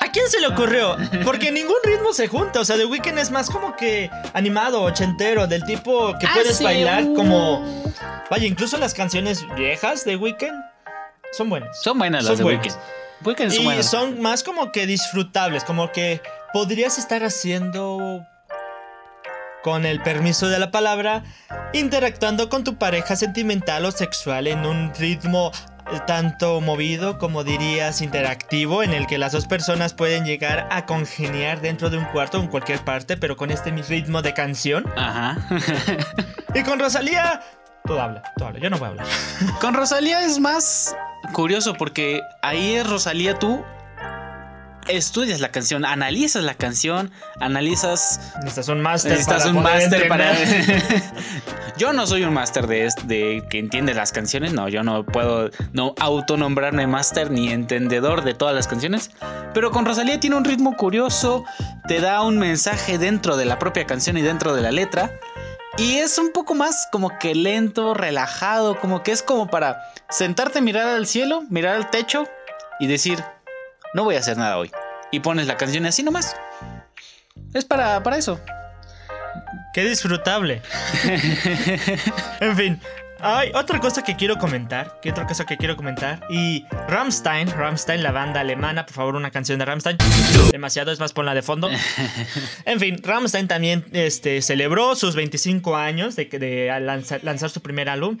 ¿A 0.00 0.10
quién 0.10 0.28
se 0.28 0.40
le 0.40 0.48
ocurrió? 0.48 0.96
Porque 1.24 1.52
ningún 1.52 1.76
ritmo 1.84 2.12
se 2.12 2.26
junta. 2.26 2.60
O 2.60 2.64
sea, 2.64 2.76
The 2.76 2.86
Weeknd 2.86 3.18
es 3.18 3.30
más 3.30 3.48
como 3.48 3.76
que 3.76 4.10
animado, 4.34 4.82
ochentero, 4.82 5.46
del 5.46 5.62
tipo 5.64 6.16
que 6.18 6.26
puedes 6.34 6.50
Hace 6.54 6.64
bailar 6.64 7.04
como. 7.14 7.64
Vaya, 8.28 8.46
incluso 8.46 8.76
las 8.76 8.92
canciones 8.92 9.46
viejas 9.56 10.04
de 10.04 10.16
Weeknd 10.16 10.52
son 11.32 11.48
buenas. 11.48 11.80
son 11.82 11.98
buenas 11.98 12.24
las 12.24 12.28
Son 12.30 12.38
de 12.38 12.44
buenas. 12.44 12.64
Weekend. 12.66 12.82
Weekend 13.26 13.52
son 13.52 13.60
Y 13.62 13.64
buenas. 13.64 13.86
son 13.90 14.20
más 14.22 14.42
como 14.42 14.72
que 14.72 14.86
disfrutables, 14.86 15.64
como 15.64 15.90
que 15.92 16.20
podrías 16.52 16.98
estar 16.98 17.22
haciendo, 17.24 18.24
con 19.62 19.84
el 19.86 20.00
permiso 20.02 20.48
de 20.48 20.58
la 20.58 20.70
palabra, 20.70 21.24
interactuando 21.72 22.48
con 22.48 22.64
tu 22.64 22.76
pareja 22.78 23.16
sentimental 23.16 23.84
o 23.84 23.90
sexual 23.90 24.46
en 24.46 24.64
un 24.64 24.92
ritmo 24.94 25.50
eh, 25.90 25.98
tanto 26.06 26.60
movido 26.60 27.18
como 27.18 27.42
dirías 27.44 28.00
interactivo, 28.00 28.82
en 28.82 28.94
el 28.94 29.06
que 29.06 29.18
las 29.18 29.32
dos 29.32 29.46
personas 29.46 29.94
pueden 29.94 30.24
llegar 30.24 30.68
a 30.70 30.86
congeniar 30.86 31.60
dentro 31.60 31.90
de 31.90 31.98
un 31.98 32.04
cuarto 32.06 32.38
o 32.38 32.42
en 32.42 32.46
cualquier 32.48 32.80
parte, 32.80 33.16
pero 33.16 33.36
con 33.36 33.50
este 33.50 33.70
ritmo 33.72 34.22
de 34.22 34.32
canción. 34.34 34.86
Ajá. 34.96 35.36
Y 36.54 36.62
con 36.62 36.78
Rosalía, 36.78 37.42
tú 37.84 37.98
habla, 37.98 38.22
tú 38.38 38.44
habla, 38.46 38.58
yo 38.58 38.70
no 38.70 38.78
voy 38.78 38.86
a 38.86 38.88
hablar. 38.90 39.06
Con 39.60 39.74
Rosalía 39.74 40.22
es 40.24 40.38
más 40.40 40.96
curioso 41.32 41.74
porque 41.74 42.20
ahí 42.42 42.74
es 42.74 42.86
Rosalía 42.86 43.38
tú 43.38 43.64
estudias 44.88 45.40
la 45.40 45.50
canción, 45.50 45.84
analizas 45.84 46.42
la 46.42 46.54
canción, 46.54 47.10
analizas 47.40 48.20
Necesitas 48.42 48.68
un 48.68 48.80
máster. 48.80 49.12
Necesitas 49.12 49.42
para 49.42 49.56
un 49.56 49.62
máster 49.62 50.08
para. 50.08 50.34
yo 51.76 51.92
no 51.92 52.06
soy 52.06 52.24
un 52.24 52.34
máster 52.34 52.66
de, 52.66 52.88
de 53.04 53.44
que 53.48 53.58
entiende 53.58 53.94
las 53.94 54.12
canciones. 54.12 54.52
No, 54.52 54.68
yo 54.68 54.82
no 54.82 55.04
puedo 55.04 55.50
no 55.72 55.94
autonombrarme 56.00 56.86
máster 56.86 57.30
ni 57.30 57.50
entendedor 57.50 58.24
de 58.24 58.34
todas 58.34 58.54
las 58.54 58.66
canciones. 58.66 59.10
Pero 59.54 59.70
con 59.70 59.84
Rosalía 59.84 60.18
tiene 60.20 60.36
un 60.36 60.44
ritmo 60.44 60.76
curioso. 60.76 61.44
Te 61.86 62.00
da 62.00 62.22
un 62.22 62.38
mensaje 62.38 62.98
dentro 62.98 63.36
de 63.36 63.44
la 63.44 63.58
propia 63.58 63.86
canción 63.86 64.16
y 64.16 64.22
dentro 64.22 64.54
de 64.54 64.62
la 64.62 64.72
letra. 64.72 65.12
Y 65.78 65.98
es 65.98 66.18
un 66.18 66.32
poco 66.32 66.56
más 66.56 66.88
como 66.90 67.18
que 67.20 67.36
lento, 67.36 67.94
relajado, 67.94 68.80
como 68.80 69.04
que 69.04 69.12
es 69.12 69.22
como 69.22 69.46
para 69.46 69.80
sentarte, 70.10 70.60
mirar 70.60 70.88
al 70.88 71.06
cielo, 71.06 71.44
mirar 71.50 71.76
al 71.76 71.90
techo 71.90 72.24
y 72.80 72.88
decir, 72.88 73.22
no 73.94 74.02
voy 74.02 74.16
a 74.16 74.18
hacer 74.18 74.36
nada 74.36 74.58
hoy. 74.58 74.72
Y 75.12 75.20
pones 75.20 75.46
la 75.46 75.56
canción 75.56 75.86
así 75.86 76.02
nomás. 76.02 76.36
Es 77.54 77.64
para, 77.64 78.02
para 78.02 78.18
eso. 78.18 78.40
Qué 79.72 79.84
disfrutable. 79.84 80.62
en 82.40 82.56
fin. 82.56 82.80
Hay 83.20 83.50
otra 83.54 83.80
cosa 83.80 84.02
que 84.02 84.14
quiero 84.16 84.38
comentar. 84.38 84.98
¿Qué 85.02 85.10
otra 85.10 85.26
cosa 85.26 85.44
que 85.44 85.56
quiero 85.56 85.76
comentar? 85.76 86.20
Y 86.30 86.64
Rammstein, 86.88 87.50
Rammstein, 87.50 88.02
la 88.02 88.12
banda 88.12 88.40
alemana, 88.40 88.86
por 88.86 88.94
favor, 88.94 89.16
una 89.16 89.30
canción 89.32 89.58
de 89.58 89.64
Rammstein. 89.64 89.96
Demasiado, 90.52 90.92
es 90.92 91.00
más, 91.00 91.12
ponla 91.12 91.34
de 91.34 91.42
fondo. 91.42 91.68
En 92.64 92.78
fin, 92.78 92.98
Rammstein 93.02 93.48
también 93.48 93.84
este, 93.92 94.40
celebró 94.40 94.94
sus 94.94 95.16
25 95.16 95.76
años 95.76 96.14
de, 96.14 96.28
que- 96.28 96.38
de 96.38 96.68
lanzar, 96.80 97.20
lanzar 97.24 97.50
su 97.50 97.60
primer 97.60 97.88
álbum. 97.88 98.18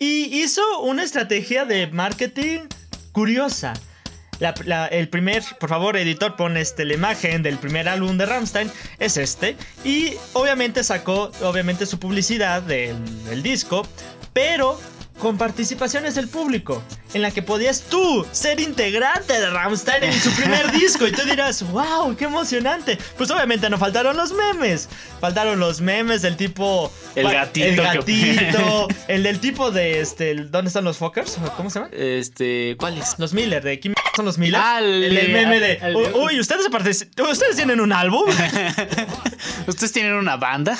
Y 0.00 0.40
hizo 0.42 0.62
una 0.80 1.04
estrategia 1.04 1.64
de 1.64 1.86
marketing 1.86 2.60
curiosa. 3.12 3.74
La- 4.40 4.54
la- 4.64 4.86
el 4.86 5.08
primer, 5.08 5.42
por 5.60 5.68
favor, 5.68 5.96
editor, 5.96 6.34
pon 6.34 6.56
este, 6.56 6.84
la 6.84 6.94
imagen 6.94 7.42
del 7.42 7.58
primer 7.58 7.88
álbum 7.88 8.16
de 8.18 8.26
Rammstein. 8.26 8.70
Es 8.98 9.16
este. 9.16 9.56
Y 9.84 10.14
obviamente 10.32 10.82
sacó, 10.82 11.30
obviamente, 11.42 11.86
su 11.86 11.98
publicidad 11.98 12.62
del, 12.62 12.96
del 13.26 13.42
disco. 13.42 13.86
Pero 14.32 14.80
con 15.18 15.36
participaciones 15.36 16.14
del 16.14 16.28
público. 16.28 16.82
En 17.12 17.20
la 17.20 17.30
que 17.30 17.42
podías 17.42 17.82
tú 17.82 18.24
ser 18.32 18.58
integrante 18.60 19.38
de 19.38 19.50
Rammstein 19.50 20.04
en 20.04 20.12
su 20.14 20.30
primer 20.34 20.72
disco. 20.80 21.06
Y 21.06 21.12
tú 21.12 21.20
dirás, 21.24 21.62
wow, 21.72 22.16
qué 22.16 22.24
emocionante. 22.24 22.96
Pues 23.18 23.30
obviamente 23.30 23.68
no 23.68 23.76
faltaron 23.76 24.16
los 24.16 24.32
memes. 24.32 24.88
Faltaron 25.20 25.60
los 25.60 25.82
memes 25.82 26.22
del 26.22 26.36
tipo... 26.38 26.90
El 27.14 27.30
gatito 27.30 27.66
El 27.66 27.76
que- 27.76 27.82
gatito. 27.82 28.88
el 29.08 29.22
del 29.24 29.40
tipo 29.40 29.70
de 29.70 30.00
este... 30.00 30.34
¿Dónde 30.36 30.68
están 30.68 30.84
los 30.84 30.96
fuckers? 30.96 31.36
¿Cómo 31.56 31.68
se 31.68 31.80
llama? 31.80 31.90
Este, 31.92 32.76
¿cuál 32.78 32.96
es? 32.96 33.18
Los 33.18 33.34
Miller, 33.34 33.62
¿de 33.62 33.78
quién 33.78 33.92
son 34.20 34.26
los 34.26 34.38
Miller? 34.38 34.60
Ah, 34.62 34.78
el- 34.80 35.32
meme 35.32 35.60
de. 35.60 35.72
el- 35.82 35.96
"Uy, 35.96 36.40
ustedes 36.40 36.66
ustedes 36.68 37.56
tienen 37.56 37.80
un 37.80 37.92
álbum. 37.92 38.28
Ustedes 39.66 39.92
tienen 39.92 40.14
una 40.14 40.36
banda. 40.36 40.76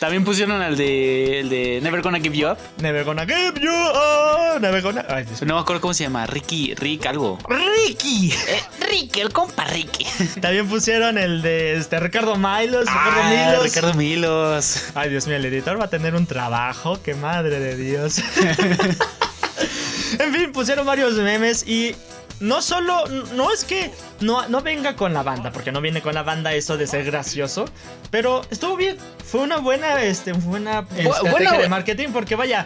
También 0.00 0.24
pusieron 0.24 0.62
al 0.62 0.76
de, 0.76 1.40
el 1.40 1.48
de 1.48 1.80
Never 1.82 2.02
Gonna 2.02 2.18
Give 2.20 2.36
You 2.36 2.48
Up. 2.50 2.58
Never 2.80 3.04
gonna 3.04 3.26
give 3.26 3.60
you 3.60 3.70
up. 3.72 4.60
Never 4.60 4.80
gonna. 4.80 5.04
Ay. 5.08 5.24
No 5.44 5.54
me 5.56 5.60
acuerdo 5.60 5.80
cómo 5.80 5.94
se 5.94 6.04
llama. 6.04 6.26
Ricky, 6.26 6.74
Rick, 6.74 7.06
algo. 7.06 7.38
Ricky. 7.48 8.32
Eh, 8.32 8.62
Ricky, 8.88 9.20
el 9.20 9.32
compa 9.32 9.64
Ricky. 9.64 10.06
También 10.40 10.68
pusieron 10.68 11.18
el 11.18 11.42
de 11.42 11.76
este 11.76 11.98
Ricardo 12.00 12.36
Milos. 12.36 12.86
Ricardo 12.86 13.20
Ah, 13.22 13.48
Milos. 13.50 13.64
Ricardo 13.64 13.94
Milos. 13.94 14.84
Ay, 14.94 15.10
Dios 15.10 15.26
mío, 15.26 15.36
el 15.36 15.44
editor 15.46 15.80
va 15.80 15.86
a 15.86 15.90
tener 15.90 16.14
un 16.14 16.26
trabajo. 16.26 17.00
Qué 17.02 17.14
madre 17.14 17.58
de 17.60 17.76
Dios. 17.76 18.18
en 20.18 20.34
fin, 20.34 20.52
pusieron 20.52 20.86
varios 20.86 21.14
memes 21.14 21.66
y. 21.66 21.94
No 22.40 22.62
solo, 22.62 23.04
no 23.34 23.52
es 23.52 23.64
que 23.64 23.90
no, 24.20 24.48
no 24.48 24.60
venga 24.62 24.94
con 24.94 25.12
la 25.12 25.22
banda, 25.22 25.50
porque 25.50 25.72
no 25.72 25.80
viene 25.80 26.00
con 26.02 26.14
la 26.14 26.22
banda 26.22 26.52
eso 26.54 26.76
de 26.76 26.86
ser 26.86 27.04
gracioso, 27.04 27.64
pero 28.10 28.42
estuvo 28.50 28.76
bien, 28.76 28.96
fue 29.24 29.40
una 29.40 29.56
buena, 29.58 30.02
este, 30.02 30.32
buena 30.32 30.86
estrategia 30.96 31.30
buena- 31.30 31.58
de 31.58 31.68
marketing, 31.68 32.08
porque 32.12 32.36
vaya, 32.36 32.64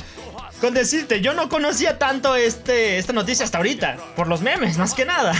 con 0.61 0.75
decirte, 0.75 1.21
yo 1.23 1.33
no 1.33 1.49
conocía 1.49 1.99
tanto 1.99 2.37
este, 2.37 2.99
esta 2.99 3.13
noticia 3.15 3.45
hasta 3.45 3.59
ahorita, 3.59 3.97
por 4.15 4.29
los 4.29 4.43
memes, 4.43 4.77
más 4.79 4.93
que 4.95 5.05
nada. 5.07 5.33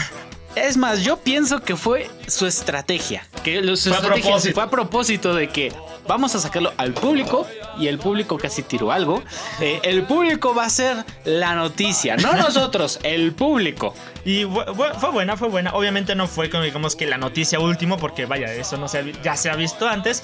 Es 0.55 0.77
más, 0.77 1.01
yo 1.03 1.17
pienso 1.17 1.61
que 1.61 1.75
fue 1.75 2.09
su 2.27 2.45
estrategia. 2.45 3.25
Que 3.43 3.61
su 3.75 3.89
Fue 3.89 3.97
a 3.97 4.01
propósito. 4.01 4.53
fue 4.53 4.63
a 4.63 4.69
propósito 4.69 5.33
de 5.33 5.49
que 5.49 5.71
vamos 6.07 6.35
a 6.35 6.39
sacarlo 6.39 6.73
al 6.77 6.93
público 6.93 7.47
y 7.79 7.87
el 7.87 7.97
público 7.97 8.37
casi 8.37 8.61
tiró 8.61 8.91
algo. 8.91 9.23
Eh, 9.59 9.79
el 9.83 10.03
público 10.03 10.53
va 10.53 10.65
a 10.65 10.69
ser 10.69 11.03
la 11.25 11.55
noticia, 11.55 12.17
no 12.17 12.33
nosotros, 12.37 12.99
el 13.03 13.33
público. 13.33 13.95
Y 14.25 14.45
fue 14.45 15.11
buena, 15.11 15.37
fue 15.37 15.49
buena. 15.49 15.73
Obviamente 15.73 16.15
no 16.15 16.27
fue 16.27 16.49
como 16.49 16.63
digamos 16.63 16.95
que 16.95 17.05
la 17.07 17.17
noticia 17.17 17.59
último, 17.59 17.97
porque 17.97 18.25
vaya, 18.25 18.53
eso 18.53 18.77
no 18.77 18.87
se 18.87 18.99
ha 18.99 19.03
ya 19.23 19.35
se 19.35 19.49
ha 19.49 19.55
visto 19.55 19.87
antes. 19.87 20.23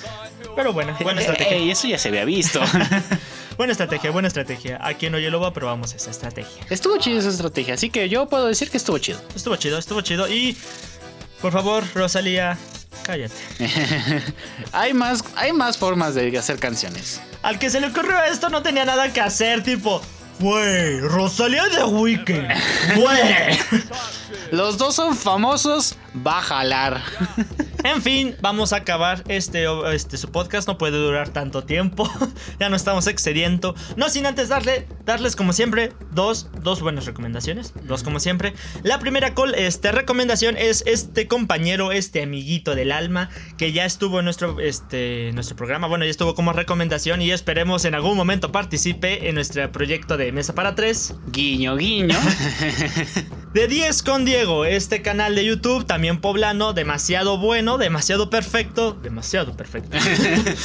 Pero 0.55 0.73
bueno, 0.73 0.95
buena 1.01 1.21
estrategia. 1.21 1.57
Ey, 1.57 1.71
eso 1.71 1.87
ya 1.87 1.97
se 1.97 2.09
había 2.09 2.25
visto. 2.25 2.61
Buena 3.59 3.73
estrategia, 3.73 4.09
buena 4.11 4.29
estrategia. 4.29 4.79
Aquí 4.81 5.07
en 5.07 5.15
Oye 5.15 5.29
Lobo 5.29 5.45
aprobamos 5.45 5.93
esa 5.93 6.11
estrategia. 6.11 6.65
estuvo 6.69 6.95
chido 6.95 7.19
esa 7.19 7.27
estrategia, 7.27 7.73
así 7.73 7.89
que 7.89 8.07
yo 8.07 8.25
puedo 8.29 8.47
decir 8.47 8.69
que 8.69 8.77
estuvo 8.77 8.97
chido. 8.99 9.19
Estuvo 9.35 9.57
chido, 9.57 9.77
estuvo 9.77 9.99
chido. 9.99 10.29
Y 10.29 10.55
por 11.41 11.51
favor, 11.51 11.83
Rosalía, 11.93 12.57
cállate. 13.03 13.35
hay, 14.71 14.93
más, 14.93 15.25
hay 15.35 15.51
más 15.51 15.77
formas 15.77 16.15
de 16.15 16.37
hacer 16.37 16.57
canciones. 16.57 17.19
Al 17.41 17.59
que 17.59 17.69
se 17.69 17.81
le 17.81 17.87
ocurrió 17.87 18.23
esto 18.31 18.47
no 18.47 18.63
tenía 18.63 18.85
nada 18.85 19.11
que 19.11 19.19
hacer, 19.19 19.61
tipo, 19.61 20.01
Güey, 20.39 21.01
Rosalía 21.01 21.67
de 21.67 21.83
Weekend. 21.83 22.47
Güey. 22.95 23.59
Los 24.51 24.77
dos 24.77 24.95
son 24.95 25.17
famosos, 25.17 25.95
va 26.15 26.39
a 26.39 26.41
jalar. 26.41 27.01
En 27.83 28.01
fin, 28.01 28.35
vamos 28.41 28.73
a 28.73 28.77
acabar 28.77 29.23
este, 29.29 29.65
este 29.93 30.17
su 30.17 30.29
podcast. 30.31 30.67
No 30.67 30.77
puede 30.77 30.97
durar 30.97 31.29
tanto 31.29 31.63
tiempo. 31.63 32.11
ya 32.59 32.67
no 32.69 32.75
estamos 32.75 33.07
excediendo. 33.07 33.73
No 33.95 34.09
sin 34.09 34.25
antes 34.25 34.49
darle, 34.49 34.85
darles 35.05 35.37
como 35.37 35.53
siempre 35.53 35.93
dos, 36.11 36.49
dos 36.61 36.81
buenas 36.81 37.05
recomendaciones. 37.05 37.73
Dos 37.83 38.03
como 38.03 38.19
siempre. 38.19 38.53
La 38.83 38.99
primera 38.99 39.33
call, 39.33 39.55
este, 39.55 39.93
recomendación 39.93 40.57
es 40.57 40.83
este 40.87 41.27
compañero, 41.27 41.93
este 41.93 42.21
amiguito 42.21 42.75
del 42.75 42.91
alma 42.91 43.29
que 43.57 43.71
ya 43.71 43.85
estuvo 43.85 44.19
en 44.19 44.25
nuestro, 44.25 44.59
este, 44.59 45.31
nuestro 45.33 45.55
programa. 45.55 45.87
Bueno, 45.87 46.03
ya 46.03 46.11
estuvo 46.11 46.35
como 46.35 46.51
recomendación 46.51 47.21
y 47.21 47.31
esperemos 47.31 47.85
en 47.85 47.95
algún 47.95 48.17
momento 48.17 48.51
participe 48.51 49.29
en 49.29 49.35
nuestro 49.35 49.71
proyecto 49.71 50.17
de 50.17 50.33
Mesa 50.33 50.53
para 50.53 50.75
Tres. 50.75 51.15
Guiño, 51.31 51.77
guiño. 51.77 52.19
de 53.53 53.67
10 53.69 54.03
con 54.03 54.25
Diego, 54.25 54.65
este 54.65 55.01
canal 55.01 55.33
de 55.35 55.45
YouTube 55.45 55.85
también 55.85 55.98
poblano, 56.21 56.73
demasiado 56.73 57.37
bueno 57.37 57.77
demasiado 57.77 58.29
perfecto, 58.29 58.93
demasiado 58.93 59.55
perfecto. 59.55 59.97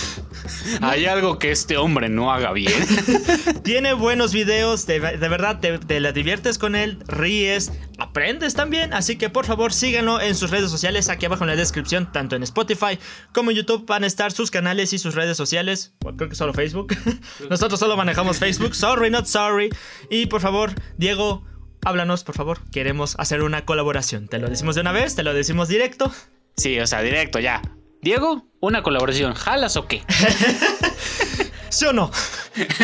Hay 0.80 1.07
algo 1.07 1.39
que 1.39 1.51
este 1.51 1.76
hombre 1.76 2.09
no 2.09 2.32
haga 2.32 2.53
bien. 2.53 2.72
Tiene 3.64 3.93
buenos 3.95 4.32
videos, 4.32 4.87
de, 4.87 4.99
verdad 5.01 5.61
te, 5.61 6.01
la 6.01 6.12
diviertes 6.12 6.59
con 6.59 6.74
él, 6.76 6.99
ríes, 7.07 7.72
aprendes 7.99 8.55
también. 8.55 8.93
Así 8.93 9.16
que 9.16 9.30
por 9.30 9.47
favor 9.47 9.72
síganlo 9.72 10.20
en 10.20 10.35
sus 10.35 10.51
redes 10.51 10.70
sociales. 10.70 11.09
Aquí 11.09 11.26
abajo 11.26 11.45
en 11.45 11.51
la 11.51 11.57
descripción, 11.57 12.11
tanto 12.12 12.37
en 12.37 12.43
Spotify 12.43 12.99
como 13.32 13.51
en 13.51 13.59
YouTube, 13.59 13.87
van 13.87 14.05
a 14.05 14.07
estar 14.07 14.32
sus 14.32 14.51
canales 14.51 14.93
y 14.93 14.99
sus 14.99 15.14
redes 15.14 15.37
sociales. 15.37 15.93
creo 16.16 16.28
que 16.28 16.35
solo 16.35 16.53
Facebook. 16.53 16.95
Nosotros 17.51 17.80
solo 17.80 17.97
manejamos 17.97 18.39
Facebook. 18.39 18.74
Sorry, 18.74 19.11
not 19.11 19.26
sorry. 19.26 19.70
Y 20.11 20.26
por 20.26 20.41
favor, 20.41 20.72
Diego. 20.97 21.45
Háblanos, 21.85 22.24
por 22.24 22.35
favor. 22.35 22.59
Queremos 22.72 23.14
hacer 23.18 23.43
una 23.43 23.64
colaboración. 23.64 24.28
¿Te 24.28 24.39
lo 24.39 24.49
decimos 24.49 24.74
de 24.74 24.80
una 24.80 24.93
vez? 24.93 25.14
¿Te 25.14 25.22
lo 25.22 25.35
decimos 25.35 25.68
directo? 25.68 26.12
Sí, 26.57 26.78
o 26.80 26.87
sea, 26.87 27.03
directo, 27.03 27.41
ya. 27.41 27.61
Diego, 28.01 28.47
una 28.61 28.82
colaboración. 28.82 29.35
¿Jalas 29.35 29.76
o 29.76 29.87
qué? 29.87 30.03
¿Sí 31.68 31.87
o 31.87 31.93
no? 31.93 32.11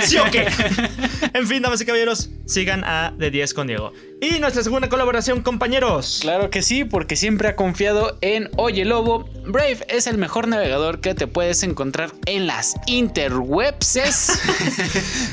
¿Sí 0.02 0.18
o 0.18 0.24
qué? 0.30 0.48
en 1.32 1.46
fin, 1.46 1.62
damas 1.62 1.80
y 1.80 1.86
caballeros, 1.86 2.28
sigan 2.46 2.84
a 2.84 3.12
De 3.16 3.30
10 3.30 3.54
con 3.54 3.66
Diego. 3.66 3.92
Y 4.22 4.38
nuestra 4.38 4.62
segunda 4.62 4.90
colaboración, 4.90 5.40
compañeros. 5.40 6.18
Claro 6.20 6.50
que 6.50 6.60
sí, 6.60 6.84
porque 6.84 7.16
siempre 7.16 7.48
ha 7.48 7.56
confiado 7.56 8.18
en 8.20 8.50
Oye 8.58 8.84
Lobo. 8.84 9.30
Brave 9.46 9.78
es 9.88 10.06
el 10.06 10.18
mejor 10.18 10.46
navegador 10.46 11.00
que 11.00 11.14
te 11.14 11.26
puedes 11.26 11.62
encontrar 11.62 12.12
en 12.26 12.46
las 12.46 12.74
interwebses. 12.86 14.38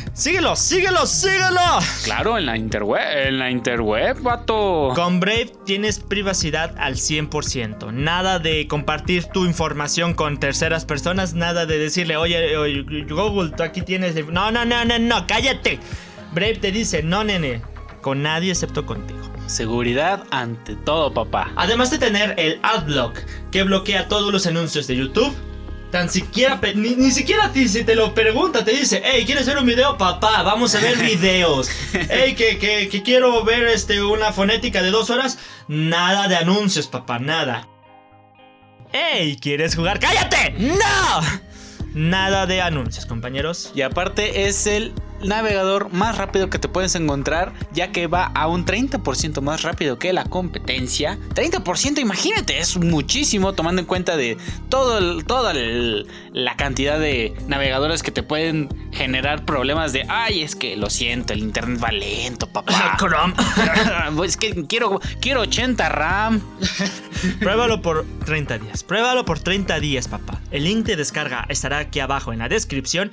síguelo, 0.14 0.56
síguelo, 0.56 1.06
síguelo. 1.06 1.60
Claro, 2.06 2.38
en 2.38 2.46
la 2.46 2.56
interweb, 2.56 3.28
en 3.28 3.40
la 3.40 3.52
interweb, 3.52 4.22
vato. 4.22 4.94
Con 4.96 5.20
Brave 5.20 5.52
tienes 5.66 6.00
privacidad 6.00 6.74
al 6.78 6.96
100%. 6.96 7.92
Nada 7.92 8.40
de 8.40 8.70
compartir 8.70 9.26
tu 9.26 9.44
información 9.44 10.14
con 10.14 10.40
terceras 10.40 10.86
personas, 10.86 11.34
nada 11.34 11.66
de 11.66 11.78
decirle, 11.78 12.16
oye, 12.16 12.56
oye 12.56 12.86
Google, 13.10 13.52
tú 13.52 13.64
aquí 13.64 13.82
tienes... 13.82 14.16
No, 14.28 14.50
no, 14.50 14.64
no, 14.64 14.86
no, 14.86 14.98
no, 14.98 15.28
cállate. 15.28 15.78
Brave 16.34 16.56
te 16.56 16.72
dice, 16.72 17.04
no, 17.04 17.26
nene 17.26 17.62
con 18.02 18.24
nadie 18.24 18.52
excepto 18.52 18.86
contigo. 18.86 19.20
Seguridad 19.48 20.26
ante 20.32 20.76
todo, 20.76 21.14
papá. 21.14 21.52
Además 21.56 21.90
de 21.90 21.98
tener 21.98 22.36
el 22.38 22.60
Adblock, 22.64 23.20
que 23.52 23.64
bloquea 23.64 24.08
todos 24.08 24.32
los 24.32 24.46
anuncios 24.46 24.88
de 24.88 24.98
YouTube, 24.98 25.34
tan 25.92 26.10
siquiera, 26.10 26.60
ni, 26.76 27.12
siquiera 27.12 27.52
si 27.54 27.84
te 27.84 27.96
lo 27.96 28.14
pregunta, 28.14 28.66
te 28.66 28.72
dice, 28.72 29.02
hey, 29.06 29.24
¿quieres 29.26 29.48
ver 29.48 29.58
un 29.58 29.66
video? 29.66 29.98
Papá, 29.98 30.44
vamos 30.44 30.76
a 30.76 30.80
ver 30.80 30.98
videos. 31.02 31.70
hey, 31.94 32.36
que, 32.36 32.58
que, 32.58 33.04
quiero 33.04 33.44
ver 33.44 33.68
este, 33.68 34.04
una 34.04 34.34
fonética 34.34 34.82
de 34.82 34.92
dos 34.92 35.10
horas. 35.10 35.40
Nada 35.68 36.28
de 36.28 36.36
anuncios, 36.36 36.88
papá, 36.88 37.20
nada. 37.20 37.68
Hey, 38.92 39.38
¿quieres 39.42 39.76
jugar? 39.76 40.00
¡Cállate! 40.00 40.56
¡No! 40.58 41.48
Nada 41.94 42.46
de 42.46 42.62
anuncios, 42.62 43.06
compañeros. 43.06 43.72
Y 43.74 43.82
aparte 43.82 44.48
es 44.48 44.68
el 44.68 44.94
navegador 45.24 45.92
más 45.92 46.18
rápido 46.18 46.50
que 46.50 46.60
te 46.60 46.68
puedes 46.68 46.96
encontrar, 46.96 47.54
ya 47.74 47.92
que 47.92 48.08
va 48.08 48.26
a 48.26 48.48
un 48.48 48.66
30% 48.66 49.42
más 49.42 49.64
rápido 49.64 50.00
que 50.00 50.14
la 50.14 50.26
competencia. 50.26 51.18
30%, 51.34 52.00
imagínate, 52.00 52.60
es 52.60 52.78
muchísimo 52.78 53.54
tomando 53.54 53.82
en 53.82 53.88
cuenta 53.88 54.18
de 54.18 54.38
todo 54.70 55.22
toda 55.24 55.54
la 55.54 56.56
cantidad 56.56 57.00
de 57.00 57.34
navegadores 57.48 58.04
que 58.04 58.12
te 58.12 58.24
pueden 58.24 58.70
generar 58.92 59.46
problemas 59.46 59.94
de, 59.94 60.06
ay, 60.10 60.44
es 60.44 60.56
que 60.56 60.76
lo 60.76 60.90
siento, 60.90 61.34
el 61.34 61.40
internet 61.40 61.82
va 61.84 61.92
lento, 61.92 62.48
papá. 62.48 62.98
es 64.26 64.38
que 64.38 64.66
quiero, 64.68 65.00
quiero 65.22 65.42
80 65.42 65.90
RAM. 65.90 66.42
Pruébalo 67.40 67.82
por 67.82 68.06
30 68.26 68.60
días. 68.60 68.84
Pruébalo 68.84 69.26
por 69.26 69.40
30 69.40 69.80
días, 69.80 70.08
papá. 70.08 70.40
El 70.52 70.64
link 70.64 70.86
de 70.86 70.96
descarga 70.96 71.46
estará 71.50 71.80
aquí 71.80 72.00
abajo 72.00 72.34
en 72.34 72.40
la 72.40 72.50
descripción 72.50 73.12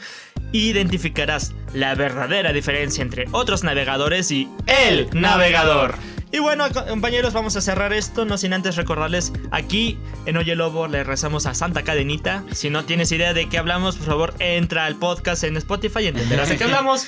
identificarás 0.58 1.52
la 1.72 1.94
verdadera 1.94 2.52
diferencia 2.52 3.02
entre 3.02 3.26
otros 3.32 3.64
navegadores 3.64 4.30
y 4.30 4.48
el 4.66 5.08
navegador. 5.12 5.96
Y 6.34 6.40
bueno, 6.40 6.64
compañeros, 6.88 7.32
vamos 7.32 7.54
a 7.54 7.60
cerrar 7.60 7.92
esto, 7.92 8.24
no 8.24 8.36
sin 8.38 8.52
antes 8.54 8.74
recordarles, 8.74 9.32
aquí 9.52 9.96
en 10.26 10.36
Oye 10.36 10.56
Lobo 10.56 10.88
le 10.88 11.04
rezamos 11.04 11.46
a 11.46 11.54
Santa 11.54 11.84
Cadenita. 11.84 12.42
Si 12.50 12.70
no 12.70 12.84
tienes 12.84 13.12
idea 13.12 13.32
de 13.32 13.48
qué 13.48 13.56
hablamos, 13.56 13.94
por 13.96 14.06
favor, 14.06 14.34
entra 14.40 14.84
al 14.84 14.96
podcast 14.96 15.44
en 15.44 15.56
Spotify 15.56 16.00
y 16.00 16.06
entenderás 16.08 16.48
de 16.48 16.56
qué 16.56 16.64
hablamos. 16.64 17.06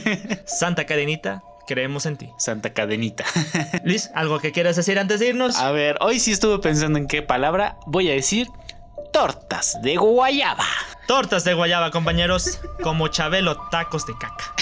Santa 0.46 0.86
Cadenita, 0.86 1.42
creemos 1.66 2.06
en 2.06 2.18
ti. 2.18 2.30
Santa 2.38 2.72
Cadenita. 2.72 3.24
Luis, 3.84 4.10
¿algo 4.14 4.38
que 4.38 4.52
quieras 4.52 4.76
decir 4.76 4.96
antes 5.00 5.18
de 5.18 5.30
irnos? 5.30 5.56
A 5.56 5.72
ver, 5.72 5.96
hoy 6.00 6.20
sí 6.20 6.30
estuve 6.30 6.60
pensando 6.60 7.00
en 7.00 7.08
qué 7.08 7.20
palabra 7.20 7.78
voy 7.86 8.08
a 8.10 8.12
decir 8.12 8.46
tortas 9.12 9.76
de 9.82 9.96
guayaba. 9.96 10.66
Tortas 11.08 11.42
de 11.42 11.54
guayaba, 11.54 11.90
compañeros, 11.90 12.60
como 12.82 13.08
Chabelo, 13.08 13.56
tacos 13.70 14.04
de 14.04 14.12
caca. 14.18 14.54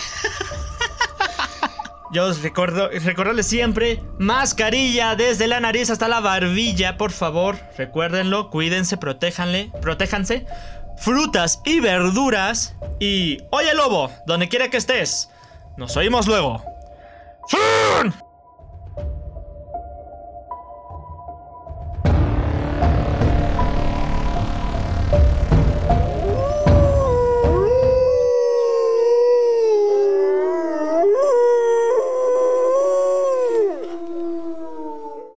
Yo 2.13 2.27
os 2.27 2.41
recuerdo, 2.41 2.89
recordarles 2.89 3.49
siempre, 3.49 4.01
mascarilla 4.17 5.17
desde 5.17 5.49
la 5.49 5.59
nariz 5.59 5.91
hasta 5.91 6.07
la 6.07 6.21
barbilla, 6.21 6.97
por 6.97 7.11
favor, 7.11 7.59
recuérdenlo, 7.77 8.49
cuídense, 8.49 8.97
protéjanle, 8.97 9.73
protéjanse. 9.83 10.47
Frutas 10.99 11.61
y 11.65 11.81
verduras. 11.81 12.77
Y, 13.01 13.39
oye 13.51 13.75
lobo, 13.75 14.13
donde 14.25 14.49
quiera 14.49 14.71
que 14.71 14.77
estés, 14.77 15.29
nos 15.77 15.97
oímos 15.97 16.29
luego. 16.29 16.63
¡Fun! 17.49 18.15